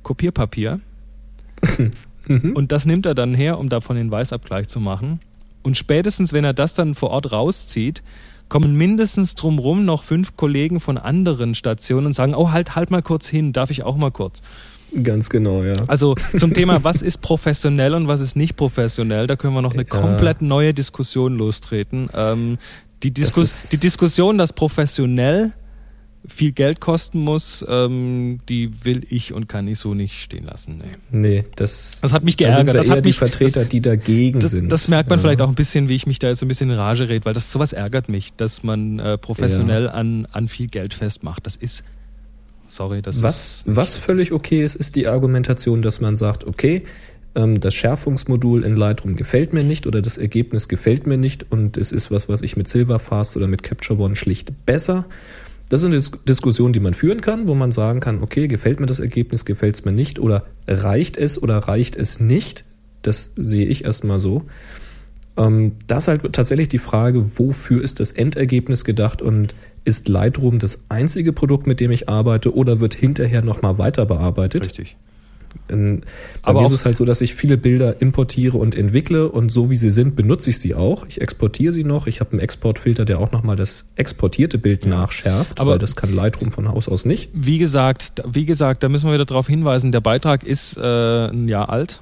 Kopierpapier 0.03 0.79
und 2.53 2.71
das 2.71 2.85
nimmt 2.85 3.05
er 3.05 3.15
dann 3.15 3.33
her, 3.33 3.57
um 3.57 3.69
davon 3.69 3.95
den 3.95 4.11
Weißabgleich 4.11 4.67
zu 4.67 4.79
machen. 4.79 5.19
Und 5.63 5.77
spätestens, 5.77 6.33
wenn 6.33 6.43
er 6.43 6.53
das 6.53 6.73
dann 6.73 6.93
vor 6.95 7.09
Ort 7.11 7.31
rauszieht, 7.31 8.03
kommen 8.49 8.77
mindestens 8.77 9.35
drumrum 9.35 9.83
noch 9.85 10.03
fünf 10.03 10.37
Kollegen 10.37 10.79
von 10.79 10.97
anderen 10.97 11.55
Stationen 11.55 12.07
und 12.07 12.13
sagen, 12.13 12.33
oh, 12.35 12.51
halt, 12.51 12.75
halt 12.75 12.91
mal 12.91 13.01
kurz 13.01 13.27
hin, 13.27 13.51
darf 13.53 13.69
ich 13.71 13.83
auch 13.83 13.97
mal 13.97 14.11
kurz. 14.11 14.41
Ganz 15.03 15.29
genau, 15.29 15.63
ja. 15.63 15.73
Also 15.87 16.15
zum 16.37 16.53
Thema, 16.53 16.83
was 16.85 17.01
ist 17.01 17.19
professionell 17.19 17.93
und 17.93 18.07
was 18.07 18.21
ist 18.21 18.37
nicht 18.37 18.55
professionell, 18.55 19.27
da 19.27 19.35
können 19.35 19.53
wir 19.53 19.61
noch 19.61 19.73
eine 19.73 19.83
Ja. 19.83 19.89
komplett 19.89 20.41
neue 20.41 20.73
Diskussion 20.73 21.37
lostreten. 21.37 22.09
Ähm, 22.15 22.57
die, 23.03 23.11
Diskus 23.13 23.69
die 23.69 23.77
Diskussion, 23.77 24.37
dass 24.37 24.53
professionell 24.53 25.53
viel 26.29 26.51
Geld 26.51 26.81
kosten 26.81 27.19
muss, 27.19 27.63
ähm, 27.69 28.39
die 28.49 28.83
will 28.83 29.05
ich 29.09 29.31
und 29.33 29.47
kann 29.47 29.65
ich 29.67 29.79
so 29.79 29.93
nicht 29.93 30.19
stehen 30.21 30.43
lassen. 30.43 30.79
Nee. 31.11 31.19
Nee, 31.39 31.45
das, 31.55 31.99
Das 32.01 32.11
hat 32.11 32.23
mich 32.25 32.35
da 32.35 32.49
geärgert. 32.49 32.67
wir 32.67 32.73
Das 32.73 32.89
hat 32.89 33.05
die 33.05 33.09
mich- 33.09 33.17
Vertreter, 33.17 33.63
die 33.63 33.79
dagegen 33.79 34.41
Das, 34.41 34.51
sind. 34.51 34.69
das 34.69 34.89
merkt 34.89 35.09
man 35.09 35.19
ja. 35.19 35.21
vielleicht 35.21 35.41
auch 35.41 35.47
ein 35.47 35.55
bisschen, 35.55 35.87
wie 35.87 35.95
ich 35.95 36.05
mich 36.05 36.19
da 36.19 36.27
jetzt 36.27 36.41
ein 36.41 36.49
bisschen 36.49 36.69
in 36.69 36.75
Rage 36.75 37.07
rede, 37.07 37.23
weil 37.23 37.33
das 37.33 37.49
sowas 37.51 37.71
ärgert 37.71 38.09
mich, 38.09 38.33
dass 38.33 38.61
man 38.63 38.99
äh, 38.99 39.17
professionell 39.17 39.87
an, 39.87 40.27
an 40.33 40.49
viel 40.49 40.67
Geld 40.67 40.93
festmacht. 40.93 41.45
Das 41.45 41.55
ist, 41.55 41.85
sorry, 42.67 43.01
das 43.01 43.23
Was, 43.23 43.59
ist. 43.59 43.63
was 43.67 43.95
völlig 43.95 44.33
okay 44.33 44.63
ist, 44.65 44.75
ist 44.75 44.97
die 44.97 45.07
Argumentation, 45.07 45.81
dass 45.81 46.01
man 46.01 46.15
sagt, 46.15 46.43
okay, 46.45 46.83
das 47.33 47.75
Schärfungsmodul 47.75 48.63
in 48.63 48.75
Lightroom 48.75 49.15
gefällt 49.15 49.53
mir 49.53 49.63
nicht 49.63 49.85
oder 49.85 50.01
das 50.01 50.17
Ergebnis 50.17 50.67
gefällt 50.67 51.05
mir 51.05 51.17
nicht 51.17 51.51
und 51.51 51.77
es 51.77 51.91
ist 51.91 52.09
was, 52.09 52.27
was 52.27 52.41
ich 52.41 52.57
mit 52.57 52.67
Silverfast 52.67 53.37
oder 53.37 53.47
mit 53.47 53.61
Capture 53.61 53.99
One 53.99 54.15
schlicht 54.15 54.65
besser. 54.65 55.05
Das 55.69 55.81
sind 55.81 55.91
Dis 55.91 56.11
Diskussionen, 56.27 56.73
die 56.73 56.79
man 56.79 56.93
führen 56.93 57.21
kann, 57.21 57.47
wo 57.47 57.53
man 57.53 57.71
sagen 57.71 57.99
kann, 57.99 58.23
okay, 58.23 58.47
gefällt 58.47 58.79
mir 58.79 58.85
das 58.85 58.99
Ergebnis, 58.99 59.45
gefällt 59.45 59.75
es 59.75 59.85
mir 59.85 59.91
nicht 59.91 60.17
oder 60.17 60.45
reicht 60.67 61.17
es 61.17 61.41
oder 61.41 61.57
reicht 61.57 61.95
es 61.95 62.19
nicht. 62.19 62.63
Das 63.01 63.31
sehe 63.35 63.67
ich 63.67 63.83
erstmal 63.83 64.19
so. 64.19 64.43
Ähm, 65.37 65.73
das 65.85 66.03
ist 66.03 66.07
halt 66.07 66.33
tatsächlich 66.33 66.69
die 66.69 66.79
Frage, 66.79 67.37
wofür 67.37 67.83
ist 67.83 67.99
das 67.99 68.11
Endergebnis 68.13 68.83
gedacht 68.83 69.21
und 69.21 69.55
ist 69.85 70.07
Lightroom 70.07 70.59
das 70.59 70.85
einzige 70.89 71.33
Produkt, 71.33 71.67
mit 71.67 71.79
dem 71.79 71.91
ich 71.91 72.09
arbeite 72.09 72.55
oder 72.55 72.79
wird 72.79 72.93
hinterher 72.93 73.43
nochmal 73.43 73.77
weiter 73.77 74.05
bearbeitet? 74.05 74.65
Richtig. 74.65 74.97
Ähm, 75.69 76.01
Bei 76.43 76.49
Aber 76.49 76.61
mir 76.61 76.67
ist 76.67 76.73
es 76.73 76.85
halt 76.85 76.97
so, 76.97 77.05
dass 77.05 77.21
ich 77.21 77.35
viele 77.35 77.57
Bilder 77.57 78.01
importiere 78.01 78.57
und 78.57 78.75
entwickle 78.75 79.29
und 79.29 79.51
so 79.51 79.69
wie 79.69 79.75
sie 79.75 79.89
sind, 79.89 80.15
benutze 80.15 80.49
ich 80.49 80.59
sie 80.59 80.75
auch. 80.75 81.05
Ich 81.07 81.19
exportiere 81.21 81.73
sie 81.73 81.83
noch. 81.83 82.07
Ich 82.07 82.19
habe 82.19 82.31
einen 82.31 82.39
Exportfilter, 82.39 83.05
der 83.05 83.19
auch 83.19 83.31
nochmal 83.31 83.55
das 83.55 83.85
exportierte 83.95 84.57
Bild 84.57 84.85
nachschärft, 84.85 85.59
Aber- 85.59 85.71
weil 85.71 85.79
das 85.79 85.95
kann 85.95 86.13
Lightroom 86.13 86.51
von 86.51 86.67
Haus 86.69 86.87
aus 86.87 87.05
nicht. 87.05 87.29
Wie 87.33 87.57
gesagt, 87.57 88.21
wie 88.31 88.45
gesagt, 88.45 88.83
da 88.83 88.89
müssen 88.89 89.07
wir 89.07 89.13
wieder 89.13 89.25
darauf 89.25 89.47
hinweisen, 89.47 89.91
der 89.91 90.01
Beitrag 90.01 90.43
ist 90.43 90.77
äh, 90.77 91.27
ein 91.27 91.47
Jahr 91.47 91.69
alt 91.69 92.01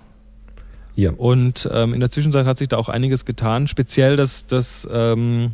Ja. 0.95 1.11
und 1.11 1.67
ähm, 1.71 1.93
in 1.93 1.99
der 1.99 2.11
Zwischenzeit 2.11 2.45
hat 2.45 2.57
sich 2.57 2.67
da 2.67 2.77
auch 2.77 2.89
einiges 2.89 3.25
getan. 3.25 3.67
Speziell 3.67 4.15
das, 4.15 4.45
das, 4.45 4.87
ähm, 4.91 5.51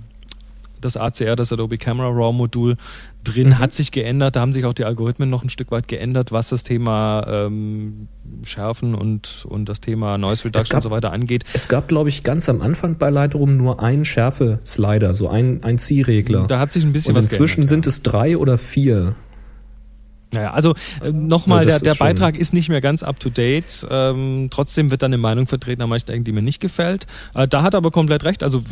das 0.81 0.97
ACR, 0.97 1.35
das 1.35 1.53
Adobe 1.53 1.77
Camera 1.77 2.07
Raw 2.09 2.33
Modul 2.33 2.75
drin 3.23 3.49
Mhm. 3.49 3.59
hat 3.59 3.73
sich 3.73 3.91
geändert. 3.91 4.35
Da 4.35 4.41
haben 4.41 4.51
sich 4.53 4.65
auch 4.65 4.73
die 4.73 4.83
Algorithmen 4.83 5.29
noch 5.29 5.43
ein 5.43 5.49
Stück 5.49 5.71
weit 5.71 5.87
geändert, 5.87 6.31
was 6.31 6.49
das 6.49 6.63
Thema 6.63 7.25
ähm, 7.27 8.07
Schärfen 8.43 8.95
und, 8.95 9.45
und 9.47 9.69
das 9.69 9.79
Thema 9.79 10.17
Noise 10.17 10.45
Reduction 10.45 10.69
gab- 10.69 10.77
und 10.77 10.81
so 10.83 10.91
weiter 10.91 11.11
angeht. 11.11 11.43
Es 11.53 11.67
gab, 11.67 11.87
glaube 11.87 12.09
ich, 12.09 12.23
ganz 12.23 12.49
am 12.49 12.61
Anfang 12.61 12.97
bei 12.97 13.09
Lightroom 13.09 13.57
nur 13.57 13.81
einen 13.81 14.05
Schärfe-Slider, 14.05 15.13
so 15.13 15.29
ein, 15.29 15.63
ein 15.63 15.77
Ziehregler. 15.77 16.47
Da 16.47 16.59
hat 16.59 16.71
sich 16.71 16.83
ein 16.83 16.93
bisschen 16.93 17.11
und 17.15 17.17
was 17.17 17.25
inzwischen 17.31 17.61
geändert. 17.63 17.69
sind 17.69 17.87
es 17.87 18.01
drei 18.01 18.37
oder 18.37 18.57
vier. 18.57 19.15
Naja, 20.33 20.51
also 20.51 20.73
äh, 21.01 21.11
nochmal, 21.11 21.63
So, 21.63 21.69
der, 21.69 21.79
der 21.79 21.95
Beitrag 21.95 22.37
ist 22.37 22.53
nicht 22.53 22.69
mehr 22.69 22.79
ganz 22.79 23.03
up 23.03 23.19
to 23.19 23.29
date. 23.29 23.85
Ähm, 23.89 24.47
trotzdem 24.49 24.89
wird 24.89 25.01
dann 25.01 25.09
eine 25.09 25.17
Meinung 25.17 25.45
vertreten 25.45 25.87
manchen 25.87 26.09
Ecken, 26.09 26.23
die 26.23 26.31
mir 26.31 26.41
nicht 26.41 26.61
gefällt. 26.61 27.05
Äh, 27.35 27.47
da 27.47 27.63
hat 27.63 27.73
er 27.73 27.79
aber 27.79 27.91
komplett 27.91 28.23
recht. 28.23 28.43
Also 28.43 28.63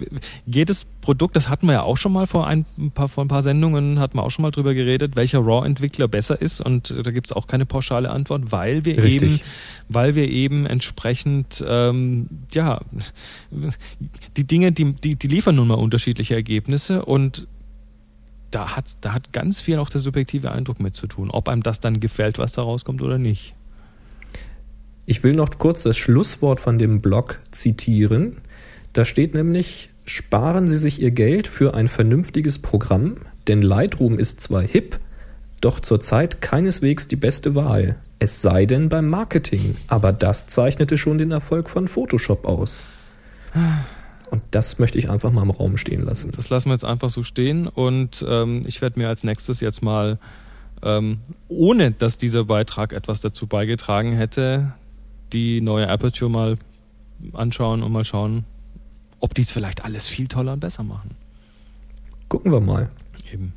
jedes 0.46 0.86
Produkt, 1.02 1.36
das 1.36 1.50
hatten 1.50 1.68
wir 1.68 1.74
ja 1.74 1.84
auch 1.84 1.98
schon 1.98 2.14
mal 2.14 2.28
vor 2.28 2.48
ein 2.48 2.66
paar, 2.94 3.10
vor 3.10 3.26
ein 3.26 3.28
paar 3.28 3.42
Sendungen, 3.42 4.00
hatten 4.00 4.18
wir 4.18 4.24
auch 4.24 4.32
schon 4.32 4.44
mal 4.44 4.52
drüber 4.52 4.74
geredet, 4.74 5.16
welcher 5.16 5.40
RAW-Entwickler 5.40 6.08
besser 6.08 6.42
ist. 6.42 6.62
Und 6.62 6.92
äh, 6.92 7.04
da 7.04 7.12
gibt's 7.12 7.34
auch 7.34 7.48
keine 7.48 7.66
pauschale 7.66 8.10
Antwort, 8.10 8.52
weil 8.52 8.86
wir 8.86 9.04
Richtig. 9.04 9.32
eben, 9.32 9.42
weil 9.90 10.16
wir 10.16 10.30
eben 10.30 10.66
entsprechend, 10.66 11.64
ähm, 11.68 12.28
ja, 12.54 12.80
die 14.38 14.48
Dinge, 14.48 14.72
die, 14.72 14.94
die, 14.94 15.16
die 15.16 15.28
liefern 15.28 15.56
nun 15.56 15.68
mal 15.68 15.76
unterschiedliche 15.76 16.36
Ergebnisse 16.36 17.04
und 17.04 17.48
da 18.52 18.76
hat, 18.76 18.98
da 19.02 19.14
hat 19.14 19.34
ganz 19.34 19.60
viel 19.62 19.78
auch 19.78 19.90
der 19.90 20.02
subjektive 20.02 20.52
Eindruck 20.52 20.80
mit 20.80 20.96
zu 20.96 21.08
tun, 21.08 21.30
ob 21.32 21.50
einem 21.50 21.64
das 21.64 21.80
dann 21.80 22.00
gefällt, 22.00 22.38
was 22.38 22.54
da 22.54 22.62
rauskommt 22.62 23.02
oder 23.02 23.18
nicht. 23.18 23.54
Ich 25.06 25.24
will 25.24 25.34
noch 25.34 25.50
kurz 25.58 25.84
das 25.84 25.98
Schlusswort 25.98 26.60
von 26.60 26.78
dem 26.78 27.02
Blog 27.02 27.40
zitieren. 27.52 28.38
Da 28.94 29.06
steht 29.06 29.34
nämlich, 29.34 29.90
sparen 30.06 30.68
Sie 30.68 30.78
sich 30.78 31.02
Ihr 31.02 31.12
Geld 31.12 31.48
für 31.48 31.74
ein 31.74 31.88
vernünftiges 31.88 32.60
Programm, 32.60 33.16
denn 33.48 33.62
Lightroom 33.62 34.20
ist 34.20 34.42
zwar 34.42 34.62
hip, 34.62 35.00
doch 35.62 35.80
zurzeit 35.80 36.42
keineswegs 36.42 37.08
die 37.08 37.16
beste 37.16 37.56
Wahl. 37.56 37.98
Es 38.20 38.42
sei 38.42 38.66
denn 38.66 38.90
beim 38.90 39.08
Marketing, 39.08 39.76
aber 39.88 40.14
das 40.14 40.48
zeichnete 40.48 40.98
schon 40.98 41.18
den 41.18 41.32
Erfolg 41.32 41.70
von 41.70 41.88
Photoshop 41.88 42.46
aus. 42.46 42.84
Und 44.30 44.44
das 44.52 44.78
möchte 44.80 44.98
ich 44.98 45.10
einfach 45.10 45.32
mal 45.32 45.42
im 45.42 45.50
Raum 45.50 45.78
stehen 45.78 46.04
lassen. 46.04 46.32
Das 46.32 46.50
lassen 46.50 46.70
wir 46.70 46.74
jetzt 46.74 46.86
einfach 46.86 47.10
so 47.10 47.24
stehen 47.24 47.68
und 47.68 48.24
ähm, 48.28 48.64
ich 48.66 48.82
werde 48.82 49.00
mir 49.00 49.08
als 49.08 49.24
nächstes 49.24 49.60
jetzt 49.60 49.82
mal, 49.82 50.20
ähm, 50.84 51.20
ohne 51.48 51.92
dass 51.92 52.18
dieser 52.18 52.46
Beitrag 52.46 52.94
etwas 52.94 53.22
dazu 53.22 53.48
beigetragen 53.48 54.14
hätte, 54.14 54.74
die 55.34 55.62
neue 55.62 55.90
Aperture 55.90 56.30
mal 56.30 56.58
anschauen 57.34 57.82
und 57.82 57.92
mal 57.92 58.06
schauen, 58.06 58.46
ob 59.20 59.34
die 59.34 59.42
es 59.42 59.52
vielleicht 59.52 59.84
alles 59.84 60.08
viel 60.08 60.28
toller 60.28 60.54
und 60.54 60.60
besser 60.60 60.84
machen. 60.84 61.12
Gucken 62.28 62.52
wir 62.52 62.60
mal. 62.60 62.90
Eben. 63.34 63.54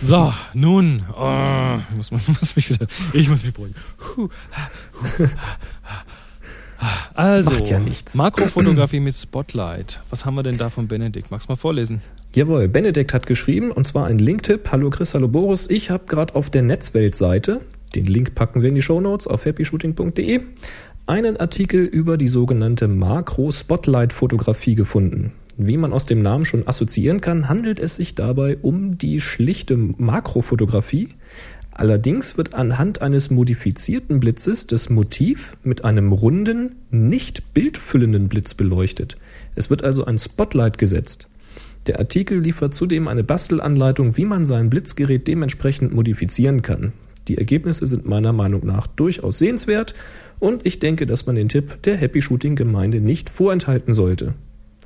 So, 0.00 0.32
nun, 0.54 1.04
oh, 1.14 1.78
ich, 1.90 2.10
muss, 2.10 2.10
muss 2.28 2.56
mich 2.56 2.70
wieder, 2.70 2.86
ich 3.12 3.28
muss 3.28 3.44
mich 3.44 3.52
beruhigen. 3.52 3.74
Puh, 3.98 4.28
puh. 4.92 5.28
Also, 7.14 7.50
Macht 7.50 7.68
ja 7.68 7.78
nichts. 7.78 8.14
Makrofotografie 8.14 9.00
mit 9.00 9.16
Spotlight. 9.16 10.00
Was 10.10 10.24
haben 10.24 10.34
wir 10.34 10.42
denn 10.42 10.58
da 10.58 10.70
von 10.70 10.88
Benedikt? 10.88 11.30
Magst 11.30 11.48
du 11.48 11.52
mal 11.52 11.56
vorlesen? 11.56 12.02
Jawohl, 12.34 12.68
Benedikt 12.68 13.14
hat 13.14 13.26
geschrieben, 13.26 13.70
und 13.70 13.86
zwar 13.86 14.06
ein 14.06 14.18
Linktipp. 14.18 14.70
Hallo 14.72 14.90
Chris, 14.90 15.14
hallo 15.14 15.28
Boris. 15.28 15.68
Ich 15.68 15.90
habe 15.90 16.04
gerade 16.06 16.34
auf 16.34 16.50
der 16.50 16.62
Netzwelt-Seite, 16.62 17.60
den 17.94 18.06
Link 18.06 18.34
packen 18.34 18.62
wir 18.62 18.70
in 18.70 18.74
die 18.74 18.82
Shownotes 18.82 19.26
auf 19.26 19.44
happyshooting.de, 19.44 20.40
einen 21.06 21.36
Artikel 21.36 21.84
über 21.84 22.16
die 22.16 22.28
sogenannte 22.28 22.88
Makro-Spotlight-Fotografie 22.88 24.74
gefunden. 24.74 25.32
Wie 25.58 25.76
man 25.76 25.92
aus 25.92 26.06
dem 26.06 26.22
Namen 26.22 26.44
schon 26.44 26.66
assoziieren 26.66 27.20
kann, 27.20 27.48
handelt 27.48 27.78
es 27.78 27.96
sich 27.96 28.14
dabei 28.14 28.56
um 28.56 28.96
die 28.96 29.20
schlichte 29.20 29.76
Makrofotografie. 29.76 31.10
Allerdings 31.72 32.36
wird 32.36 32.54
anhand 32.54 33.00
eines 33.00 33.30
modifizierten 33.30 34.20
Blitzes 34.20 34.66
das 34.66 34.90
Motiv 34.90 35.56
mit 35.62 35.84
einem 35.84 36.12
runden, 36.12 36.74
nicht 36.90 37.54
bildfüllenden 37.54 38.28
Blitz 38.28 38.54
beleuchtet. 38.54 39.16
Es 39.54 39.70
wird 39.70 39.82
also 39.82 40.04
ein 40.04 40.18
Spotlight 40.18 40.76
gesetzt. 40.76 41.28
Der 41.86 41.98
Artikel 41.98 42.38
liefert 42.38 42.74
zudem 42.74 43.08
eine 43.08 43.24
Bastelanleitung, 43.24 44.16
wie 44.16 44.26
man 44.26 44.44
sein 44.44 44.70
Blitzgerät 44.70 45.26
dementsprechend 45.26 45.92
modifizieren 45.92 46.62
kann. 46.62 46.92
Die 47.28 47.38
Ergebnisse 47.38 47.86
sind 47.86 48.06
meiner 48.06 48.32
Meinung 48.32 48.66
nach 48.66 48.86
durchaus 48.86 49.38
sehenswert 49.38 49.94
und 50.38 50.66
ich 50.66 50.78
denke, 50.78 51.06
dass 51.06 51.26
man 51.26 51.36
den 51.36 51.48
Tipp 51.48 51.82
der 51.82 51.96
Happy 51.96 52.20
Shooting 52.20 52.54
Gemeinde 52.54 53.00
nicht 53.00 53.30
vorenthalten 53.30 53.94
sollte. 53.94 54.34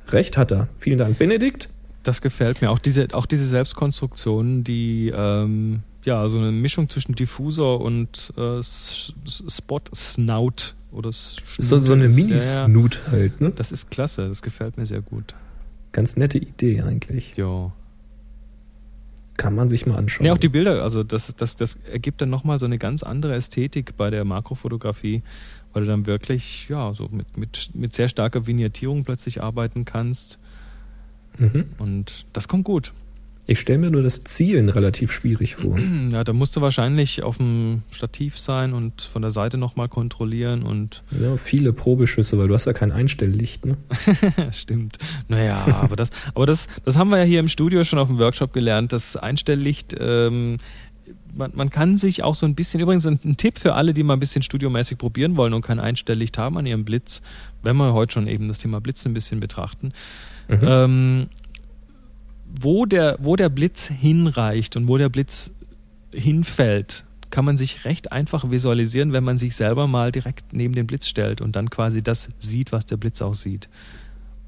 Recht 0.09 0.37
hat 0.37 0.51
er. 0.51 0.69
Vielen 0.77 0.97
Dank, 0.97 1.17
Benedikt. 1.17 1.69
Das 2.03 2.21
gefällt 2.21 2.61
mir. 2.61 2.71
Auch 2.71 2.79
diese, 2.79 3.07
auch 3.13 3.25
diese 3.25 3.45
Selbstkonstruktionen, 3.45 4.63
die 4.63 5.11
ähm, 5.13 5.81
ja 6.07 6.27
so 6.27 6.37
eine 6.37 6.51
Mischung 6.51 6.89
zwischen 6.89 7.13
Diffusor 7.13 7.81
und 7.81 8.33
äh, 8.37 8.63
Spot 8.63 9.81
Snout 9.93 10.73
oder 10.91 11.11
So, 11.11 11.79
so 11.79 11.93
eine 11.93 12.09
Mini-Snoot 12.09 12.99
halt, 13.11 13.39
ne? 13.41 13.51
Das 13.51 13.71
ist 13.71 13.91
klasse, 13.91 14.27
das 14.27 14.41
gefällt 14.41 14.77
mir 14.77 14.85
sehr 14.85 15.01
gut. 15.01 15.35
Ganz 15.91 16.17
nette 16.17 16.37
Idee 16.37 16.81
eigentlich. 16.81 17.37
Ja. 17.37 17.71
Kann 19.35 19.53
man 19.53 19.69
sich 19.69 19.85
mal 19.85 19.97
anschauen. 19.97 20.25
Nee, 20.25 20.31
auch 20.31 20.37
die 20.37 20.49
Bilder, 20.49 20.81
also 20.81 21.03
das, 21.03 21.35
das, 21.35 21.55
das 21.55 21.77
ergibt 21.91 22.21
dann 22.21 22.29
nochmal 22.29 22.57
so 22.57 22.65
eine 22.65 22.79
ganz 22.79 23.03
andere 23.03 23.35
Ästhetik 23.35 23.95
bei 23.95 24.09
der 24.09 24.25
Makrofotografie, 24.25 25.21
weil 25.73 25.83
du 25.83 25.87
dann 25.87 26.07
wirklich, 26.07 26.67
ja, 26.69 26.93
so 26.93 27.07
mit, 27.11 27.37
mit, 27.37 27.69
mit 27.75 27.93
sehr 27.93 28.07
starker 28.07 28.47
Vignettierung 28.47 29.03
plötzlich 29.03 29.43
arbeiten 29.43 29.85
kannst. 29.85 30.39
mhm. 31.37 31.65
Und 31.77 32.25
das 32.33 32.47
kommt 32.47 32.63
gut. 32.63 32.93
Ich 33.49 33.61
stelle 33.61 33.79
mir 33.79 33.89
nur 33.89 34.03
das 34.03 34.25
Zielen 34.25 34.67
relativ 34.67 35.11
schwierig 35.11 35.55
vor. 35.55 35.77
Ja, 36.11 36.23
da 36.23 36.33
musst 36.33 36.55
du 36.55 36.61
wahrscheinlich 36.61 37.23
auf 37.23 37.37
dem 37.37 37.81
Stativ 37.91 38.37
sein 38.37 38.73
und 38.73 39.01
von 39.01 39.21
der 39.21 39.31
Seite 39.31 39.57
nochmal 39.57 39.89
kontrollieren 39.89 40.63
und 40.63 41.03
Ja, 41.11 41.37
viele 41.37 41.73
Probeschüsse, 41.73 42.37
weil 42.37 42.47
du 42.47 42.53
hast 42.53 42.65
ja 42.65 42.73
kein 42.73 42.91
Einstelllicht, 42.91 43.65
ne? 43.65 43.77
stimmt. 44.51 44.97
Naja, 45.27 45.65
aber 45.81 45.95
das, 45.95 46.09
aber 46.33 46.45
das, 46.45 46.67
das 46.85 46.97
haben 46.97 47.09
wir 47.09 47.17
ja 47.17 47.23
hier 47.23 47.39
im 47.39 47.47
Studio 47.47 47.83
schon 47.83 47.99
auf 47.99 48.07
dem 48.07 48.19
Workshop 48.19 48.53
gelernt. 48.53 48.93
Das 48.93 49.15
Einstelllicht, 49.17 49.95
ähm, 49.99 50.57
man, 51.37 51.51
man 51.55 51.69
kann 51.69 51.97
sich 51.97 52.23
auch 52.23 52.35
so 52.35 52.45
ein 52.45 52.55
bisschen, 52.55 52.79
übrigens 52.79 53.05
ein, 53.05 53.19
ein 53.23 53.37
Tipp 53.37 53.59
für 53.59 53.73
alle, 53.73 53.93
die 53.93 54.03
mal 54.03 54.13
ein 54.13 54.19
bisschen 54.19 54.43
studiomäßig 54.43 54.97
probieren 54.97 55.37
wollen 55.37 55.53
und 55.53 55.61
kein 55.61 55.79
Einstelllicht 55.79 56.37
haben 56.37 56.57
an 56.57 56.65
ihrem 56.65 56.85
Blitz, 56.85 57.21
wenn 57.63 57.77
wir 57.77 57.93
heute 57.93 58.13
schon 58.13 58.27
eben 58.27 58.47
das 58.47 58.59
Thema 58.59 58.81
Blitz 58.81 59.05
ein 59.05 59.13
bisschen 59.13 59.39
betrachten. 59.39 59.93
Mhm. 60.47 60.59
Ähm, 60.63 61.27
wo, 62.49 62.85
der, 62.85 63.17
wo 63.19 63.35
der 63.35 63.49
Blitz 63.49 63.87
hinreicht 63.87 64.75
und 64.75 64.87
wo 64.87 64.97
der 64.97 65.09
Blitz 65.09 65.51
hinfällt, 66.11 67.05
kann 67.29 67.45
man 67.45 67.57
sich 67.57 67.85
recht 67.85 68.11
einfach 68.11 68.49
visualisieren, 68.49 69.11
wenn 69.11 69.23
man 69.23 69.37
sich 69.37 69.55
selber 69.55 69.87
mal 69.87 70.11
direkt 70.11 70.53
neben 70.53 70.73
den 70.73 70.87
Blitz 70.87 71.07
stellt 71.07 71.41
und 71.41 71.55
dann 71.55 71.69
quasi 71.69 72.01
das 72.01 72.29
sieht, 72.37 72.71
was 72.71 72.85
der 72.85 72.97
Blitz 72.97 73.21
auch 73.21 73.33
sieht. 73.33 73.69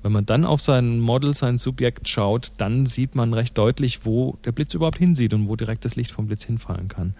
Wenn 0.01 0.13
man 0.13 0.25
dann 0.25 0.45
auf 0.45 0.61
sein 0.61 0.99
Model, 0.99 1.33
sein 1.33 1.57
Subjekt 1.57 2.07
schaut, 2.07 2.53
dann 2.57 2.85
sieht 2.85 3.15
man 3.15 3.33
recht 3.33 3.57
deutlich, 3.57 4.05
wo 4.05 4.37
der 4.45 4.53
Blitz 4.53 4.73
überhaupt 4.73 4.97
hinsieht 4.97 5.33
und 5.33 5.49
wo 5.49 5.57
direkt 5.57 5.83
das 5.83 5.97
Licht 5.97 6.11
vom 6.11 6.27
Blitz 6.27 6.45
hinfallen 6.45 6.87
kann. 6.87 7.15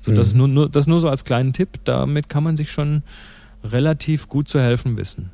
So, 0.00 0.10
mhm. 0.10 0.14
das, 0.14 0.34
nur, 0.34 0.48
nur, 0.48 0.68
das 0.70 0.86
nur 0.86 1.00
so 1.00 1.08
als 1.10 1.24
kleinen 1.24 1.52
Tipp. 1.52 1.80
Damit 1.84 2.30
kann 2.30 2.42
man 2.42 2.56
sich 2.56 2.72
schon 2.72 3.02
relativ 3.62 4.28
gut 4.28 4.48
zu 4.48 4.58
helfen 4.58 4.96
wissen. 4.96 5.30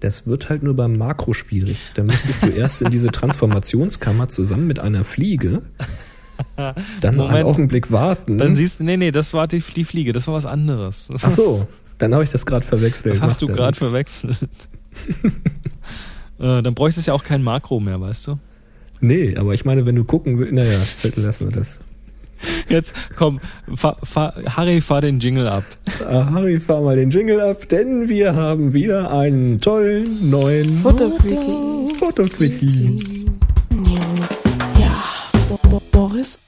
Das 0.00 0.26
wird 0.26 0.48
halt 0.48 0.62
nur 0.62 0.74
beim 0.76 0.96
Makro 0.96 1.32
schwierig. 1.32 1.76
Da 1.94 2.04
müsstest 2.04 2.42
du 2.44 2.48
erst 2.48 2.82
in 2.82 2.90
diese 2.90 3.08
Transformationskammer 3.08 4.28
zusammen 4.28 4.66
mit 4.66 4.78
einer 4.78 5.04
Fliege 5.04 5.62
dann 7.00 7.16
Moment, 7.16 7.34
einen 7.34 7.46
Augenblick 7.46 7.90
warten. 7.90 8.38
Dann 8.38 8.54
siehst 8.54 8.80
du, 8.80 8.84
nee, 8.84 8.96
nee, 8.96 9.10
das 9.10 9.34
war 9.34 9.48
die, 9.48 9.60
die 9.60 9.84
Fliege, 9.84 10.12
das 10.12 10.26
war 10.26 10.34
was 10.34 10.46
anderes. 10.46 11.08
Das 11.10 11.24
Ach 11.24 11.30
so, 11.30 11.68
dann 11.98 12.14
habe 12.14 12.24
ich 12.24 12.30
das 12.30 12.46
gerade 12.46 12.64
verwechselt. 12.64 13.14
Das 13.14 13.22
hast 13.22 13.40
Macht 13.40 13.42
du 13.42 13.46
gerade 13.54 13.76
verwechselt. 13.76 14.38
äh, 16.38 16.62
dann 16.62 16.74
bräuchte 16.74 17.00
es 17.00 17.06
ja 17.06 17.14
auch 17.14 17.24
kein 17.24 17.42
Makro 17.42 17.80
mehr, 17.80 18.00
weißt 18.00 18.28
du? 18.28 18.38
Nee, 19.00 19.34
aber 19.36 19.54
ich 19.54 19.64
meine, 19.64 19.86
wenn 19.86 19.96
du 19.96 20.04
gucken 20.04 20.38
willst, 20.38 20.52
naja, 20.52 20.80
lassen 21.16 21.46
wir 21.46 21.52
das. 21.52 21.78
Jetzt 22.68 22.94
komm, 23.16 23.40
fahr, 23.74 23.98
fahr, 24.02 24.34
Harry, 24.56 24.80
fahr 24.80 25.00
den 25.00 25.20
Jingle 25.20 25.48
ab. 25.48 25.64
Ah, 26.04 26.30
Harry, 26.32 26.60
fahr 26.60 26.80
mal 26.80 26.96
den 26.96 27.10
Jingle 27.10 27.40
ab, 27.40 27.68
denn 27.68 28.08
wir 28.08 28.34
haben 28.34 28.72
wieder 28.72 29.10
einen 29.10 29.60
tollen 29.60 30.30
neuen 30.30 30.78
Fotoquickie. 30.78 31.94
Fotoquickie. 31.98 33.26
Ja, 34.78 35.78
Boris 35.92 36.38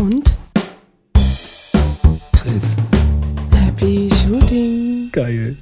und 0.00 0.30
Chris. 2.32 2.76
Happy 3.52 4.10
Shooting. 4.12 5.08
Geil. 5.12 5.56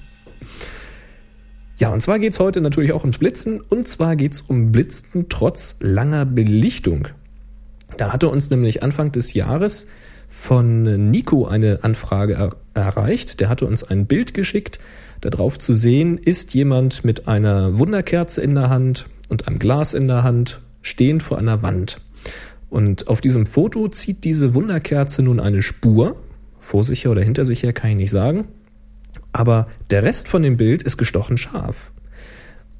Ja, 1.79 1.93
und 1.93 2.01
zwar 2.01 2.19
geht 2.19 2.33
es 2.33 2.39
heute 2.39 2.61
natürlich 2.61 2.93
auch 2.93 3.01
ums 3.01 3.19
Blitzen. 3.19 3.61
Und 3.61 3.89
zwar 3.89 4.15
geht 4.15 4.35
es 4.35 4.41
um 4.41 4.71
Blitzen 4.71 5.27
trotz 5.29 5.77
langer 5.81 6.25
Belichtung. 6.25 7.09
Da 8.03 8.13
hatte 8.13 8.29
uns 8.29 8.51
nämlich 8.51 8.83
Anfang 8.83 9.13
des 9.13 9.33
Jahres 9.33 9.87
von 10.27 11.11
Nico 11.13 11.47
eine 11.47 11.85
Anfrage 11.85 12.35
er 12.35 12.57
erreicht. 12.75 13.39
Der 13.39 13.49
hatte 13.49 13.65
uns 13.65 13.85
ein 13.85 14.07
Bild 14.07 14.35
geschickt. 14.35 14.81
Darauf 15.21 15.57
zu 15.57 15.73
sehen 15.73 16.19
ist 16.19 16.53
jemand 16.53 17.05
mit 17.05 17.29
einer 17.29 17.79
Wunderkerze 17.79 18.43
in 18.43 18.57
der 18.57 18.71
Hand 18.71 19.07
und 19.29 19.47
einem 19.47 19.61
Glas 19.61 19.95
in 19.95 20.09
der 20.09 20.25
Hand, 20.25 20.61
stehend 20.81 21.23
vor 21.23 21.39
einer 21.39 21.63
Wand. 21.63 22.01
Und 22.71 23.07
auf 23.07 23.21
diesem 23.21 23.47
Foto 23.47 23.87
zieht 23.87 24.25
diese 24.25 24.53
Wunderkerze 24.53 25.23
nun 25.23 25.39
eine 25.39 25.63
Spur. 25.63 26.17
Vor 26.59 26.83
sich 26.83 27.05
her 27.05 27.13
oder 27.13 27.23
hinter 27.23 27.45
sich 27.45 27.63
her 27.63 27.73
kann 27.73 27.91
ich 27.91 27.97
nicht 27.99 28.11
sagen. 28.11 28.49
Aber 29.31 29.69
der 29.93 30.03
Rest 30.03 30.27
von 30.27 30.43
dem 30.43 30.57
Bild 30.57 30.83
ist 30.83 30.97
gestochen 30.97 31.39
scharf. 31.39 31.93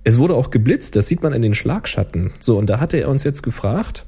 Es 0.03 0.19
wurde 0.19 0.35
auch 0.35 0.51
geblitzt, 0.51 0.97
das 0.97 1.07
sieht 1.07 1.23
man 1.23 1.33
in 1.33 1.43
den 1.43 1.55
Schlagschatten. 1.55 2.33
So, 2.41 2.59
und 2.59 2.69
da 2.69 2.81
hatte 2.81 2.97
er 2.97 3.09
uns 3.09 3.23
jetzt 3.23 3.45
gefragt, 3.45 4.05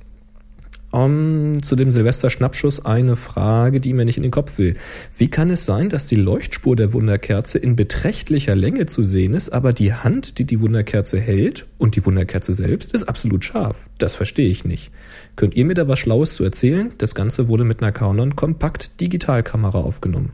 um, 0.94 1.60
zu 1.62 1.74
dem 1.74 1.90
Silvester-Schnappschuss 1.90 2.84
eine 2.84 3.16
Frage, 3.16 3.80
die 3.80 3.92
mir 3.92 4.04
nicht 4.04 4.16
in 4.16 4.22
den 4.22 4.30
Kopf 4.30 4.58
will. 4.58 4.74
Wie 5.16 5.28
kann 5.28 5.50
es 5.50 5.64
sein, 5.64 5.88
dass 5.88 6.06
die 6.06 6.14
Leuchtspur 6.14 6.76
der 6.76 6.92
Wunderkerze 6.92 7.58
in 7.58 7.74
beträchtlicher 7.74 8.54
Länge 8.54 8.86
zu 8.86 9.02
sehen 9.02 9.34
ist, 9.34 9.50
aber 9.50 9.72
die 9.72 9.92
Hand, 9.92 10.38
die 10.38 10.44
die 10.44 10.60
Wunderkerze 10.60 11.18
hält 11.18 11.66
und 11.78 11.96
die 11.96 12.06
Wunderkerze 12.06 12.52
selbst, 12.52 12.92
ist 12.92 13.02
absolut 13.04 13.44
scharf? 13.44 13.88
Das 13.98 14.14
verstehe 14.14 14.48
ich 14.48 14.64
nicht. 14.64 14.92
Könnt 15.34 15.54
ihr 15.54 15.64
mir 15.64 15.74
da 15.74 15.88
was 15.88 15.98
Schlaues 15.98 16.36
zu 16.36 16.44
erzählen? 16.44 16.92
Das 16.98 17.16
Ganze 17.16 17.48
wurde 17.48 17.64
mit 17.64 17.82
einer 17.82 17.90
Canon 17.90 18.36
Kompakt 18.36 19.00
Digitalkamera 19.00 19.80
aufgenommen. 19.80 20.32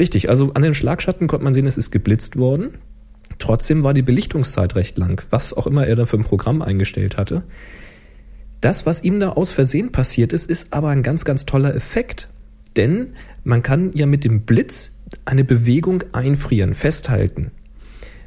Richtig, 0.00 0.28
also 0.28 0.52
an 0.54 0.62
dem 0.62 0.74
Schlagschatten 0.74 1.28
konnte 1.28 1.44
man 1.44 1.54
sehen, 1.54 1.68
es 1.68 1.78
ist 1.78 1.92
geblitzt 1.92 2.36
worden. 2.36 2.78
Trotzdem 3.38 3.84
war 3.84 3.94
die 3.94 4.02
Belichtungszeit 4.02 4.74
recht 4.74 4.98
lang, 4.98 5.22
was 5.30 5.52
auch 5.52 5.68
immer 5.68 5.86
er 5.86 5.94
da 5.94 6.06
für 6.06 6.16
ein 6.16 6.24
Programm 6.24 6.60
eingestellt 6.60 7.16
hatte. 7.16 7.44
Das, 8.64 8.86
was 8.86 9.04
ihm 9.04 9.20
da 9.20 9.28
aus 9.28 9.50
Versehen 9.50 9.92
passiert 9.92 10.32
ist, 10.32 10.48
ist 10.48 10.68
aber 10.70 10.88
ein 10.88 11.02
ganz, 11.02 11.26
ganz 11.26 11.44
toller 11.44 11.74
Effekt. 11.74 12.30
Denn 12.78 13.12
man 13.42 13.62
kann 13.62 13.92
ja 13.92 14.06
mit 14.06 14.24
dem 14.24 14.46
Blitz 14.46 14.92
eine 15.26 15.44
Bewegung 15.44 16.02
einfrieren, 16.12 16.72
festhalten. 16.72 17.50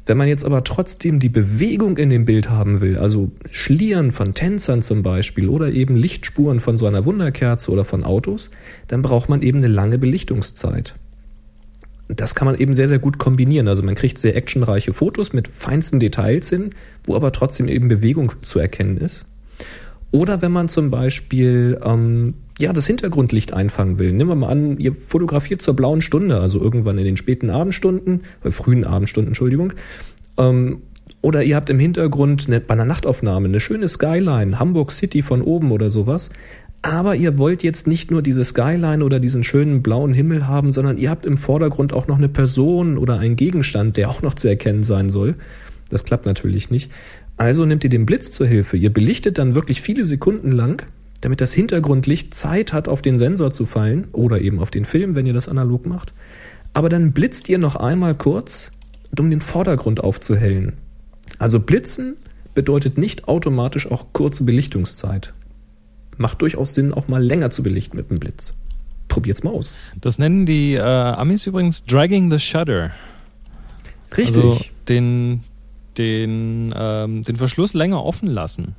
Wenn 0.06 0.16
man 0.16 0.28
jetzt 0.28 0.44
aber 0.44 0.62
trotzdem 0.62 1.18
die 1.18 1.28
Bewegung 1.28 1.96
in 1.96 2.08
dem 2.08 2.24
Bild 2.24 2.50
haben 2.50 2.80
will, 2.80 2.98
also 2.98 3.32
Schlieren 3.50 4.12
von 4.12 4.32
Tänzern 4.32 4.80
zum 4.80 5.02
Beispiel 5.02 5.48
oder 5.48 5.72
eben 5.72 5.96
Lichtspuren 5.96 6.60
von 6.60 6.78
so 6.78 6.86
einer 6.86 7.04
Wunderkerze 7.04 7.72
oder 7.72 7.84
von 7.84 8.04
Autos, 8.04 8.52
dann 8.86 9.02
braucht 9.02 9.28
man 9.28 9.42
eben 9.42 9.58
eine 9.58 9.66
lange 9.66 9.98
Belichtungszeit. 9.98 10.94
Das 12.06 12.36
kann 12.36 12.46
man 12.46 12.54
eben 12.54 12.74
sehr, 12.74 12.86
sehr 12.86 13.00
gut 13.00 13.18
kombinieren. 13.18 13.66
Also 13.66 13.82
man 13.82 13.96
kriegt 13.96 14.18
sehr 14.18 14.36
actionreiche 14.36 14.92
Fotos 14.92 15.32
mit 15.32 15.48
feinsten 15.48 15.98
Details 15.98 16.48
hin, 16.48 16.76
wo 17.06 17.16
aber 17.16 17.32
trotzdem 17.32 17.66
eben 17.66 17.88
Bewegung 17.88 18.40
zu 18.40 18.60
erkennen 18.60 18.98
ist. 18.98 19.26
Oder 20.10 20.40
wenn 20.42 20.52
man 20.52 20.68
zum 20.68 20.90
Beispiel 20.90 21.78
ähm, 21.84 22.34
ja, 22.58 22.72
das 22.72 22.86
Hintergrundlicht 22.86 23.52
einfangen 23.52 23.98
will. 23.98 24.12
Nehmen 24.12 24.30
wir 24.30 24.34
mal 24.34 24.50
an, 24.50 24.78
ihr 24.78 24.92
fotografiert 24.92 25.62
zur 25.62 25.74
blauen 25.74 26.00
Stunde, 26.00 26.40
also 26.40 26.60
irgendwann 26.60 26.98
in 26.98 27.04
den 27.04 27.16
späten 27.16 27.50
Abendstunden, 27.50 28.22
äh, 28.42 28.50
frühen 28.50 28.84
Abendstunden, 28.84 29.28
Entschuldigung. 29.28 29.72
Ähm, 30.36 30.82
oder 31.20 31.42
ihr 31.42 31.56
habt 31.56 31.70
im 31.70 31.78
Hintergrund 31.78 32.46
eine, 32.46 32.60
bei 32.60 32.74
einer 32.74 32.84
Nachtaufnahme 32.84 33.48
eine 33.48 33.60
schöne 33.60 33.88
Skyline, 33.88 34.58
Hamburg 34.58 34.92
City 34.92 35.22
von 35.22 35.42
oben 35.42 35.72
oder 35.72 35.90
sowas. 35.90 36.30
Aber 36.80 37.16
ihr 37.16 37.38
wollt 37.38 37.64
jetzt 37.64 37.88
nicht 37.88 38.10
nur 38.10 38.22
diese 38.22 38.44
Skyline 38.44 39.04
oder 39.04 39.18
diesen 39.18 39.42
schönen 39.42 39.82
blauen 39.82 40.14
Himmel 40.14 40.46
haben, 40.46 40.70
sondern 40.70 40.96
ihr 40.96 41.10
habt 41.10 41.26
im 41.26 41.36
Vordergrund 41.36 41.92
auch 41.92 42.06
noch 42.06 42.18
eine 42.18 42.28
Person 42.28 42.98
oder 42.98 43.18
einen 43.18 43.34
Gegenstand, 43.34 43.96
der 43.96 44.10
auch 44.10 44.22
noch 44.22 44.34
zu 44.34 44.46
erkennen 44.46 44.84
sein 44.84 45.10
soll. 45.10 45.34
Das 45.90 46.04
klappt 46.04 46.26
natürlich 46.26 46.70
nicht. 46.70 46.90
Also 47.38 47.64
nehmt 47.64 47.84
ihr 47.84 47.90
den 47.90 48.04
Blitz 48.04 48.32
zur 48.32 48.46
Hilfe. 48.46 48.76
Ihr 48.76 48.92
belichtet 48.92 49.38
dann 49.38 49.54
wirklich 49.54 49.80
viele 49.80 50.04
Sekunden 50.04 50.50
lang, 50.50 50.84
damit 51.20 51.40
das 51.40 51.52
Hintergrundlicht 51.52 52.34
Zeit 52.34 52.72
hat, 52.72 52.88
auf 52.88 53.00
den 53.00 53.16
Sensor 53.16 53.52
zu 53.52 53.64
fallen 53.64 54.08
oder 54.12 54.40
eben 54.40 54.58
auf 54.58 54.70
den 54.70 54.84
Film, 54.84 55.14
wenn 55.14 55.24
ihr 55.24 55.32
das 55.32 55.48
analog 55.48 55.86
macht. 55.86 56.12
Aber 56.74 56.88
dann 56.88 57.12
blitzt 57.12 57.48
ihr 57.48 57.58
noch 57.58 57.76
einmal 57.76 58.14
kurz, 58.14 58.72
um 59.18 59.30
den 59.30 59.40
Vordergrund 59.40 60.02
aufzuhellen. 60.02 60.74
Also 61.38 61.60
blitzen 61.60 62.16
bedeutet 62.54 62.98
nicht 62.98 63.28
automatisch 63.28 63.90
auch 63.90 64.06
kurze 64.12 64.44
Belichtungszeit. 64.44 65.32
Macht 66.16 66.42
durchaus 66.42 66.74
Sinn, 66.74 66.92
auch 66.92 67.06
mal 67.06 67.22
länger 67.22 67.50
zu 67.50 67.62
belichten 67.62 67.96
mit 67.96 68.10
dem 68.10 68.18
Blitz. 68.18 68.54
Probiert's 69.06 69.44
mal 69.44 69.50
aus. 69.50 69.74
Das 70.00 70.18
nennen 70.18 70.44
die 70.44 70.74
äh, 70.74 70.80
Amis 70.80 71.46
übrigens 71.46 71.84
Dragging 71.84 72.30
the 72.30 72.38
Shutter. 72.40 72.90
Richtig. 74.16 74.36
Also 74.36 74.60
den, 74.88 75.44
den, 75.98 76.72
ähm, 76.76 77.22
den 77.22 77.36
Verschluss 77.36 77.74
länger 77.74 78.04
offen 78.04 78.28
lassen. 78.28 78.74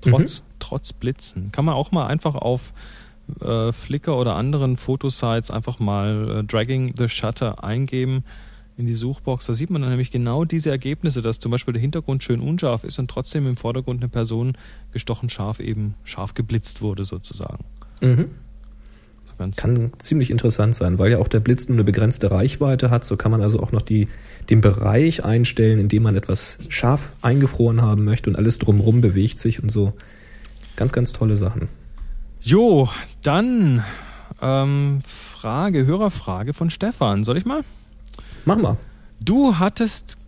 Trotz, 0.00 0.40
mhm. 0.40 0.44
trotz 0.58 0.92
Blitzen. 0.92 1.50
Kann 1.52 1.64
man 1.64 1.74
auch 1.74 1.90
mal 1.90 2.06
einfach 2.06 2.34
auf 2.34 2.72
äh, 3.40 3.72
Flickr 3.72 4.16
oder 4.16 4.36
anderen 4.36 4.76
Fotosites 4.76 5.50
einfach 5.50 5.78
mal 5.78 6.40
äh, 6.40 6.44
Dragging 6.44 6.94
the 6.96 7.08
Shutter 7.08 7.64
eingeben 7.64 8.24
in 8.76 8.86
die 8.86 8.94
Suchbox. 8.94 9.46
Da 9.46 9.52
sieht 9.52 9.70
man 9.70 9.82
dann 9.82 9.90
nämlich 9.90 10.10
genau 10.10 10.44
diese 10.44 10.70
Ergebnisse, 10.70 11.22
dass 11.22 11.38
zum 11.38 11.50
Beispiel 11.50 11.72
der 11.72 11.80
Hintergrund 11.80 12.22
schön 12.22 12.40
unscharf 12.40 12.84
ist 12.84 12.98
und 12.98 13.08
trotzdem 13.08 13.46
im 13.46 13.56
Vordergrund 13.56 14.02
eine 14.02 14.08
Person 14.08 14.56
gestochen 14.92 15.30
scharf 15.30 15.60
eben 15.60 15.94
scharf 16.04 16.34
geblitzt 16.34 16.82
wurde 16.82 17.04
sozusagen. 17.04 17.64
Mhm. 18.00 18.30
Ganz 19.38 19.56
kann 19.56 19.92
ziemlich 19.98 20.30
interessant 20.30 20.74
sein, 20.74 20.98
weil 20.98 21.10
ja 21.10 21.18
auch 21.18 21.28
der 21.28 21.40
Blitz 21.40 21.68
nur 21.68 21.76
eine 21.76 21.84
begrenzte 21.84 22.30
Reichweite 22.30 22.90
hat. 22.90 23.04
So 23.04 23.16
kann 23.16 23.30
man 23.30 23.42
also 23.42 23.60
auch 23.60 23.72
noch 23.72 23.82
die, 23.82 24.08
den 24.48 24.60
Bereich 24.60 25.24
einstellen, 25.24 25.78
in 25.78 25.88
dem 25.88 26.04
man 26.04 26.14
etwas 26.14 26.58
scharf 26.68 27.14
eingefroren 27.20 27.82
haben 27.82 28.04
möchte 28.04 28.30
und 28.30 28.36
alles 28.36 28.58
drumherum 28.58 29.00
bewegt 29.00 29.38
sich 29.38 29.62
und 29.62 29.70
so. 29.70 29.92
Ganz, 30.76 30.92
ganz 30.92 31.12
tolle 31.12 31.36
Sachen. 31.36 31.68
Jo, 32.40 32.88
dann 33.22 33.84
ähm, 34.40 35.00
Frage, 35.04 35.86
Hörerfrage 35.86 36.54
von 36.54 36.70
Stefan. 36.70 37.24
Soll 37.24 37.36
ich 37.36 37.44
mal? 37.44 37.62
Mach 38.44 38.58
mal. 38.58 38.76
Du 39.20 39.58
hattest 39.58 40.18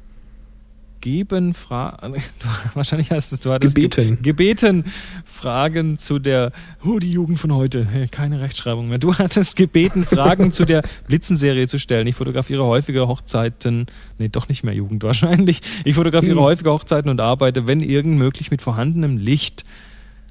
geben 1.06 1.54
Fragen, 1.54 2.16
wahrscheinlich 2.74 3.12
heißt 3.12 3.32
es, 3.32 3.38
du 3.38 3.52
hattest 3.52 3.76
gebeten. 3.76 4.16
Ge 4.22 4.32
gebeten 4.32 4.82
Fragen 5.24 5.98
zu 5.98 6.18
der, 6.18 6.50
oh, 6.84 6.98
die 6.98 7.12
Jugend 7.12 7.38
von 7.38 7.54
heute, 7.54 7.86
keine 8.10 8.40
Rechtschreibung 8.40 8.88
mehr. 8.88 8.98
Du 8.98 9.14
hattest 9.14 9.54
gebeten, 9.54 10.04
Fragen 10.04 10.52
zu 10.52 10.64
der 10.64 10.82
Blitzenserie 11.06 11.68
zu 11.68 11.78
stellen. 11.78 12.08
Ich 12.08 12.16
fotografiere 12.16 12.64
häufige 12.64 13.06
Hochzeiten, 13.06 13.86
nee, 14.18 14.28
doch 14.28 14.48
nicht 14.48 14.64
mehr 14.64 14.74
Jugend 14.74 15.04
wahrscheinlich. 15.04 15.60
Ich 15.84 15.94
fotografiere 15.94 16.34
hm. 16.34 16.42
häufige 16.42 16.72
Hochzeiten 16.72 17.08
und 17.08 17.20
arbeite, 17.20 17.68
wenn 17.68 17.82
irgend 17.82 18.18
möglich, 18.18 18.50
mit 18.50 18.60
vorhandenem 18.60 19.16
Licht. 19.16 19.62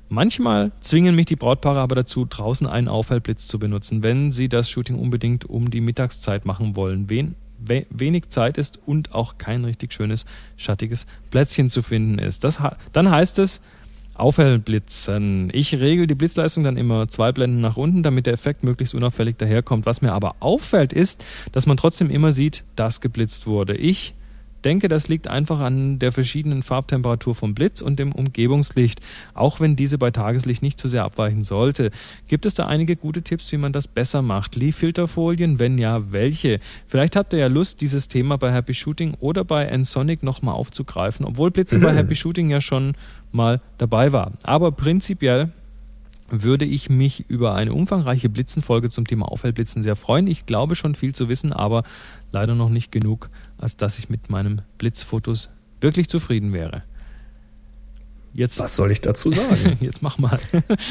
Manchmal 0.09 0.73
zwingen 0.81 1.15
mich 1.15 1.27
die 1.27 1.37
Brautpaare 1.37 1.79
aber 1.79 1.95
dazu, 1.95 2.25
draußen 2.25 2.67
einen 2.67 2.89
Aufhellblitz 2.89 3.47
zu 3.47 3.59
benutzen, 3.59 4.03
wenn 4.03 4.33
sie 4.33 4.49
das 4.49 4.69
Shooting 4.69 4.99
unbedingt 4.99 5.45
um 5.45 5.69
die 5.69 5.79
Mittagszeit 5.79 6.45
machen 6.45 6.75
wollen. 6.75 7.09
Wen 7.09 7.35
we 7.57 7.85
wenig 7.89 8.29
Zeit 8.29 8.57
ist 8.57 8.79
und 8.85 9.13
auch 9.13 9.37
kein 9.37 9.65
richtig 9.65 9.93
schönes, 9.93 10.25
schattiges 10.57 11.05
Plätzchen 11.31 11.69
zu 11.69 11.81
finden 11.81 12.19
ist. 12.19 12.43
Das, 12.43 12.59
dann 12.91 13.09
heißt 13.09 13.39
es, 13.39 13.61
Aufhellblitzen. 14.15 15.49
Ich 15.53 15.73
regel 15.73 16.07
die 16.07 16.15
Blitzleistung 16.15 16.63
dann 16.63 16.77
immer 16.77 17.09
zwei 17.09 17.33
Blenden 17.33 17.59
nach 17.59 17.75
unten, 17.75 18.01
damit 18.01 18.25
der 18.25 18.33
Effekt 18.33 18.63
möglichst 18.63 18.95
unauffällig 18.95 19.37
daherkommt. 19.37 19.85
Was 19.85 20.01
mir 20.01 20.13
aber 20.13 20.35
auffällt, 20.39 20.93
ist, 20.93 21.23
dass 21.51 21.65
man 21.65 21.75
trotzdem 21.75 22.09
immer 22.09 22.31
sieht, 22.31 22.63
dass 22.77 23.01
geblitzt 23.01 23.45
wurde. 23.45 23.75
Ich 23.75 24.13
denke, 24.65 24.87
das 24.87 25.07
liegt 25.07 25.27
einfach 25.27 25.59
an 25.59 25.99
der 25.99 26.11
verschiedenen 26.11 26.63
Farbtemperatur 26.63 27.35
vom 27.35 27.53
Blitz 27.53 27.81
und 27.81 27.99
dem 27.99 28.11
Umgebungslicht, 28.11 28.99
auch 29.33 29.59
wenn 29.59 29.75
diese 29.75 29.97
bei 29.97 30.11
Tageslicht 30.11 30.61
nicht 30.61 30.79
zu 30.79 30.87
sehr 30.87 31.03
abweichen 31.03 31.43
sollte. 31.43 31.91
Gibt 32.27 32.45
es 32.45 32.55
da 32.55 32.65
einige 32.65 32.95
gute 32.95 33.21
Tipps, 33.21 33.51
wie 33.51 33.57
man 33.57 33.71
das 33.71 33.87
besser 33.87 34.21
macht? 34.21 34.55
Leaf-Filterfolien? 34.55 35.59
Wenn 35.59 35.77
ja, 35.77 36.11
welche? 36.11 36.59
Vielleicht 36.87 37.15
habt 37.15 37.33
ihr 37.33 37.39
ja 37.39 37.47
Lust, 37.47 37.81
dieses 37.81 38.07
Thema 38.07 38.37
bei 38.37 38.51
Happy 38.51 38.73
Shooting 38.73 39.13
oder 39.19 39.45
bei 39.45 39.65
Nsonic 39.65 40.23
nochmal 40.23 40.55
aufzugreifen, 40.55 41.25
obwohl 41.25 41.51
Blitze 41.51 41.79
bei 41.79 41.93
Happy 41.95 42.15
Shooting 42.15 42.49
ja 42.49 42.59
schon 42.59 42.93
mal 43.31 43.61
dabei 43.77 44.11
war. 44.11 44.31
Aber 44.43 44.71
prinzipiell 44.71 45.51
würde 46.29 46.65
ich 46.65 46.89
mich 46.89 47.29
über 47.29 47.53
eine 47.53 47.73
umfangreiche 47.73 48.29
Blitzenfolge 48.29 48.89
zum 48.89 49.05
Thema 49.05 49.31
Aufhellblitzen 49.31 49.83
sehr 49.83 49.95
freuen. 49.95 50.27
Ich 50.27 50.45
glaube 50.45 50.75
schon 50.75 50.95
viel 50.95 51.13
zu 51.13 51.29
wissen, 51.29 51.53
aber 51.53 51.83
leider 52.31 52.55
noch 52.55 52.69
nicht 52.69 52.91
genug, 52.91 53.29
als 53.65 53.77
dass 53.77 53.97
ich 53.97 54.09
mit 54.09 54.29
meinem 54.29 54.61
Blitzfotos 54.77 55.49
wirklich 55.81 56.07
zufrieden 56.07 56.53
wäre. 56.53 56.83
Jetzt, 58.31 58.59
Was 58.59 58.75
soll 58.75 58.91
ich 58.91 59.01
dazu 59.01 59.31
sagen? 59.31 59.77
jetzt 59.81 60.03
mach 60.03 60.19
mal. 60.19 60.37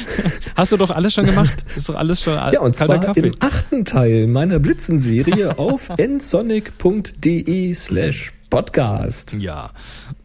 Hast 0.57 0.73
du 0.73 0.77
doch 0.77 0.89
alles 0.89 1.13
schon 1.13 1.25
gemacht? 1.25 1.63
Ist 1.77 1.87
doch 1.87 1.95
alles 1.95 2.21
schon 2.21 2.33
Ja, 2.33 2.59
und 2.59 2.75
zwar 2.75 2.99
Kaffee. 2.99 3.27
im 3.27 3.33
achten 3.39 3.85
Teil 3.85 4.27
meiner 4.27 4.59
Blitzenserie 4.59 5.57
auf 5.57 5.89
nsonic.de 5.97 7.73
slash 7.73 8.33
podcast. 8.49 9.31
Ja, 9.39 9.71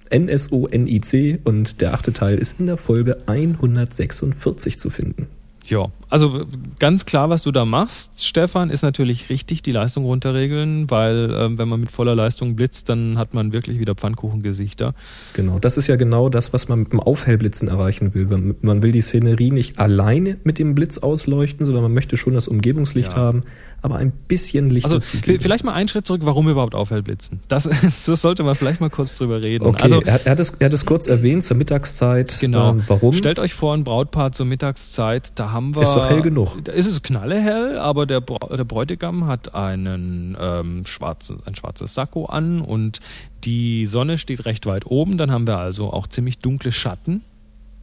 N-S-O-N-I-C 0.08 1.38
und 1.44 1.80
der 1.80 1.94
achte 1.94 2.12
Teil 2.12 2.36
ist 2.36 2.58
in 2.58 2.66
der 2.66 2.78
Folge 2.78 3.22
146 3.26 4.76
zu 4.76 4.90
finden. 4.90 5.28
Ja, 5.70 5.86
also 6.10 6.44
ganz 6.80 7.04
klar, 7.04 7.30
was 7.30 7.44
du 7.44 7.52
da 7.52 7.64
machst, 7.64 8.26
Stefan, 8.26 8.68
ist 8.70 8.82
natürlich 8.82 9.30
richtig, 9.30 9.62
die 9.62 9.70
Leistung 9.70 10.04
runterregeln, 10.04 10.90
weil 10.90 11.32
ähm, 11.32 11.56
wenn 11.58 11.68
man 11.68 11.78
mit 11.78 11.92
voller 11.92 12.16
Leistung 12.16 12.56
blitzt, 12.56 12.88
dann 12.88 13.16
hat 13.16 13.32
man 13.32 13.52
wirklich 13.52 13.78
wieder 13.78 13.94
Pfannkuchengesichter. 13.94 14.92
Genau, 15.34 15.60
das 15.60 15.76
ist 15.76 15.86
ja 15.86 15.94
genau 15.94 16.28
das, 16.28 16.52
was 16.52 16.66
man 16.66 16.80
mit 16.80 16.92
dem 16.92 16.98
Aufhellblitzen 16.98 17.68
erreichen 17.68 18.12
will. 18.12 18.26
Man, 18.60 18.82
will 18.82 18.90
die 18.90 19.00
Szenerie 19.00 19.52
nicht 19.52 19.78
alleine 19.78 20.38
mit 20.42 20.58
dem 20.58 20.74
Blitz 20.74 20.98
ausleuchten, 20.98 21.64
sondern 21.64 21.84
man 21.84 21.94
möchte 21.94 22.16
schon 22.16 22.34
das 22.34 22.48
Umgebungslicht 22.48 23.12
Ja. 23.12 23.18
haben, 23.18 23.44
aber 23.82 23.96
ein 23.96 24.10
bisschen 24.10 24.68
Licht 24.68 24.86
Also 24.86 25.00
vielleicht 25.00 25.64
mal 25.64 25.72
einen 25.72 25.88
Schritt 25.88 26.06
zurück, 26.06 26.22
warum 26.24 26.48
überhaupt 26.48 26.74
Aufhellblitzen? 26.74 27.40
Das, 27.46 27.64
das 27.82 28.20
sollte 28.20 28.42
man 28.42 28.56
vielleicht 28.56 28.80
mal 28.80 28.90
kurz 28.90 29.16
drüber 29.16 29.42
reden. 29.42 29.64
Okay, 29.64 29.82
Also 29.82 30.02
er, 30.02 30.26
er, 30.26 30.32
hat 30.32 30.40
es, 30.40 30.50
er 30.58 30.66
hat 30.66 30.72
es 30.72 30.84
kurz 30.84 31.06
erwähnt 31.06 31.44
zur 31.44 31.56
Mittagszeit. 31.56 32.38
Genau. 32.40 32.72
Ähm, 32.72 32.82
warum? 32.88 33.14
Stellt 33.14 33.38
euch 33.38 33.54
vor, 33.54 33.74
ein 33.74 33.84
Brautpaar 33.84 34.32
zur 34.32 34.46
Mittagszeit, 34.46 35.38
da 35.38 35.52
haben 35.52 35.59
wir. 35.74 35.82
Ist 35.82 35.94
doch 35.94 36.08
hell 36.08 36.22
genug. 36.22 36.56
Da 36.64 36.72
ist 36.72 36.86
es 36.86 37.02
knallehell, 37.02 37.78
aber 37.78 38.06
der, 38.06 38.20
der 38.20 38.64
Bräutigam 38.64 39.26
hat 39.26 39.54
einen 39.54 40.36
ähm, 40.40 40.86
schwarzen, 40.86 41.38
ein 41.46 41.54
schwarzes 41.56 41.94
Sakko 41.94 42.26
an 42.26 42.60
und 42.60 43.00
die 43.44 43.86
Sonne 43.86 44.18
steht 44.18 44.44
recht 44.44 44.66
weit 44.66 44.86
oben. 44.86 45.16
Dann 45.18 45.30
haben 45.30 45.46
wir 45.46 45.58
also 45.58 45.92
auch 45.92 46.06
ziemlich 46.06 46.38
dunkle 46.38 46.72
Schatten, 46.72 47.22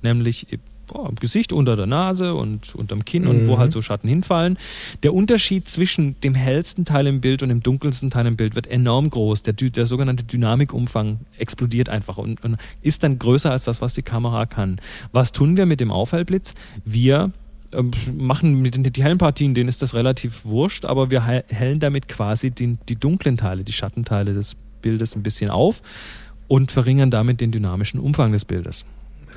nämlich 0.01 0.47
boah, 0.88 1.09
im 1.09 1.15
Gesicht, 1.15 1.51
unter 1.51 1.75
der 1.75 1.86
Nase 1.86 2.34
und 2.34 2.73
unterm 2.73 3.03
Kinn 3.03 3.28
und 3.28 3.45
wo 3.47 3.55
Mhm. 3.55 3.59
halt 3.59 3.71
so 3.73 3.82
Schatten 3.82 4.07
hinfallen. 4.07 4.57
Der 5.03 5.13
Unterschied 5.13 5.67
zwischen 5.67 6.19
dem 6.21 6.34
hellsten 6.34 6.86
Teil 6.86 7.07
im 7.07 7.19
Bild 7.19 7.43
und 7.43 7.49
dem 7.49 7.61
dunkelsten 7.61 8.09
Teil 8.09 8.25
im 8.25 8.38
Bild 8.38 8.55
wird 8.55 8.67
enorm 8.67 9.09
groß. 9.09 9.43
Der, 9.43 9.53
der 9.53 9.86
sogenannte 9.86 10.23
Dynamikumfang 10.23 11.19
explodiert 11.38 11.89
einfach 11.89 12.17
und, 12.17 12.41
und 12.43 12.57
ist 12.82 13.03
dann 13.03 13.19
größer 13.19 13.51
als 13.51 13.63
das, 13.65 13.82
was 13.82 13.95
die 13.95 14.01
Kamera 14.01 14.45
kann. 14.45 14.80
Was 15.11 15.34
tun 15.34 15.57
wir 15.57 15.65
mit 15.65 15.82
dem 15.82 15.91
Aufhellblitz? 15.91 16.53
Wir 16.86 17.32
machen 18.18 18.61
mit 18.61 18.76
den 18.76 18.84
die 18.84 19.03
hellen 19.03 19.18
Partien, 19.18 19.53
denen 19.53 19.68
ist 19.70 19.82
das 19.82 19.93
relativ 19.93 20.45
wurscht, 20.45 20.86
aber 20.86 21.11
wir 21.11 21.28
he- 21.28 21.43
hellen 21.49 21.80
damit 21.80 22.07
quasi 22.07 22.51
die, 22.51 22.78
die 22.88 22.95
dunklen 22.95 23.38
Teile, 23.38 23.63
die 23.63 23.74
Schattenteile 23.74 24.34
des 24.34 24.55
Bildes 24.82 25.15
ein 25.15 25.24
bisschen 25.24 25.49
auf 25.49 25.82
und 26.47 26.72
verringern 26.72 27.11
damit 27.11 27.41
den 27.41 27.51
dynamischen 27.51 27.99
Umfang 27.99 28.32
des 28.32 28.45
Bildes. 28.45 28.86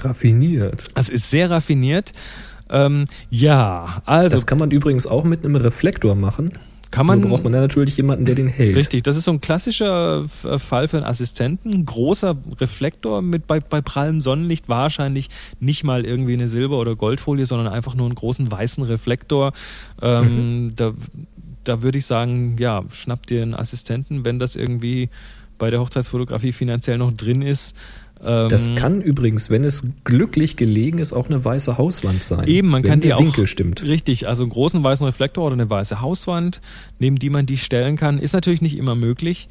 Raffiniert. 0.02 0.88
Es 0.94 1.08
ist 1.08 1.30
sehr 1.30 1.50
raffiniert. 1.50 2.12
Ähm, 2.70 3.04
ja, 3.30 4.00
also 4.06 4.34
Das 4.36 4.46
kann 4.46 4.58
man 4.58 4.70
übrigens 4.70 5.06
auch 5.06 5.24
mit 5.24 5.44
einem 5.44 5.56
Reflektor 5.56 6.14
machen. 6.14 6.52
Kann 6.90 7.06
Nur 7.06 7.16
man. 7.16 7.28
braucht 7.28 7.44
man 7.44 7.52
dann 7.52 7.62
natürlich 7.62 7.96
jemanden, 7.96 8.24
der 8.24 8.34
den 8.34 8.48
hält. 8.48 8.76
Richtig, 8.76 9.02
das 9.02 9.16
ist 9.16 9.24
so 9.24 9.30
ein 9.30 9.40
klassischer 9.40 10.26
äh, 10.44 10.58
Fall 10.58 10.88
für 10.88 10.96
einen 10.96 11.06
Assistenten. 11.06 11.72
Ein 11.72 11.84
großer 11.84 12.36
Reflektor 12.60 13.22
mit 13.22 13.46
bei, 13.46 13.60
bei 13.60 13.80
prallem 13.80 14.20
Sonnenlicht 14.20 14.68
wahrscheinlich 14.68 15.28
nicht 15.60 15.84
mal 15.84 16.04
irgendwie 16.04 16.32
eine 16.32 16.48
Silber- 16.48 16.78
oder 16.78 16.96
Goldfolie, 16.96 17.46
sondern 17.46 17.68
einfach 17.72 17.94
nur 17.94 18.06
einen 18.06 18.14
großen 18.14 18.50
weißen 18.50 18.82
Reflektor. 18.84 19.52
Ähm, 20.02 20.72
Da, 20.76 20.92
da 21.64 21.82
würde 21.82 21.98
ich 21.98 22.06
sagen, 22.06 22.56
ja, 22.58 22.82
schnapp 22.90 23.26
dir 23.26 23.42
einen 23.42 23.54
Assistenten, 23.54 24.24
wenn 24.24 24.38
das 24.38 24.56
irgendwie 24.56 25.10
bei 25.58 25.70
der 25.70 25.80
Hochzeitsfotografie 25.80 26.52
finanziell 26.52 26.98
noch 26.98 27.12
drin 27.12 27.42
ist. 27.42 27.76
Ähm, 28.24 28.48
Das 28.48 28.74
kann 28.74 29.00
übrigens, 29.00 29.50
wenn 29.50 29.64
es 29.64 29.84
glücklich 30.04 30.56
gelegen 30.56 30.98
ist, 30.98 31.12
auch 31.12 31.26
eine 31.26 31.44
weiße 31.44 31.78
Hauswand 31.78 32.22
sein. 32.22 32.46
Eben, 32.46 32.68
man 32.68 32.82
wenn 32.82 32.90
kann 32.90 33.00
die 33.00 33.08
der 33.08 33.18
auch 33.18 33.22
Winkel 33.22 33.46
stimmt. 33.46 33.82
richtig, 33.82 34.28
also 34.28 34.42
einen 34.42 34.50
großen 34.50 34.82
weißen 34.82 35.06
Reflektor 35.06 35.46
oder 35.46 35.54
eine 35.54 35.68
weiße 35.68 36.00
Hauswand, 36.00 36.60
neben 36.98 37.18
die 37.18 37.30
man 37.30 37.46
die 37.46 37.56
stellen 37.56 37.96
kann, 37.96 38.18
ist 38.18 38.32
natürlich 38.32 38.62
nicht 38.62 38.76
immer 38.76 38.94
möglich. 38.94 39.48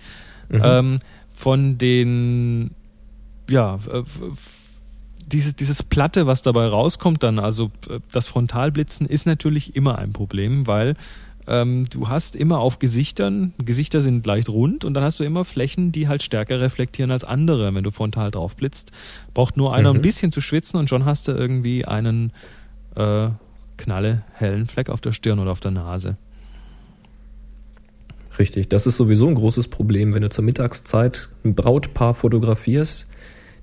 Mhm. 0.50 0.62
Ähm, 0.64 1.00
von 1.34 1.78
den 1.78 2.72
ja 3.50 3.80
äh, 3.92 4.04
dieses, 5.26 5.56
dieses 5.56 5.84
Platte, 5.84 6.28
was 6.28 6.42
dabei 6.42 6.68
rauskommt 6.68 7.24
dann, 7.24 7.40
also 7.40 7.72
äh, 7.90 8.00
das 8.12 8.28
Frontalblitzen 8.28 9.08
ist 9.08 9.26
natürlich 9.26 9.76
immer 9.76 9.98
ein 9.98 10.12
Problem, 10.12 10.68
weil 10.68 10.96
ähm, 11.50 11.86
du 11.90 12.08
hast 12.08 12.36
immer 12.36 12.60
auf 12.60 12.80
Gesichtern, 12.80 13.54
Gesichter 13.58 14.02
sind 14.02 14.26
leicht 14.26 14.50
rund 14.50 14.86
und 14.86 14.94
dann 14.94 15.04
hast 15.04 15.20
du 15.20 15.24
immer 15.24 15.44
Flächen, 15.44 15.92
die 15.92 16.08
halt 16.08 16.22
stärker 16.24 16.62
reflektieren 16.62 17.12
als 17.12 17.24
andere, 17.24 17.74
wenn 17.74 17.84
du 17.84 17.92
frontal 17.92 18.30
drauf 18.32 18.56
blitzt. 18.56 18.92
Braucht 19.34 19.58
nur 19.58 19.74
einer 19.74 19.92
Mhm. 19.92 20.00
ein 20.00 20.02
bisschen 20.02 20.32
zu 20.32 20.42
schwitzen 20.42 20.80
und 20.80 20.90
schon 20.90 21.06
hast 21.06 21.28
du 21.28 21.32
irgendwie 21.32 21.86
einen 21.86 22.32
äh, 22.96 23.30
knalle 23.78 24.24
hellen 24.34 24.68
Fleck 24.68 24.90
auf 24.90 25.02
der 25.02 25.12
Stirn 25.12 25.40
oder 25.40 25.52
auf 25.52 25.60
der 25.60 25.72
Nase. 25.72 26.18
Richtig, 28.38 28.70
das 28.70 28.88
ist 28.88 28.96
sowieso 28.98 29.28
ein 29.28 29.36
großes 29.36 29.68
Problem, 29.68 30.14
wenn 30.14 30.22
du 30.22 30.30
zur 30.30 30.44
Mittagszeit 30.44 31.30
ein 31.44 31.56
Brautpaar 31.56 32.14
fotografierst. 32.14 33.08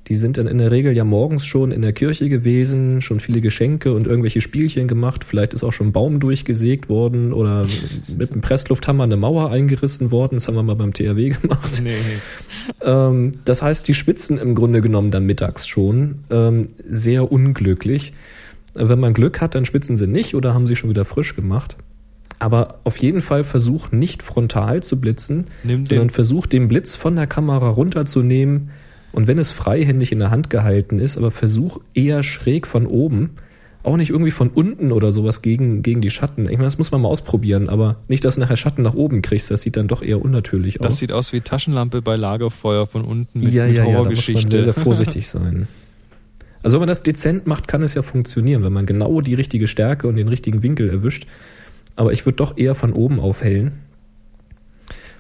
Die 0.09 0.15
sind 0.15 0.39
dann 0.39 0.47
in 0.47 0.59
der 0.59 0.71
Regel 0.71 0.95
ja 0.95 1.05
morgens 1.05 1.45
schon 1.45 1.73
in 1.73 1.83
der 1.83 1.93
Kirche 1.93 2.29
gewesen, 2.29 3.01
schon 3.01 3.19
viele 3.19 3.41
Geschenke 3.41 3.93
und 3.93 4.07
irgendwelche 4.07 4.41
Spielchen 4.41 4.87
gemacht. 4.87 5.25
Vielleicht 5.25 5.53
ist 5.53 5.65
auch 5.65 5.73
schon 5.73 5.89
ein 5.89 5.93
Baum 5.93 6.21
durchgesägt 6.21 6.89
worden 6.89 7.33
oder 7.33 7.67
mit 8.17 8.31
einem 8.31 8.41
Presslufthammer 8.41 9.05
eine 9.05 9.17
Mauer 9.17 9.51
eingerissen 9.51 10.13
worden. 10.13 10.37
Das 10.37 10.47
haben 10.47 10.55
wir 10.55 10.63
mal 10.63 10.77
beim 10.77 10.93
THW 10.93 11.31
gemacht. 11.31 11.83
Nee. 11.83 11.95
Ähm, 12.83 13.33
das 13.45 13.63
heißt, 13.63 13.89
die 13.89 13.95
schwitzen 13.95 14.39
im 14.39 14.55
Grunde 14.55 14.81
genommen 14.81 15.11
dann 15.11 15.27
mittags 15.27 15.67
schon. 15.67 16.21
Ähm, 16.31 16.69
sehr 16.89 17.33
unglücklich. 17.33 18.13
Wenn 18.75 19.01
man 19.01 19.13
Glück 19.13 19.41
hat, 19.41 19.55
dann 19.55 19.65
schwitzen 19.65 19.97
sie 19.97 20.07
nicht 20.07 20.35
oder 20.35 20.55
haben 20.55 20.67
sie 20.67 20.77
schon 20.77 20.91
wieder 20.91 21.05
frisch 21.05 21.35
gemacht. 21.35 21.77
Aber 22.39 22.81
auf 22.85 22.99
jeden 22.99 23.23
Fall 23.23 23.45
versuch 23.45 23.93
nicht 23.93 24.23
frontal 24.23 24.83
zu 24.83 25.01
blitzen, 25.01 25.47
Nimm 25.65 25.87
sondern 25.87 26.09
den, 26.09 26.11
versuch 26.11 26.47
den 26.47 26.69
Blitz 26.69 26.95
von 26.95 27.17
der 27.17 27.27
Kamera 27.27 27.69
runterzunehmen. 27.69 28.71
Und 29.13 29.27
wenn 29.27 29.39
es 29.39 29.51
freihändig 29.51 30.13
in 30.13 30.19
der 30.19 30.31
Hand 30.31 30.51
gehalten 30.51 30.99
ist, 30.99 31.17
aber 31.17 31.31
versuch 31.31 31.81
eher 31.95 32.23
schräg 32.23 32.67
von 32.67 32.87
oben, 32.87 33.31
auch 33.87 33.97
nicht 33.97 34.11
irgendwie 34.11 34.33
von 34.33 34.49
unten 34.49 34.91
oder 34.91 35.13
sowas 35.13 35.43
gegen, 35.43 35.83
gegen 35.83 36.01
die 36.01 36.11
Schatten. 36.11 36.43
Ich 36.43 36.57
meine, 36.57 36.65
das 36.65 36.77
muss 36.77 36.91
man 36.91 37.01
mal 37.01 37.09
ausprobieren, 37.09 37.69
aber 37.69 37.97
nicht, 38.09 38.25
dass 38.25 38.35
du 38.35 38.41
nachher 38.41 38.57
Schatten 38.57 38.83
nach 38.83 38.95
oben 38.95 39.23
kriegst. 39.23 39.51
Das 39.51 39.61
sieht 39.61 39.77
dann 39.77 39.87
doch 39.87 40.03
eher 40.03 40.21
unnatürlich 40.21 40.81
aus. 40.81 40.87
das 40.87 40.99
sieht 40.99 41.13
aus 41.13 41.33
wie 41.33 41.41
Taschenlampe 41.41 42.03
bei 42.03 42.17
Lagerfeuer 42.17 42.87
von 42.87 43.05
unten 43.05 43.41
mit, 43.41 43.55
ja, 43.55 43.67
mit 43.67 43.77
ja, 43.77 43.85
ja, 43.85 43.85
da 43.85 43.85
muss 43.85 43.87
man 43.87 43.99
Horrorgeschichte. 43.99 44.51
sehr, 44.51 44.63
sehr 44.65 44.75
vorsichtig 44.75 45.29
sein. 45.29 45.69
Also 46.65 46.75
wenn 46.75 46.81
man 46.81 46.89
das 46.89 47.05
dezent 47.05 47.47
macht, 47.47 47.69
kann 47.69 47.85
es 47.85 47.95
ja 47.95 48.03
funktionieren, 48.03 48.65
wenn 48.65 48.73
man 48.73 48.87
genau 48.87 49.21
die 49.21 49.35
richtige 49.35 49.69
Stärke 49.69 50.09
und 50.09 50.17
den 50.17 50.27
richtigen 50.27 50.65
Winkel 50.65 50.91
erwischt. 50.91 51.29
Aber 51.95 52.13
ich 52.13 52.27
würde 52.27 52.37
doch 52.37 52.59
eher 52.59 52.75
von 52.75 52.93
oben 52.93 53.21
aufhellen. 53.21 53.73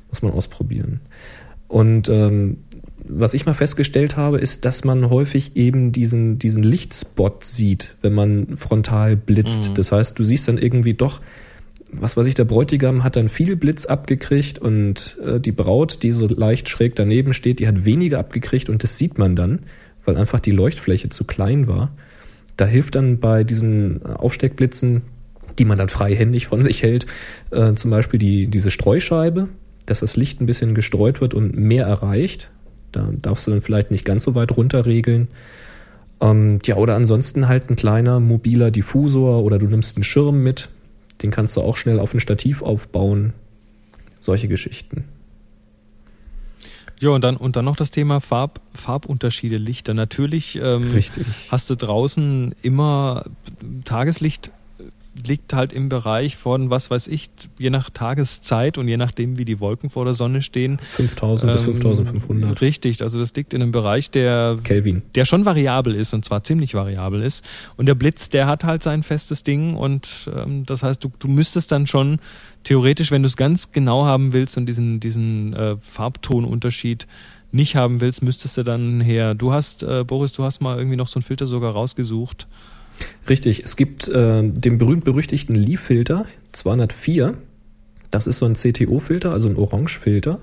Muss 0.09 0.23
man 0.23 0.33
ausprobieren. 0.33 1.01
Und 1.69 2.09
ähm, 2.09 2.59
was 3.09 3.35
ich 3.35 3.47
mal 3.47 3.55
festgestellt 3.55 4.17
habe, 4.17 4.39
ist, 4.39 4.65
dass 4.65 4.85
man 4.85 5.11
häufig 5.11 5.57
eben 5.57 5.93
diesen, 5.93 6.39
diesen 6.39 6.63
Lichtspot 6.63 7.45
sieht, 7.45 7.97
wenn 8.03 8.15
man 8.15 8.57
frontal 8.57 9.17
blitzt. 9.17 9.71
Mhm. 9.71 9.75
Das 9.75 9.93
heißt, 9.93 10.19
du 10.19 10.25
siehst 10.25 10.49
dann 10.49 10.59
irgendwie 10.59 10.95
doch, 10.95 11.21
was 11.93 12.17
weiß 12.17 12.27
ich, 12.27 12.35
der 12.35 12.45
Bräutigam 12.45 13.05
hat 13.05 13.17
dann 13.17 13.29
viel 13.29 13.57
Blitz 13.57 13.87
abgekriegt 13.87 14.59
und 14.59 15.19
äh, 15.25 15.41
die 15.41 15.53
Braut, 15.53 16.03
die 16.03 16.13
so 16.13 16.27
leicht 16.27 16.69
schräg 16.69 16.97
daneben 16.97 17.33
steht, 17.33 17.61
die 17.61 17.69
hat 17.69 17.85
weniger 17.85 18.19
abgekriegt 18.19 18.69
und 18.69 18.83
das 18.83 18.99
sieht 18.99 19.19
man 19.19 19.37
dann, 19.37 19.61
weil 20.05 20.17
einfach 20.17 20.41
die 20.41 20.51
Leuchtfläche 20.51 21.09
zu 21.09 21.25
klein 21.25 21.67
war. 21.67 21.93
Da 22.57 22.67
hilft 22.67 22.95
dann 22.95 23.19
bei 23.19 23.45
diesen 23.45 24.05
Aufsteckblitzen, 24.05 25.03
die 25.59 25.65
man 25.65 25.79
dann 25.79 25.89
freihändig 25.89 26.47
von 26.47 26.63
sich 26.63 26.83
hält, 26.83 27.07
äh, 27.51 27.73
zum 27.73 27.91
Beispiel 27.91 28.19
die, 28.19 28.49
diese 28.49 28.71
Streuscheibe, 28.71 29.49
dass 29.87 30.01
das 30.01 30.17
Licht 30.17 30.41
ein 30.41 30.47
bisschen 30.47 30.75
gestreut 30.75 31.21
wird 31.21 31.35
und 31.35 31.57
mehr 31.57 31.87
erreicht. 31.87 32.51
Da 32.97 33.11
darfst 33.21 33.47
du 33.47 33.51
dann 33.51 33.61
vielleicht 33.61 33.91
nicht 33.91 34.05
ganz 34.05 34.25
so 34.25 34.35
weit 34.35 34.57
runterregeln. 34.57 35.29
Ähm, 36.21 36.61
ja, 36.65 36.77
oder 36.77 36.95
ansonsten 36.97 37.47
halt 37.47 37.69
ein 37.69 37.77
kleiner 37.77 38.21
mobiler 38.21 38.71
Diffusor 38.71 39.43
oder 39.43 39.59
du 39.59 39.67
nimmst 39.67 39.97
einen 39.97 40.05
Schirm 40.05 40.43
mit. 40.43 40.71
Den 41.23 41.31
kannst 41.31 41.57
du 41.57 41.61
auch 41.61 41.77
schnell 41.77 42.01
auf 42.01 42.15
ein 42.15 42.21
Stativ 42.21 42.63
aufbauen. 42.63 43.35
Solche 44.19 44.49
Geschichten. 44.49 45.05
Ja, 46.99 47.11
und 47.11 47.23
dann, 47.23 47.37
und 47.37 47.57
dann 47.57 47.67
noch 47.67 47.77
das 47.77 47.91
Thema 47.91 48.21
Farb, 48.21 48.63
Farbunterschiede, 48.73 49.59
Lichter. 49.59 49.93
Natürlich 49.93 50.57
ähm, 50.57 50.93
Richtig. 50.93 51.27
hast 51.51 51.69
du 51.69 51.77
draußen 51.77 52.55
immer 52.63 53.25
Tageslicht 53.85 54.51
liegt 55.27 55.53
halt 55.53 55.73
im 55.73 55.89
Bereich 55.89 56.37
von, 56.37 56.71
was 56.71 56.91
weiß 56.91 57.09
ich, 57.09 57.29
je 57.59 57.71
nach 57.71 57.91
Tageszeit 57.91 58.79
und 58.79 58.89
je 58.89 58.97
nachdem, 58.97 59.39
wie 59.39 59.45
die 59.45 59.61
Wolken 59.61 59.91
vor 59.91 60.05
der 60.05 60.15
Sonne 60.15 60.43
stehen. 60.43 60.79
5000 60.79 61.53
bis 61.53 61.61
ähm, 61.63 61.75
5500 61.75 62.61
Richtig, 62.61 63.03
also 63.03 63.19
das 63.19 63.35
liegt 63.35 63.55
in 63.55 63.63
einem 63.63 63.73
Bereich, 63.73 64.11
der 64.11 64.59
Kelvin. 64.63 65.03
der 65.15 65.25
schon 65.25 65.45
variabel 65.45 65.95
ist 65.95 66.15
und 66.15 66.25
zwar 66.25 66.43
ziemlich 66.45 66.75
variabel 66.75 67.23
ist. 67.23 67.45
Und 67.77 67.87
der 67.87 67.95
Blitz, 67.95 68.29
der 68.29 68.47
hat 68.47 68.65
halt 68.65 68.83
sein 68.83 69.03
festes 69.03 69.43
Ding 69.43 69.75
und 69.75 70.31
ähm, 70.35 70.65
das 70.67 70.83
heißt, 70.83 71.03
du, 71.03 71.11
du 71.19 71.29
müsstest 71.29 71.73
dann 71.73 71.87
schon 71.87 72.19
theoretisch, 72.65 73.11
wenn 73.11 73.23
du 73.23 73.29
es 73.29 73.37
ganz 73.37 73.73
genau 73.73 74.05
haben 74.05 74.33
willst 74.33 74.57
und 74.57 74.67
diesen, 74.67 75.01
diesen 75.01 75.55
äh, 75.55 75.77
Farbtonunterschied 75.81 77.07
nicht 77.53 77.77
haben 77.77 78.01
willst, 78.01 78.23
müsstest 78.23 78.57
du 78.57 78.65
dann 78.65 79.01
her. 79.01 79.35
Du 79.35 79.53
hast, 79.53 79.83
äh, 79.83 80.05
Boris, 80.05 80.33
du 80.33 80.45
hast 80.45 80.61
mal 80.61 80.77
irgendwie 80.77 80.97
noch 80.97 81.09
so 81.09 81.19
einen 81.19 81.25
Filter 81.25 81.47
sogar 81.47 81.73
rausgesucht. 81.73 82.47
Richtig, 83.29 83.63
es 83.65 83.77
gibt 83.77 84.09
äh, 84.09 84.43
den 84.43 84.79
berühmt-berüchtigten 84.79 85.55
Leaf-Filter 85.55 86.27
204. 86.53 87.35
Das 88.11 88.27
ist 88.27 88.39
so 88.39 88.47
ein 88.47 88.55
CTO-Filter, 88.55 89.33
also 89.33 89.49
ein 89.49 89.57
Orange-Filter. 89.57 90.41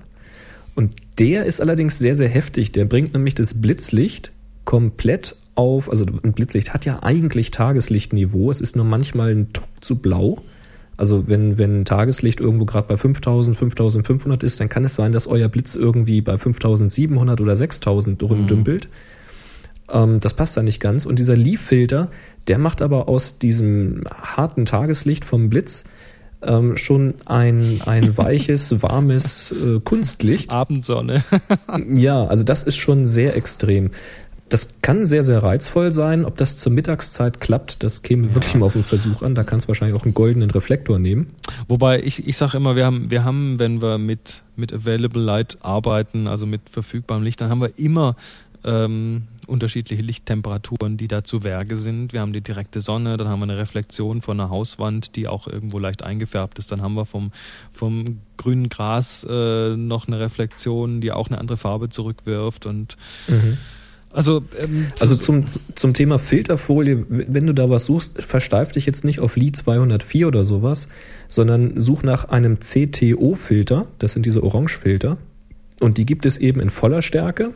Und 0.76 0.96
der 1.20 1.46
ist 1.46 1.62
allerdings 1.62 2.00
sehr, 2.00 2.16
sehr 2.16 2.30
heftig. 2.30 2.72
Der 2.72 2.86
bringt 2.86 3.14
nämlich 3.14 3.36
das 3.36 3.62
Blitzlicht 3.62 4.32
komplett 4.66 5.36
auf, 5.56 5.90
also 5.90 6.06
ein 6.24 6.34
Blitzlicht 6.34 6.74
hat 6.74 6.86
ja 6.86 7.04
eigentlich 7.04 7.52
Tageslichtniveau, 7.52 8.50
es 8.50 8.60
ist 8.60 8.76
nur 8.76 8.86
manchmal 8.86 9.32
ein 9.32 9.54
Tuck 9.54 9.68
zu 9.82 9.98
blau. 9.98 10.42
Also 10.96 11.28
wenn, 11.28 11.58
wenn 11.58 11.86
Tageslicht 11.86 12.40
irgendwo 12.40 12.66
gerade 12.66 12.88
bei 12.88 12.98
5000, 12.98 13.58
5500 13.58 14.44
ist, 14.44 14.60
dann 14.60 14.70
kann 14.70 14.86
es 14.86 14.96
sein, 14.96 15.12
dass 15.12 15.28
euer 15.28 15.50
Blitz 15.50 15.76
irgendwie 15.76 16.22
bei 16.22 16.38
5700 16.38 17.42
oder 17.42 17.56
6000 17.56 18.22
rumdümpelt. 18.24 18.90
Ähm, 19.92 20.20
das 20.20 20.36
passt 20.36 20.56
da 20.56 20.62
nicht 20.62 20.80
ganz. 20.80 21.06
Und 21.06 21.18
dieser 21.18 21.36
Leaf-Filter, 21.36 22.12
der 22.48 22.58
macht 22.58 22.82
aber 22.82 23.08
aus 23.08 23.40
diesem 23.40 24.04
harten 24.10 24.66
Tageslicht 24.66 25.26
vom 25.26 25.50
Blitz 25.50 25.86
ähm, 26.46 26.78
schon 26.78 27.16
ein, 27.26 27.82
ein 27.86 28.18
weiches, 28.18 28.82
warmes 28.82 29.52
äh, 29.52 29.80
Kunstlicht. 29.80 30.52
Abendsonne. 30.52 31.24
Ja, 31.96 32.26
also 32.26 32.44
das 32.44 32.64
ist 32.64 32.76
schon 32.76 33.06
sehr 33.06 33.36
extrem. 33.36 33.92
Das 34.50 34.70
kann 34.82 35.04
sehr, 35.06 35.24
sehr 35.24 35.42
reizvoll 35.42 35.92
sein. 35.92 36.26
Ob 36.26 36.38
das 36.38 36.60
zur 36.60 36.72
Mittagszeit 36.72 37.40
klappt, 37.40 37.82
das 37.82 38.04
käme 38.04 38.36
wirklich 38.36 38.54
mal 38.56 38.68
auf 38.68 38.74
den 38.74 38.84
Versuch 38.84 39.24
an. 39.24 39.34
Da 39.34 39.44
kannst 39.44 39.66
du 39.66 39.68
wahrscheinlich 39.70 40.00
auch 40.00 40.06
einen 40.06 40.14
goldenen 40.14 40.52
Reflektor 40.52 41.00
nehmen. 41.00 41.32
Wobei 41.68 42.02
ich, 42.02 42.28
ich 42.28 42.38
sage 42.38 42.58
immer, 42.58 42.76
wir 42.76 42.86
haben, 42.86 43.10
wir 43.10 43.24
haben, 43.24 43.58
wenn 43.58 43.82
wir 43.82 43.98
mit, 43.98 44.44
mit 44.56 44.72
Available 44.72 45.22
Light 45.22 45.58
arbeiten, 45.62 46.28
also 46.28 46.46
mit 46.46 46.62
verfügbarem 46.70 47.24
Licht, 47.24 47.42
dann 47.42 47.50
haben 47.50 47.62
wir 47.62 47.80
immer 47.80 48.16
ähm, 48.64 49.24
unterschiedliche 49.48 50.02
Lichttemperaturen, 50.02 50.98
die 50.98 51.08
da 51.08 51.24
zu 51.24 51.44
Werke 51.44 51.76
sind. 51.76 52.14
Wir 52.14 52.22
haben 52.22 52.34
die 52.34 52.42
direkte 52.42 52.82
Sonne, 52.82 53.18
dann 53.18 53.28
haben 53.28 53.40
wir 53.40 53.44
eine 53.44 53.58
Reflexion 53.58 54.22
von 54.22 54.40
einer 54.40 54.50
Hauswand, 54.50 55.16
die 55.16 55.28
auch 55.28 55.48
irgendwo 55.48 55.80
leicht 55.80 56.04
eingefärbt 56.04 56.60
ist. 56.60 56.72
Dann 56.72 56.82
haben 56.82 56.96
wir 56.96 57.06
vom, 57.06 57.32
vom 57.72 58.20
grünen 58.38 58.70
Gras 58.70 59.26
äh, 59.30 59.76
noch 59.76 60.08
eine 60.08 60.20
Reflexion, 60.20 61.02
die 61.02 61.12
auch 61.12 61.30
eine 61.30 61.38
andere 61.38 61.58
Farbe 61.58 61.90
zurückwirft. 61.90 62.66
Und 62.66 62.98
also, 64.14 64.44
ähm, 64.62 64.88
Also 65.00 65.16
zum, 65.16 65.46
zum 65.76 65.94
Thema 65.94 66.20
Filterfolie, 66.20 67.06
wenn 67.10 67.48
du 67.48 67.54
da 67.54 67.70
was 67.70 67.86
suchst, 67.86 68.22
versteif 68.22 68.72
dich 68.72 68.86
jetzt 68.86 69.04
nicht 69.04 69.20
auf 69.20 69.36
Li 69.36 69.52
204 69.52 70.28
oder 70.28 70.44
sowas, 70.44 70.88
sondern 71.28 71.80
such 71.80 72.04
nach 72.04 72.26
einem 72.26 72.60
CTO-Filter, 72.60 73.88
das 73.98 74.14
sind 74.14 74.26
diese 74.26 74.44
Orangefilter. 74.44 75.18
Und 75.80 75.98
die 75.98 76.06
gibt 76.06 76.26
es 76.26 76.38
eben 76.38 76.62
in 76.62 76.70
voller 76.70 77.02
Stärke, 77.02 77.54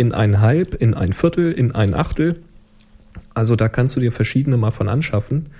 in 0.00 0.12
ein 0.14 0.40
Halb, 0.40 0.74
in 0.74 0.94
ein 0.94 1.12
Viertel, 1.12 1.52
in 1.52 1.72
ein 1.72 1.92
Achtel. 1.92 2.36
Also 3.34 3.54
da 3.54 3.68
kannst 3.68 3.96
du 3.96 4.00
dir 4.00 4.12
verschiedene 4.12 4.56
mal 4.56 4.70
von 4.70 4.88
anschaffen. 4.88 5.50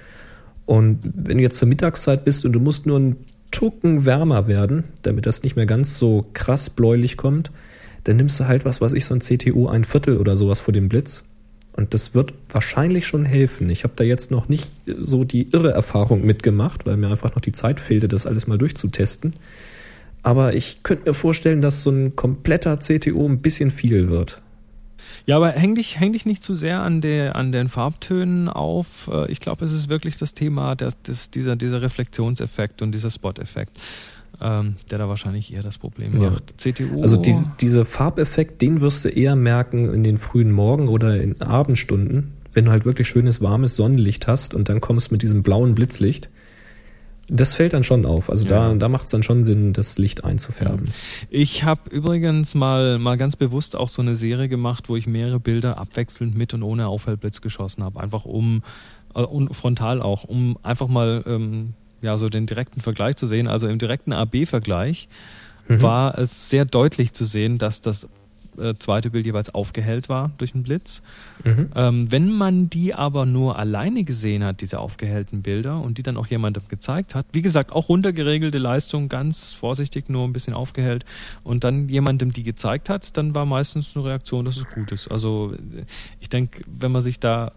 Und 0.65 1.01
wenn 1.03 1.37
du 1.37 1.43
jetzt 1.43 1.59
zur 1.59 1.69
Mittagszeit 1.69 2.25
bist 2.25 2.47
und 2.47 2.53
du 2.53 2.61
musst 2.61 2.87
nur 2.87 2.97
einen 2.97 3.17
Tucken 3.51 4.07
wärmer 4.07 4.47
werden, 4.47 4.85
damit 5.03 5.27
das 5.27 5.43
nicht 5.43 5.57
mehr 5.57 5.67
ganz 5.67 5.99
so 5.99 6.25
krass 6.33 6.71
bläulich 6.71 7.19
kommt, 7.19 7.51
dann 8.05 8.17
nimmst 8.17 8.41
du 8.41 8.47
halt 8.47 8.65
was, 8.65 8.81
was 8.81 8.95
ich 8.95 9.05
so 9.05 9.15
ein 9.15 9.21
CTU 9.21 9.69
ein 9.69 9.85
Viertel 9.85 10.17
oder 10.17 10.37
sowas 10.37 10.61
vor 10.61 10.73
dem 10.73 10.89
Blitz. 10.89 11.25
Und 11.75 11.93
das 11.93 12.15
wird 12.15 12.33
wahrscheinlich 12.49 13.07
schon 13.07 13.27
helfen. 13.27 13.69
Ich 13.69 13.85
habe 13.85 13.93
da 13.95 14.05
jetzt 14.05 14.31
noch 14.31 14.49
nicht 14.49 14.73
so 15.01 15.25
die 15.25 15.51
irre 15.53 15.73
Erfahrung 15.73 16.25
mitgemacht, 16.25 16.87
weil 16.87 16.97
mir 16.97 17.09
einfach 17.09 17.35
noch 17.35 17.43
die 17.43 17.53
Zeit 17.53 17.79
fehlte, 17.79 18.09
das 18.09 18.25
alles 18.25 18.47
mal 18.47 18.57
durchzutesten. 18.57 19.35
Aber 20.23 20.55
ich 20.55 20.83
könnte 20.83 21.09
mir 21.09 21.15
vorstellen, 21.15 21.61
dass 21.61 21.83
so 21.83 21.91
ein 21.91 22.15
kompletter 22.17 22.77
CTO 22.79 23.27
ein 23.27 23.41
bisschen 23.41 23.71
viel 23.71 24.11
wird. 24.11 24.43
Ja, 25.27 25.37
aber 25.37 25.51
häng 25.51 25.75
dich, 25.75 25.99
häng 26.01 26.13
dich 26.13 26.27
nicht 26.27 26.43
zu 26.43 26.55
sehr 26.55 26.81
an, 26.81 27.01
der, 27.01 27.37
an 27.37 27.53
den 27.53 27.69
Farbtönen 27.69 28.49
auf. 28.49 29.09
Äh, 29.13 29.31
Ich 29.31 29.41
glaube, 29.41 29.65
es 29.65 29.73
ist 29.73 29.89
wirklich 29.89 30.17
das 30.17 30.35
Thema, 30.35 30.75
das, 30.77 30.97
das, 31.03 31.31
dieser, 31.31 31.57
dieser 31.57 31.83
Reflexionseffekt 31.83 32.83
und 32.83 32.93
dieser 32.93 33.11
Spot-Effekt, 33.11 33.79
ähm, 34.41 34.77
der 34.91 34.99
da 34.99 35.09
wahrscheinlich 35.09 35.53
eher 35.53 35.63
das 35.63 35.79
Problem 35.79 36.21
Ja. 36.21 36.31
macht. 36.31 36.55
CTU. 36.61 37.01
Also 37.03 37.17
diese, 37.17 37.51
dieser 37.61 37.85
Farbeffekt, 37.85 38.61
den 38.63 38.81
wirst 38.81 39.05
du 39.05 39.09
eher 39.09 39.37
merken 39.37 39.93
in 39.93 40.05
den 40.05 40.19
frühen 40.19 40.53
Morgen 40.53 40.89
oder 40.89 41.21
in 41.21 41.41
Abendstunden, 41.41 42.33
wenn 42.53 42.65
du 42.67 42.71
halt 42.71 42.85
wirklich 42.85 43.09
schönes, 43.09 43.41
warmes 43.41 43.75
Sonnenlicht 43.77 44.27
hast 44.27 44.55
und 44.55 44.69
dann 44.69 44.81
kommst 44.81 45.13
mit 45.13 45.23
diesem 45.23 45.43
blauen 45.43 45.75
Blitzlicht. 45.75 46.31
Das 47.33 47.55
fällt 47.55 47.73
dann 47.73 47.85
schon 47.85 48.07
auf. 48.07 48.29
Also 48.29 48.47
da, 48.47 48.71
Ja. 48.71 48.75
da 48.75 48.89
macht 48.89 49.05
es 49.05 49.11
dann 49.13 49.23
schon 49.23 49.43
Sinn, 49.43 49.73
das 49.73 49.99
Licht 49.99 50.25
einzufärben. 50.25 50.91
Ich 51.31 51.63
habe 51.65 51.89
übrigens 51.91 52.55
mal, 52.55 52.99
mal 52.99 53.17
ganz 53.17 53.37
bewusst 53.37 53.77
auch 53.77 53.89
so 53.89 54.03
eine 54.03 54.17
Serie 54.17 54.49
gemacht, 54.49 54.89
wo 54.89 54.97
ich 54.97 55.07
mehrere 55.07 55.39
Bilder 55.39 55.79
abwechselnd 55.79 56.37
mit 56.37 56.55
und 56.55 56.63
ohne 56.63 56.89
Aufhellblitz 56.89 57.41
geschossen 57.41 57.85
habe. 57.85 58.01
Einfach 58.01 58.25
um, 58.25 58.63
äh, 59.15 59.21
und 59.23 59.55
frontal 59.55 60.03
auch, 60.03 60.25
um 60.25 60.59
einfach 60.65 60.89
mal 60.89 61.23
ähm, 61.27 61.75
ja, 62.03 62.19
so 62.19 62.29
den 62.29 62.47
direkten 62.47 62.81
Vergleich 62.81 63.17
zu 63.17 63.27
sehen. 63.27 63.47
Also 63.47 63.69
im 63.69 63.79
direkten 63.79 64.13
AB-Vergleich 64.13 65.09
war 65.69 66.19
es 66.19 66.51
sehr 66.51 66.65
deutlich 66.65 67.13
zu 67.13 67.25
sehen, 67.25 67.59
dass 67.59 67.81
das 67.81 68.09
zweite 68.79 69.11
Bild 69.11 69.27
jeweils 69.27 69.55
aufgehellt 69.55 70.09
war 70.09 70.33
durch 70.39 70.53
den 70.53 70.63
Blitz. 70.63 71.03
Mhm. 71.45 71.69
Ähm, 71.75 72.13
wenn 72.13 72.33
man 72.33 72.69
die 72.69 72.95
aber 72.95 73.27
nur 73.27 73.59
alleine 73.59 74.05
gesehen 74.05 74.45
hat, 74.45 74.61
diese 74.61 74.81
aufgehellten 74.81 75.43
Bilder, 75.43 75.81
und 75.81 75.99
die 75.99 76.03
dann 76.03 76.17
auch 76.17 76.27
jemandem 76.27 76.63
gezeigt 76.69 77.15
hat, 77.15 77.27
wie 77.33 77.43
gesagt, 77.43 77.73
auch 77.73 77.89
runtergeregelte 77.89 78.59
Leistung, 78.59 79.09
ganz 79.09 79.55
vorsichtig, 79.55 80.09
nur 80.09 80.27
ein 80.27 80.33
bisschen 80.33 80.55
aufgehellt, 80.55 81.05
und 81.45 81.65
dann 81.65 81.89
jemandem 81.89 82.33
die 82.33 82.43
gezeigt 82.43 82.89
hat, 82.89 83.17
dann 83.17 83.35
war 83.35 83.47
meistens 83.47 83.97
eine 83.97 84.05
Reaktion, 84.05 84.45
dass 84.45 84.57
es 84.57 84.69
gut 84.69 84.93
ist. 84.93 85.09
Also 85.09 85.55
äh, 85.55 85.85
ich 86.21 86.29
denke, 86.29 86.63
wenn 86.67 86.93
man 86.93 87.03
sich 87.03 87.21
da 87.21 87.53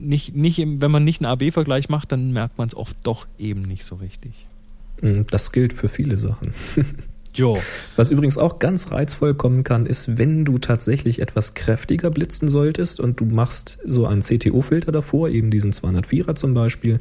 nicht, 0.00 0.34
nicht 0.36 0.58
im, 0.58 0.80
wenn 0.80 0.90
man 0.90 1.04
nicht 1.04 1.22
einen 1.22 1.30
AB-Vergleich 1.30 1.88
macht, 1.88 2.12
dann 2.12 2.32
merkt 2.32 2.58
man 2.58 2.68
es 2.68 2.74
oft 2.74 2.96
doch 3.02 3.26
eben 3.38 3.62
nicht 3.62 3.84
so 3.84 3.96
richtig. 3.96 4.46
Mm, 5.00 5.22
Das 5.30 5.52
gilt 5.52 5.72
für 5.72 5.88
viele 5.88 6.16
Sachen. 6.16 6.52
Jo. 7.34 7.58
Was 7.96 8.10
übrigens 8.10 8.38
auch 8.38 8.58
ganz 8.58 8.90
reizvoll 8.90 9.34
kommen 9.34 9.64
kann, 9.64 9.86
ist, 9.86 10.18
wenn 10.18 10.44
du 10.44 10.58
tatsächlich 10.58 11.20
etwas 11.20 11.54
kräftiger 11.54 12.10
blitzen 12.10 12.48
solltest 12.48 13.00
und 13.00 13.20
du 13.20 13.24
machst 13.24 13.78
so 13.84 14.06
einen 14.06 14.22
CTO-Filter 14.22 14.92
davor, 14.92 15.28
eben 15.28 15.50
diesen 15.50 15.72
204er 15.72 16.34
zum 16.34 16.54
Beispiel, 16.54 17.00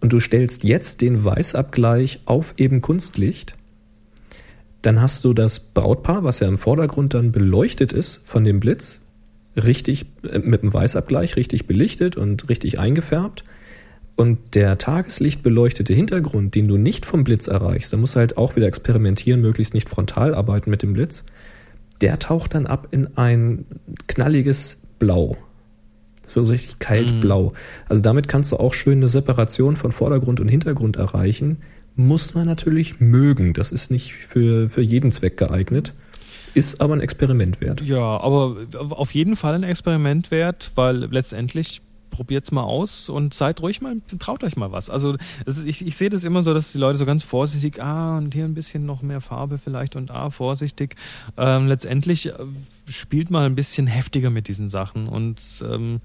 und 0.00 0.12
du 0.12 0.20
stellst 0.20 0.64
jetzt 0.64 1.00
den 1.00 1.24
Weißabgleich 1.24 2.20
auf 2.24 2.54
eben 2.56 2.80
Kunstlicht, 2.80 3.56
dann 4.82 5.00
hast 5.00 5.24
du 5.24 5.34
das 5.34 5.58
Brautpaar, 5.58 6.22
was 6.22 6.40
ja 6.40 6.46
im 6.46 6.58
Vordergrund 6.58 7.14
dann 7.14 7.32
beleuchtet 7.32 7.92
ist 7.92 8.20
von 8.24 8.44
dem 8.44 8.60
Blitz, 8.60 9.00
richtig 9.56 10.06
äh, 10.22 10.38
mit 10.38 10.62
dem 10.62 10.72
Weißabgleich 10.72 11.36
richtig 11.36 11.66
belichtet 11.66 12.16
und 12.16 12.48
richtig 12.48 12.78
eingefärbt. 12.78 13.44
Und 14.18 14.56
der 14.56 14.78
tageslichtbeleuchtete 14.78 15.94
Hintergrund, 15.94 16.56
den 16.56 16.66
du 16.66 16.76
nicht 16.76 17.06
vom 17.06 17.22
Blitz 17.22 17.46
erreichst, 17.46 17.92
da 17.92 17.96
musst 17.96 18.16
du 18.16 18.18
halt 18.18 18.36
auch 18.36 18.56
wieder 18.56 18.66
experimentieren, 18.66 19.40
möglichst 19.40 19.74
nicht 19.74 19.88
frontal 19.88 20.34
arbeiten 20.34 20.70
mit 20.70 20.82
dem 20.82 20.92
Blitz, 20.92 21.22
der 22.00 22.18
taucht 22.18 22.56
dann 22.56 22.66
ab 22.66 22.88
in 22.90 23.16
ein 23.16 23.64
knalliges 24.08 24.78
Blau. 24.98 25.36
So 26.26 26.42
richtig 26.42 26.80
kalt 26.80 27.12
Mhm. 27.22 27.50
Also 27.88 28.02
damit 28.02 28.26
kannst 28.26 28.50
du 28.50 28.56
auch 28.56 28.74
schön 28.74 28.98
eine 28.98 29.06
Separation 29.06 29.76
von 29.76 29.92
Vordergrund 29.92 30.40
und 30.40 30.48
Hintergrund 30.48 30.96
erreichen. 30.96 31.58
Muss 31.94 32.34
man 32.34 32.44
natürlich 32.44 32.98
mögen. 32.98 33.52
Das 33.52 33.70
ist 33.70 33.92
nicht 33.92 34.14
für, 34.14 34.68
für 34.68 34.82
jeden 34.82 35.12
Zweck 35.12 35.36
geeignet. 35.36 35.94
Ist 36.54 36.80
aber 36.80 36.94
ein 36.94 37.00
Experiment 37.00 37.60
wert. 37.60 37.82
Ja, 37.82 38.18
aber 38.18 38.56
auf 38.74 39.14
jeden 39.14 39.36
Fall 39.36 39.54
ein 39.54 39.62
Experiment 39.62 40.32
wert, 40.32 40.72
weil 40.74 41.04
letztendlich 41.04 41.82
probiert's 42.10 42.50
mal 42.50 42.62
aus 42.62 43.08
und 43.08 43.34
seid 43.34 43.60
ruhig 43.60 43.80
mal, 43.80 43.96
traut 44.18 44.44
euch 44.44 44.56
mal 44.56 44.72
was. 44.72 44.90
Also 44.90 45.16
ist, 45.46 45.64
ich, 45.64 45.86
ich 45.86 45.96
sehe 45.96 46.08
das 46.08 46.24
immer 46.24 46.42
so, 46.42 46.54
dass 46.54 46.72
die 46.72 46.78
Leute 46.78 46.98
so 46.98 47.06
ganz 47.06 47.24
vorsichtig, 47.24 47.82
ah, 47.82 48.18
und 48.18 48.34
hier 48.34 48.44
ein 48.44 48.54
bisschen 48.54 48.86
noch 48.86 49.02
mehr 49.02 49.20
Farbe 49.20 49.58
vielleicht 49.58 49.96
und 49.96 50.10
ah, 50.10 50.30
vorsichtig. 50.30 50.96
Ähm, 51.36 51.66
letztendlich 51.66 52.26
äh, 52.26 52.32
spielt 52.88 53.30
mal 53.30 53.46
ein 53.46 53.54
bisschen 53.54 53.86
heftiger 53.86 54.30
mit 54.30 54.48
diesen 54.48 54.68
Sachen 54.70 55.08
und 55.08 55.40
ähm, 55.62 56.00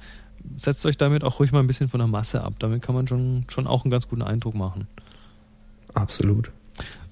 setzt 0.57 0.85
euch 0.85 0.97
damit 0.97 1.23
auch 1.23 1.39
ruhig 1.39 1.51
mal 1.51 1.59
ein 1.59 1.67
bisschen 1.67 1.89
von 1.89 1.99
der 1.99 2.07
Masse 2.07 2.43
ab. 2.43 2.53
Damit 2.59 2.81
kann 2.81 2.95
man 2.95 3.07
schon, 3.07 3.45
schon 3.49 3.67
auch 3.67 3.83
einen 3.83 3.91
ganz 3.91 4.07
guten 4.07 4.21
Eindruck 4.21 4.55
machen. 4.55 4.87
Absolut. 5.93 6.51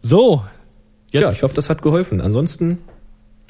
So, 0.01 0.43
jetzt. 1.11 1.21
Ja, 1.21 1.31
ich 1.31 1.43
hoffe, 1.43 1.55
das 1.55 1.69
hat 1.69 1.81
geholfen. 1.81 2.21
Ansonsten 2.21 2.79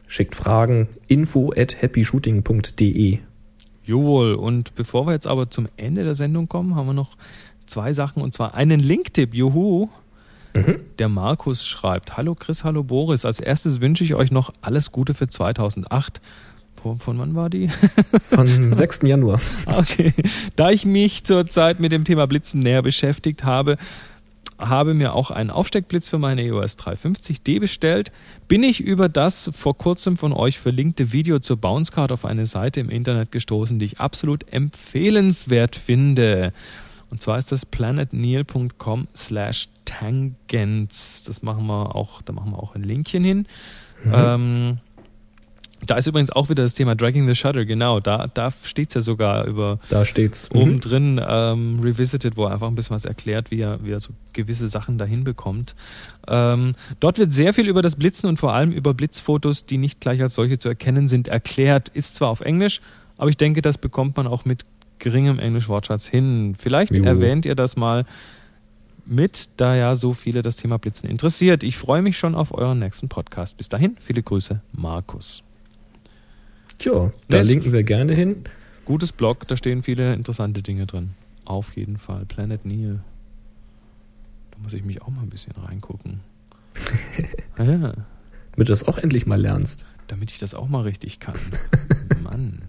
schickt 0.08 0.36
Fragen 0.36 0.90
info 1.08 1.54
at 1.56 1.82
happyshooting.de. 1.82 3.20
Jawohl, 3.84 4.36
und 4.36 4.76
bevor 4.76 5.08
wir 5.08 5.14
jetzt 5.14 5.28
aber 5.28 5.50
zum 5.50 5.68
Ende 5.78 6.04
der 6.04 6.16
Sendung 6.16 6.48
kommen, 6.48 6.76
haben 6.76 6.88
wir 6.88 6.94
noch 6.94 7.18
zwei 7.66 7.94
Sachen 7.94 8.22
und 8.22 8.34
zwar 8.34 8.54
einen 8.54 8.80
Linktipp. 8.80 9.34
Juhu! 9.34 9.90
Der 11.00 11.08
Markus 11.08 11.66
schreibt: 11.66 12.18
Hallo 12.18 12.36
Chris, 12.36 12.64
hallo 12.64 12.84
Boris. 12.84 13.24
Als 13.24 13.40
erstes 13.40 13.80
wünsche 13.80 14.04
ich 14.04 14.16
euch 14.16 14.32
noch 14.32 14.52
alles 14.62 14.92
Gute 14.92 15.14
für 15.14 15.30
2008. 15.30 16.20
Von, 16.82 17.00
von 17.00 17.20
wann 17.20 17.36
war 17.36 17.50
die? 17.50 17.70
Vom 18.20 18.74
6. 18.74 19.02
Januar. 19.04 19.40
Okay. 19.66 20.14
Da 20.56 20.72
ich 20.72 20.86
mich 20.86 21.24
zurzeit 21.24 21.80
mit 21.80 21.92
dem 21.92 22.04
Thema 22.04 22.28
Blitzen 22.28 22.60
näher 22.60 22.82
beschäftigt 22.82 23.44
habe, 23.44 23.78
habe 24.62 24.94
mir 24.94 25.14
auch 25.14 25.32
einen 25.32 25.50
Aufsteckblitz 25.50 26.08
für 26.08 26.18
meine 26.18 26.44
EOS 26.44 26.78
350D 26.78 27.60
bestellt. 27.60 28.12
Bin 28.48 28.64
ich 28.64 28.80
über 28.80 29.10
das 29.10 29.50
vor 29.54 29.78
kurzem 29.78 30.18
von 30.18 30.34
euch 30.34 30.60
verlinkte 30.60 31.12
Video 31.12 31.40
zur 31.40 31.58
Bounce 31.58 31.92
Card 31.92 32.12
auf 32.12 32.26
eine 32.26 32.46
Seite 32.46 32.80
im 32.80 32.90
Internet 32.90 33.32
gestoßen, 33.32 33.80
die 33.80 33.86
ich 33.86 34.00
absolut 34.00 34.52
empfehlenswert 34.54 35.76
finde. 35.76 36.54
Und 37.10 37.22
zwar 37.22 37.38
ist 37.38 37.52
das 37.52 37.66
planetneil.com 37.66 39.08
slash 39.16 39.68
tangents. 39.84 41.24
Das 41.24 41.42
machen 41.42 41.66
wir 41.66 41.96
auch, 41.96 42.22
da 42.22 42.32
machen 42.32 42.52
wir 42.52 42.64
auch 42.64 42.76
ein 42.76 42.84
Linkchen 42.84 43.24
hin. 43.24 43.48
Ähm, 44.12 44.80
da 45.86 45.96
ist 45.96 46.08
übrigens 46.08 46.30
auch 46.32 46.50
wieder 46.50 46.64
das 46.64 46.74
Thema 46.76 46.96
Dragging 46.96 47.28
the 47.28 47.36
Shutter, 47.36 47.66
genau. 47.66 48.00
Da, 48.00 48.28
da 48.34 48.52
steht's 48.64 48.94
ja 48.94 49.02
sogar 49.02 49.46
über 49.46 49.80
Da 49.90 50.06
steht's. 50.06 50.50
oben 50.52 50.74
Mhm. 50.74 50.80
drin 50.80 51.22
ähm, 51.28 51.80
Revisited, 51.82 52.38
wo 52.38 52.46
er 52.46 52.52
einfach 52.54 52.68
ein 52.68 52.76
bisschen 52.76 52.96
was 52.96 53.06
erklärt, 53.06 53.50
wie 53.52 53.62
er, 53.62 53.84
wie 53.84 53.92
er 53.92 54.00
so 54.00 54.10
gewisse 54.34 54.68
Sachen 54.70 54.98
dahin 54.98 55.24
bekommt. 55.24 55.74
Ähm, 56.28 56.74
dort 57.00 57.18
wird 57.18 57.34
sehr 57.34 57.54
viel 57.54 57.68
über 57.68 57.82
das 57.82 57.96
Blitzen 57.96 58.28
und 58.30 58.38
vor 58.38 58.54
allem 58.54 58.72
über 58.72 58.94
Blitzfotos, 58.94 59.66
die 59.66 59.78
nicht 59.78 60.00
gleich 60.00 60.22
als 60.22 60.36
solche 60.36 60.60
zu 60.60 60.70
erkennen 60.70 61.08
sind, 61.08 61.28
erklärt. 61.28 61.90
Ist 61.90 62.16
zwar 62.16 62.30
auf 62.30 62.42
Englisch, 62.42 62.80
aber 63.18 63.30
ich 63.30 63.38
denke, 63.38 63.62
das 63.62 63.78
bekommt 63.78 64.18
man 64.18 64.28
auch 64.28 64.46
mit 64.46 64.66
geringem 65.00 65.40
Englisch-Wortschatz 65.40 66.06
hin. 66.08 66.56
Vielleicht 66.58 66.92
Jo. 66.96 67.04
erwähnt 67.04 67.46
ihr 67.46 67.56
das 67.56 67.76
mal 67.76 68.06
mit, 69.04 69.50
da 69.58 69.76
ja 69.76 69.96
so 69.96 70.14
viele 70.14 70.44
das 70.44 70.58
Thema 70.58 70.78
Blitzen 70.78 71.10
interessiert. 71.10 71.64
Ich 71.64 71.76
freue 71.76 72.04
mich 72.04 72.20
schon 72.20 72.36
auf 72.36 72.54
euren 72.54 72.78
nächsten 72.78 73.10
Podcast. 73.10 73.58
Bis 73.58 73.68
dahin, 73.68 73.98
viele 74.00 74.22
Grüße, 74.22 74.62
Markus. 74.74 75.44
Tja, 76.82 77.12
da 77.30 77.38
Das- 77.38 77.48
linken 77.48 77.72
wir 77.72 77.84
gerne 77.84 78.14
hin. 78.14 78.44
Gutes 78.86 79.12
Blog, 79.12 79.48
da 79.48 79.56
stehen 79.56 79.84
viele 79.84 80.14
interessante 80.14 80.62
Dinge 80.64 80.88
drin. 80.88 81.12
Auf 81.46 81.76
jeden 81.76 81.98
Fall. 81.98 82.26
Planet 82.26 82.66
Neil. 82.66 83.02
Da 84.52 84.58
muss 84.64 84.74
ich 84.74 84.84
mich 84.84 85.02
auch 85.02 85.10
mal 85.10 85.22
ein 85.22 85.30
bisschen 85.30 85.54
reingucken. 85.54 86.22
Ah 87.58 87.64
ja, 87.64 87.78
Damit 87.80 87.96
du 88.58 88.64
das 88.64 88.88
auch 88.88 88.98
endlich 88.98 89.28
mal 89.28 89.40
lernst. 89.40 89.86
damit 90.08 90.32
ich 90.32 90.40
das 90.40 90.56
auch 90.56 90.68
mal 90.68 90.82
richtig 90.82 91.20
kann. 91.20 91.36
Mann. 92.24 92.64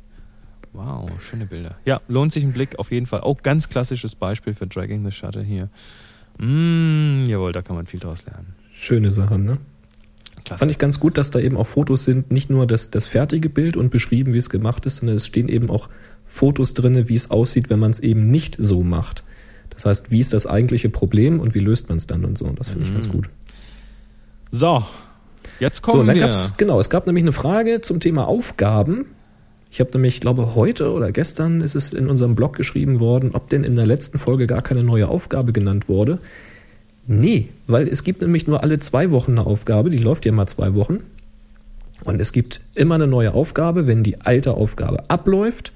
Wow, 0.75 1.09
schöne 1.23 1.47
Bilder. 1.47 1.77
Ja, 1.87 2.01
lohnt 2.09 2.33
sich 2.33 2.45
ein 2.45 2.53
Blick 2.53 2.79
auf 2.79 2.91
jeden 2.93 3.07
Fall. 3.07 3.21
Auch 3.23 3.43
ganz 3.43 3.69
klassisches 3.71 4.15
Beispiel 4.15 4.55
für 4.55 4.67
Dragging 4.67 5.05
the 5.05 5.11
Shutter 5.13 5.43
hier. 5.43 5.71
Mm, 6.39 7.25
jawohl, 7.25 7.53
da 7.53 7.63
kann 7.63 7.77
man 7.77 7.87
viel 7.87 8.01
draus 8.01 8.25
lernen. 8.27 8.55
Schöne 8.73 9.11
Sache, 9.11 9.39
ne? 9.39 9.59
Klasse. 10.53 10.59
Fand 10.61 10.71
ich 10.71 10.79
ganz 10.79 11.01
gut, 11.01 11.19
dass 11.19 11.31
da 11.31 11.39
eben 11.41 11.57
auch 11.57 11.67
Fotos 11.67 12.05
sind, 12.05 12.33
nicht 12.33 12.49
nur 12.51 12.67
das, 12.67 12.91
das 12.91 13.07
fertige 13.07 13.49
Bild 13.49 13.77
und 13.77 13.91
beschrieben, 13.91 14.33
wie 14.33 14.39
es 14.39 14.51
gemacht 14.51 14.87
ist, 14.87 14.97
sondern 14.97 15.17
es 15.17 15.27
stehen 15.27 15.49
eben 15.49 15.69
auch 15.71 15.89
Fotos 16.25 16.75
drin, 16.75 17.09
wie 17.09 17.15
es 17.15 17.31
aussieht, 17.31 17.71
wenn 17.71 17.79
man 17.79 17.91
es 17.91 18.01
eben 18.01 18.31
nicht 18.31 18.57
so 18.59 18.83
macht. 18.83 19.25
Das 19.71 19.85
heißt, 19.87 20.11
wie 20.11 20.21
ist 20.21 20.33
das 20.33 20.47
eigentliche 20.47 20.89
Problem 20.91 21.41
und 21.41 21.55
wie 21.55 21.61
löst 21.61 21.89
man 21.89 21.97
es 21.99 22.07
dann 22.07 22.25
und 22.25 22.37
so. 22.39 22.45
Und 22.45 22.61
das 22.61 22.69
finde 22.69 22.87
ich 22.87 22.93
ganz 22.93 23.09
Mhm. 23.09 23.13
gut. 23.13 23.31
so, 24.51 24.85
jetzt 25.61 25.77
So, 25.77 25.83
kommen 25.93 26.07
dann 26.07 26.17
wir. 26.17 26.23
gab's, 26.23 26.55
genau, 26.57 26.79
es 26.79 26.91
gab 26.91 27.07
nämlich 27.07 27.25
eine 27.25 27.33
Frage 27.33 27.81
zum 27.81 28.01
Thema 28.01 28.27
Aufgaben. 28.27 29.07
Ich 29.71 29.81
habe 29.81 29.91
nämlich, 29.95 30.21
glaube 30.21 30.55
heute 30.55 30.93
oder 30.93 31.13
gestern 31.13 31.63
ist 31.63 31.75
es 31.75 31.95
in 31.95 32.09
unserem 32.09 32.35
Blog 32.35 32.55
geschrieben 32.55 33.01
worden, 33.01 33.31
ob 33.33 33.49
denn 33.49 33.65
in 33.65 33.75
der 33.75 33.87
letzten 33.87 34.19
Folge 34.19 34.47
gar 34.47 34.61
keine 34.61 34.85
neue 34.85 35.09
Aufgabe 35.09 35.53
genannt 35.55 35.89
wurde. 35.89 36.19
Nee, 37.07 37.49
weil 37.67 37.89
es 37.89 38.05
gibt 38.05 38.23
nämlich 38.23 38.47
nur 38.47 38.63
alle 38.63 38.79
zwei 38.79 39.11
Wochen 39.11 39.33
eine 39.33 39.47
Aufgabe, 39.47 39.91
die 39.91 39.99
läuft 39.99 40.25
ja 40.25 40.33
mal 40.33 40.47
zwei 40.47 40.75
Wochen. 40.75 41.01
Und 42.05 42.21
es 42.21 42.33
gibt 42.33 42.61
immer 42.75 42.97
eine 42.97 43.07
neue 43.07 43.35
Aufgabe, 43.35 43.87
wenn 43.87 44.03
die 44.03 44.21
alte 44.21 44.55
Aufgabe 44.55 45.09
abläuft. 45.09 45.73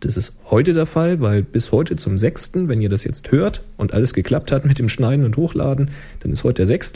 Das 0.00 0.16
ist 0.16 0.32
heute 0.50 0.74
der 0.74 0.86
Fall, 0.86 1.20
weil 1.20 1.42
bis 1.42 1.72
heute 1.72 1.96
zum 1.96 2.18
6., 2.18 2.52
wenn 2.68 2.80
ihr 2.80 2.88
das 2.88 3.04
jetzt 3.04 3.32
hört 3.32 3.62
und 3.76 3.92
alles 3.92 4.14
geklappt 4.14 4.52
hat 4.52 4.64
mit 4.64 4.78
dem 4.78 4.88
Schneiden 4.88 5.24
und 5.24 5.36
Hochladen, 5.36 5.90
dann 6.20 6.32
ist 6.32 6.44
heute 6.44 6.58
der 6.62 6.66
6. 6.66 6.92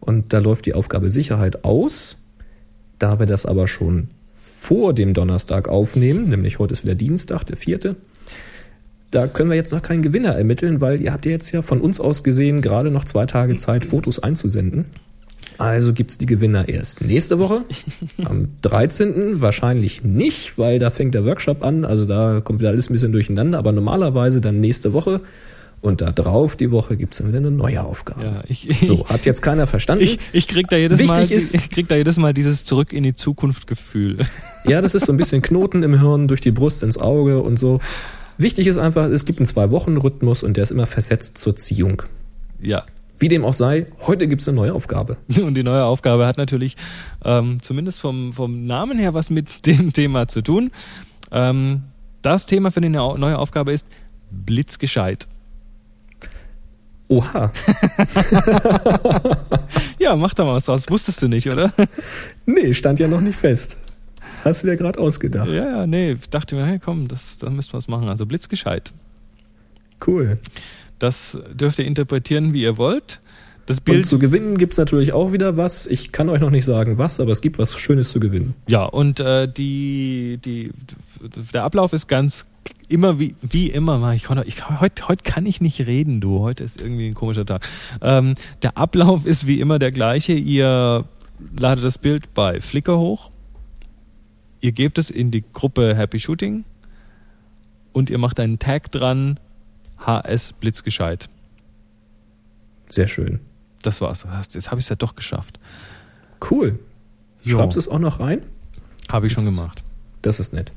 Und 0.00 0.32
da 0.32 0.38
läuft 0.38 0.66
die 0.66 0.74
Aufgabe 0.74 1.08
Sicherheit 1.08 1.64
aus. 1.64 2.18
Da 2.98 3.18
wir 3.18 3.26
das 3.26 3.44
aber 3.44 3.66
schon 3.66 4.08
vor 4.32 4.94
dem 4.94 5.12
Donnerstag 5.12 5.68
aufnehmen, 5.68 6.28
nämlich 6.28 6.58
heute 6.58 6.72
ist 6.72 6.84
wieder 6.84 6.94
Dienstag, 6.94 7.44
der 7.44 7.56
4., 7.56 7.96
da 9.12 9.28
können 9.28 9.48
wir 9.50 9.56
jetzt 9.56 9.70
noch 9.72 9.82
keinen 9.82 10.02
Gewinner 10.02 10.30
ermitteln, 10.34 10.80
weil 10.80 11.00
ihr 11.00 11.12
habt 11.12 11.24
ja 11.26 11.30
jetzt 11.32 11.52
ja 11.52 11.62
von 11.62 11.80
uns 11.80 12.00
aus 12.00 12.24
gesehen 12.24 12.60
gerade 12.60 12.90
noch 12.90 13.04
zwei 13.04 13.26
Tage 13.26 13.56
Zeit, 13.56 13.86
Fotos 13.86 14.18
einzusenden. 14.20 14.86
Also 15.58 15.92
gibt's 15.92 16.18
die 16.18 16.26
Gewinner 16.26 16.68
erst 16.68 17.00
nächste 17.02 17.38
Woche, 17.38 17.62
am 18.24 18.48
13. 18.62 19.40
wahrscheinlich 19.40 20.02
nicht, 20.02 20.58
weil 20.58 20.78
da 20.78 20.90
fängt 20.90 21.14
der 21.14 21.24
Workshop 21.24 21.62
an, 21.62 21.84
also 21.84 22.04
da 22.06 22.40
kommt 22.42 22.58
wieder 22.60 22.70
alles 22.70 22.90
ein 22.90 22.94
bisschen 22.94 23.12
durcheinander, 23.12 23.58
aber 23.58 23.70
normalerweise 23.72 24.40
dann 24.40 24.60
nächste 24.60 24.92
Woche 24.92 25.20
und 25.82 26.00
da 26.00 26.10
drauf 26.10 26.56
die 26.56 26.70
Woche 26.70 26.96
gibt's 26.96 27.18
dann 27.18 27.28
wieder 27.28 27.38
eine 27.38 27.50
neue 27.50 27.82
Aufgabe. 27.84 28.22
Ja, 28.24 28.42
ich, 28.48 28.68
So, 28.86 29.08
hat 29.08 29.26
jetzt 29.26 29.42
keiner 29.42 29.66
verstanden? 29.66 30.04
Ich, 30.04 30.18
ich 30.32 30.48
krieg 30.48 30.68
da 30.70 30.76
jedes 30.76 30.98
Wichtig 30.98 31.16
Mal, 31.16 31.30
ist- 31.30 31.54
ich 31.54 31.68
krieg 31.70 31.86
da 31.88 31.96
jedes 31.96 32.16
Mal 32.18 32.32
dieses 32.32 32.64
Zurück 32.64 32.92
in 32.92 33.02
die 33.02 33.14
Zukunft 33.14 33.66
Gefühl. 33.66 34.16
Ja, 34.66 34.80
das 34.80 34.94
ist 34.94 35.06
so 35.06 35.12
ein 35.12 35.16
bisschen 35.16 35.42
Knoten 35.42 35.82
im 35.82 36.00
Hirn, 36.00 36.28
durch 36.28 36.40
die 36.40 36.52
Brust 36.52 36.82
ins 36.82 36.98
Auge 36.98 37.42
und 37.42 37.58
so. 37.58 37.80
Wichtig 38.38 38.66
ist 38.66 38.78
einfach, 38.78 39.06
es 39.06 39.24
gibt 39.24 39.38
einen 39.38 39.46
Zwei-Wochen-Rhythmus 39.46 40.42
und 40.42 40.56
der 40.56 40.62
ist 40.64 40.70
immer 40.70 40.86
versetzt 40.86 41.38
zur 41.38 41.56
Ziehung. 41.56 42.02
Ja. 42.60 42.84
Wie 43.18 43.28
dem 43.28 43.44
auch 43.44 43.52
sei, 43.52 43.86
heute 44.06 44.26
gibt's 44.26 44.48
eine 44.48 44.56
neue 44.56 44.72
Aufgabe. 44.74 45.16
Und 45.40 45.54
die 45.54 45.62
neue 45.62 45.84
Aufgabe 45.84 46.26
hat 46.26 46.38
natürlich 46.38 46.76
ähm, 47.24 47.58
zumindest 47.62 48.00
vom, 48.00 48.32
vom 48.32 48.66
Namen 48.66 48.98
her 48.98 49.14
was 49.14 49.30
mit 49.30 49.64
dem 49.66 49.92
Thema 49.92 50.26
zu 50.26 50.42
tun. 50.42 50.72
Ähm, 51.30 51.82
das 52.22 52.46
Thema 52.46 52.72
für 52.72 52.80
die 52.80 52.88
neu- 52.88 53.16
neue 53.18 53.38
Aufgabe 53.38 53.72
ist 53.72 53.86
Blitzgescheit. 54.32 55.28
Oha. 57.08 57.52
Ja, 59.98 60.16
mach 60.16 60.34
da 60.34 60.44
mal 60.44 60.54
was 60.54 60.64
draus. 60.64 60.90
Wusstest 60.90 61.22
du 61.22 61.28
nicht, 61.28 61.48
oder? 61.48 61.72
Nee, 62.44 62.74
stand 62.74 62.98
ja 62.98 63.06
noch 63.06 63.20
nicht 63.20 63.38
fest. 63.38 63.76
Hast 64.44 64.62
du 64.62 64.68
dir 64.68 64.76
gerade 64.76 64.98
ausgedacht. 64.98 65.48
Ja, 65.48 65.78
ja, 65.80 65.86
nee. 65.86 66.12
Ich 66.12 66.28
dachte 66.30 66.56
mir, 66.56 66.66
hey, 66.66 66.78
komm, 66.78 67.08
das, 67.08 67.38
da 67.38 67.50
müssen 67.50 67.72
wir 67.72 67.78
was 67.78 67.88
machen. 67.88 68.08
Also 68.08 68.26
Blitzgescheit. 68.26 68.92
Cool. 70.06 70.38
Das 70.98 71.38
dürft 71.52 71.78
ihr 71.78 71.84
interpretieren, 71.84 72.52
wie 72.52 72.62
ihr 72.62 72.76
wollt. 72.76 73.20
Das 73.66 73.78
Und 73.78 73.84
Bild 73.84 74.06
zu 74.06 74.18
gewinnen 74.18 74.58
gibt's 74.58 74.78
natürlich 74.78 75.12
auch 75.12 75.32
wieder 75.32 75.56
was. 75.56 75.86
Ich 75.86 76.10
kann 76.10 76.28
euch 76.28 76.40
noch 76.40 76.50
nicht 76.50 76.64
sagen 76.64 76.98
was, 76.98 77.20
aber 77.20 77.30
es 77.30 77.40
gibt 77.40 77.58
was 77.58 77.78
Schönes 77.78 78.10
zu 78.10 78.18
gewinnen. 78.18 78.54
Ja, 78.66 78.84
und 78.84 79.20
äh, 79.20 79.46
die, 79.46 80.38
die, 80.44 80.72
der 81.52 81.62
Ablauf 81.62 81.92
ist 81.92 82.08
ganz 82.08 82.46
immer 82.88 83.18
wie, 83.18 83.34
wie 83.40 83.70
immer. 83.70 84.12
Ich, 84.12 84.28
ich, 84.46 84.80
heute, 84.80 85.08
heute 85.08 85.24
kann 85.24 85.46
ich 85.46 85.60
nicht 85.60 85.86
reden, 85.86 86.20
du. 86.20 86.40
Heute 86.40 86.64
ist 86.64 86.80
irgendwie 86.80 87.06
ein 87.06 87.14
komischer 87.14 87.46
Tag. 87.46 87.66
Ähm, 88.00 88.34
der 88.62 88.76
Ablauf 88.76 89.26
ist 89.26 89.46
wie 89.46 89.60
immer 89.60 89.78
der 89.78 89.92
gleiche. 89.92 90.32
Ihr 90.32 91.04
ladet 91.58 91.84
das 91.84 91.98
Bild 91.98 92.34
bei 92.34 92.60
Flickr 92.60 92.98
hoch. 92.98 93.30
Ihr 94.62 94.70
gebt 94.72 94.96
es 94.96 95.10
in 95.10 95.32
die 95.32 95.42
Gruppe 95.52 95.96
Happy 95.96 96.20
Shooting 96.20 96.64
und 97.92 98.10
ihr 98.10 98.18
macht 98.18 98.38
einen 98.38 98.60
Tag 98.60 98.92
dran. 98.92 99.38
HS 99.98 100.52
Blitzgescheit. 100.54 101.28
Sehr 102.88 103.08
schön. 103.08 103.40
Das 103.82 104.00
war's. 104.00 104.24
Jetzt 104.54 104.70
habe 104.70 104.78
ich 104.78 104.86
es 104.86 104.88
ja 104.88 104.96
doch 104.96 105.16
geschafft. 105.16 105.58
Cool. 106.48 106.78
Jo. 107.42 107.58
Schreibst 107.58 107.76
du 107.76 107.80
es 107.80 107.88
auch 107.88 107.98
noch 107.98 108.20
rein? 108.20 108.42
Habe 109.10 109.26
ich 109.26 109.32
schon 109.32 109.44
gemacht. 109.44 109.82
Das 110.22 110.38
ist 110.38 110.52
nett. 110.52 110.72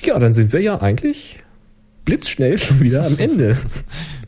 Ja, 0.00 0.18
dann 0.18 0.32
sind 0.32 0.54
wir 0.54 0.60
ja 0.60 0.80
eigentlich 0.80 1.40
blitzschnell 2.06 2.58
schon 2.58 2.80
wieder 2.80 3.06
am 3.06 3.18
Ende. 3.18 3.56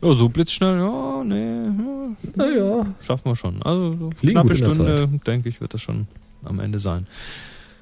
Ja, 0.03 0.13
so 0.15 0.27
blitzschnell, 0.27 0.79
ja, 0.79 1.23
nee, 1.23 1.63
ja, 1.63 2.17
Naja, 2.35 2.93
Schaffen 3.03 3.23
wir 3.23 3.37
schon. 3.37 3.63
Also 3.63 3.93
so 3.93 4.09
knappe 4.19 4.53
Stunde, 4.57 5.07
denke 5.25 5.47
ich, 5.47 5.61
wird 5.61 5.73
das 5.73 5.81
schon 5.81 6.09
am 6.43 6.59
Ende 6.59 6.79
sein. 6.79 7.07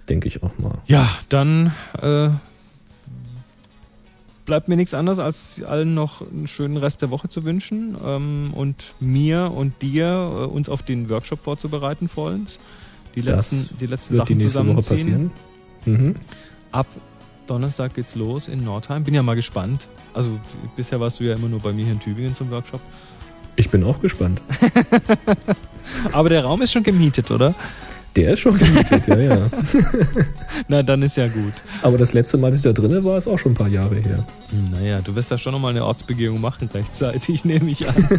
Denke 0.10 0.28
ich 0.28 0.43
auch 0.43 0.58
mal. 0.58 0.80
Ja, 0.88 1.10
dann 1.30 1.74
äh, 2.02 2.30
bleibt 4.45 4.68
mir 4.68 4.76
nichts 4.76 4.93
anderes, 4.93 5.20
als 5.20 5.62
allen 5.64 5.93
noch 5.93 6.22
einen 6.22 6.47
schönen 6.47 6.78
Rest 6.78 7.02
der 7.02 7.10
Woche 7.10 7.30
zu 7.30 7.43
wünschen 7.43 7.95
ähm, 8.04 8.52
und 8.54 8.93
mir 8.99 9.52
und 9.56 9.82
dir 9.82 10.06
äh, 10.08 10.45
uns 10.45 10.68
auf 10.70 10.82
den 10.84 11.10
Workshop 11.10 11.39
vorzubereiten 11.43 12.08
vollends. 12.10 12.60
Die 13.16 13.22
Das 13.22 13.52
letzten, 13.52 13.78
die 13.80 13.86
letzten 13.88 14.16
Sachen 14.16 14.39
die 14.39 14.45
zusammenziehen. 14.45 14.95
passieren. 14.97 15.32
Mhm. 15.86 16.16
Ab 16.72 16.88
Donnerstag 17.47 17.93
geht's 17.93 18.16
los 18.16 18.47
in 18.47 18.64
Nordheim. 18.64 19.04
Bin 19.04 19.14
ja 19.14 19.24
mal 19.24 19.36
gespannt. 19.36 19.88
Also 20.14 20.39
bisher 20.76 20.99
warst 20.99 21.20
du 21.20 21.26
ja 21.26 21.36
immer 21.36 21.49
nur 21.49 21.60
bei 21.60 21.74
mir 21.74 21.84
hier 21.84 21.93
in 21.93 21.99
Tübingen 21.99 22.36
zum 22.36 22.49
Workshop. 22.52 22.80
Ich 23.58 23.70
bin 23.70 23.84
auch 23.84 23.99
gespannt. 23.99 24.41
Aber 26.14 26.30
der 26.30 26.43
Raum 26.45 26.62
ist 26.62 26.72
schon 26.72 26.84
gemietet, 26.84 27.32
oder? 27.32 27.54
Der 28.18 28.34
ist 28.34 28.39
schon 28.39 28.57
gemietet, 28.57 29.07
ja, 29.07 29.18
ja. 29.20 29.38
Na, 30.68 30.84
dann 30.84 31.01
ist 31.01 31.16
ja 31.16 31.28
gut. 31.30 31.53
Aber 31.82 31.97
das 31.97 32.12
letzte 32.12 32.38
Mal, 32.38 32.47
als 32.47 32.57
ich 32.57 32.62
da 32.64 32.74
drin 32.74 33.01
war, 33.05 33.18
ist 33.18 33.28
auch 33.28 33.38
schon 33.39 33.53
ein 33.53 33.55
paar 33.55 33.70
Jahre 33.70 33.95
her. 33.95 34.26
Hm, 34.49 34.70
Naja, 34.72 34.99
du 35.01 35.16
wirst 35.16 35.32
ja 35.32 35.38
schon 35.38 35.53
nochmal 35.53 35.72
eine 35.72 35.86
Ortsbegehung 35.86 36.41
machen 36.41 36.68
rechtzeitig, 36.74 37.45
nehme 37.45 37.72
ich 37.72 37.88
an. 37.88 37.95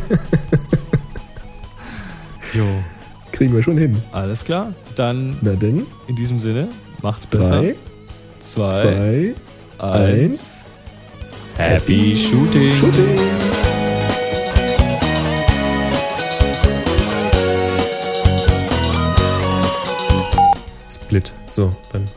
jo, 2.54 2.64
Kriegen 3.32 3.54
wir 3.54 3.62
schon 3.62 3.76
hin. 3.78 3.96
alles 4.12 4.44
klar. 4.44 4.72
Dann 4.96 5.36
Na 5.42 5.52
denn, 5.52 5.86
in 6.06 6.16
diesem 6.16 6.40
Sinne, 6.40 6.68
macht's 7.02 7.26
besser. 7.26 7.60
drei, 7.60 7.74
Zwei, 8.40 8.72
zwei, 8.72 9.34
eins. 9.78 10.24
eins. 10.24 10.64
Happy 11.58 12.16
Shooting. 12.16 12.72
Shooting! 12.72 13.18
So, 21.54 21.74
dann. 21.92 22.08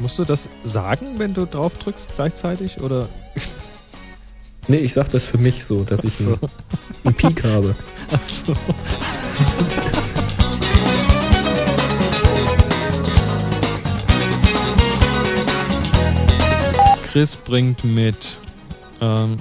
Musst 0.00 0.18
du 0.18 0.24
das 0.24 0.48
sagen, 0.64 1.18
wenn 1.18 1.34
du 1.34 1.46
drauf 1.46 1.72
drückst 1.78 2.10
gleichzeitig? 2.16 2.80
Oder? 2.80 3.08
Nee, 4.66 4.78
ich 4.78 4.92
sag 4.94 5.10
das 5.10 5.24
für 5.24 5.38
mich 5.38 5.64
so, 5.64 5.84
dass 5.84 6.04
ich 6.04 6.14
Ach 6.14 6.24
so. 6.24 6.26
einen, 6.32 6.50
einen 7.04 7.14
Peak 7.14 7.44
habe. 7.44 7.74
Achso. 8.12 8.54
Chris 17.12 17.36
bringt 17.36 17.84
mit 17.84 18.36
ähm, 19.00 19.38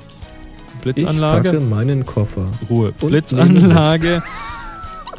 Ich 0.76 0.82
Blitzanlage. 0.82 1.52
packe 1.54 1.64
meinen 1.64 2.06
Koffer. 2.06 2.47
Ruhe. 2.70 2.93
und 3.02 3.10
Blitzanlage, 3.10 4.24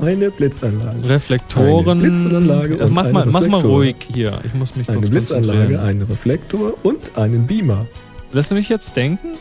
Eine 0.00 0.30
Blitzanlage. 0.30 1.08
Reflektoren. 1.08 2.00
Eine 2.00 2.10
Blitzanlage 2.10 2.76
Das 2.76 2.88
und 2.88 2.94
mach, 2.94 3.10
mal, 3.10 3.26
mach 3.26 3.46
mal 3.46 3.60
ruhig 3.60 3.96
hier. 4.12 4.40
Ich 4.44 4.54
muss 4.54 4.74
mich 4.74 4.88
Eine 4.88 5.00
Blitzanlage, 5.00 5.80
einen 5.80 6.02
Reflektor 6.02 6.74
und 6.82 7.16
einen 7.18 7.46
Beamer. 7.46 7.86
Lässt 8.32 8.50
du 8.50 8.54
mich 8.54 8.68
jetzt 8.68 8.96
denken? 8.96 9.32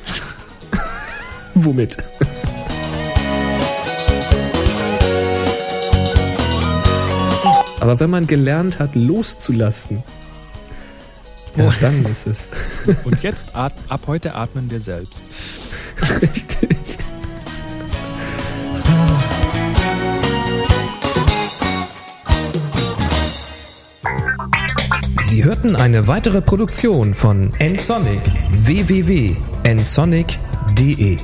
Womit? 1.53 1.97
Aber 7.79 7.99
wenn 7.99 8.09
man 8.09 8.27
gelernt 8.27 8.79
hat, 8.79 8.95
loszulassen, 8.95 10.03
ja, 11.55 11.73
dann 11.81 12.05
ist 12.05 12.27
es 12.27 12.49
Und 13.05 13.23
jetzt 13.23 13.55
ab 13.55 13.73
heute 14.07 14.35
atmen 14.35 14.69
wir 14.69 14.79
selbst. 14.79 15.25
richtig. 16.21 16.88
Sie 25.29 25.43
hörten 25.43 25.75
eine 25.75 26.07
weitere 26.07 26.41
Produktion 26.41 27.13
von 27.13 27.53
nsonic. 27.59 28.19
Www.nsonic.de 28.65 31.19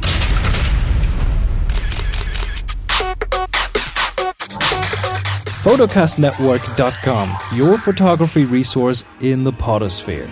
photocastnetwork.com, 5.64 7.36
your 7.52 7.80
photography 7.80 8.44
resource 8.44 9.04
in 9.22 9.44
the 9.44 9.52
potosphere. 9.52 10.30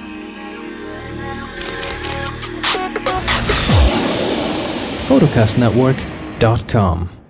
photocastnetwork.com 5.07 7.22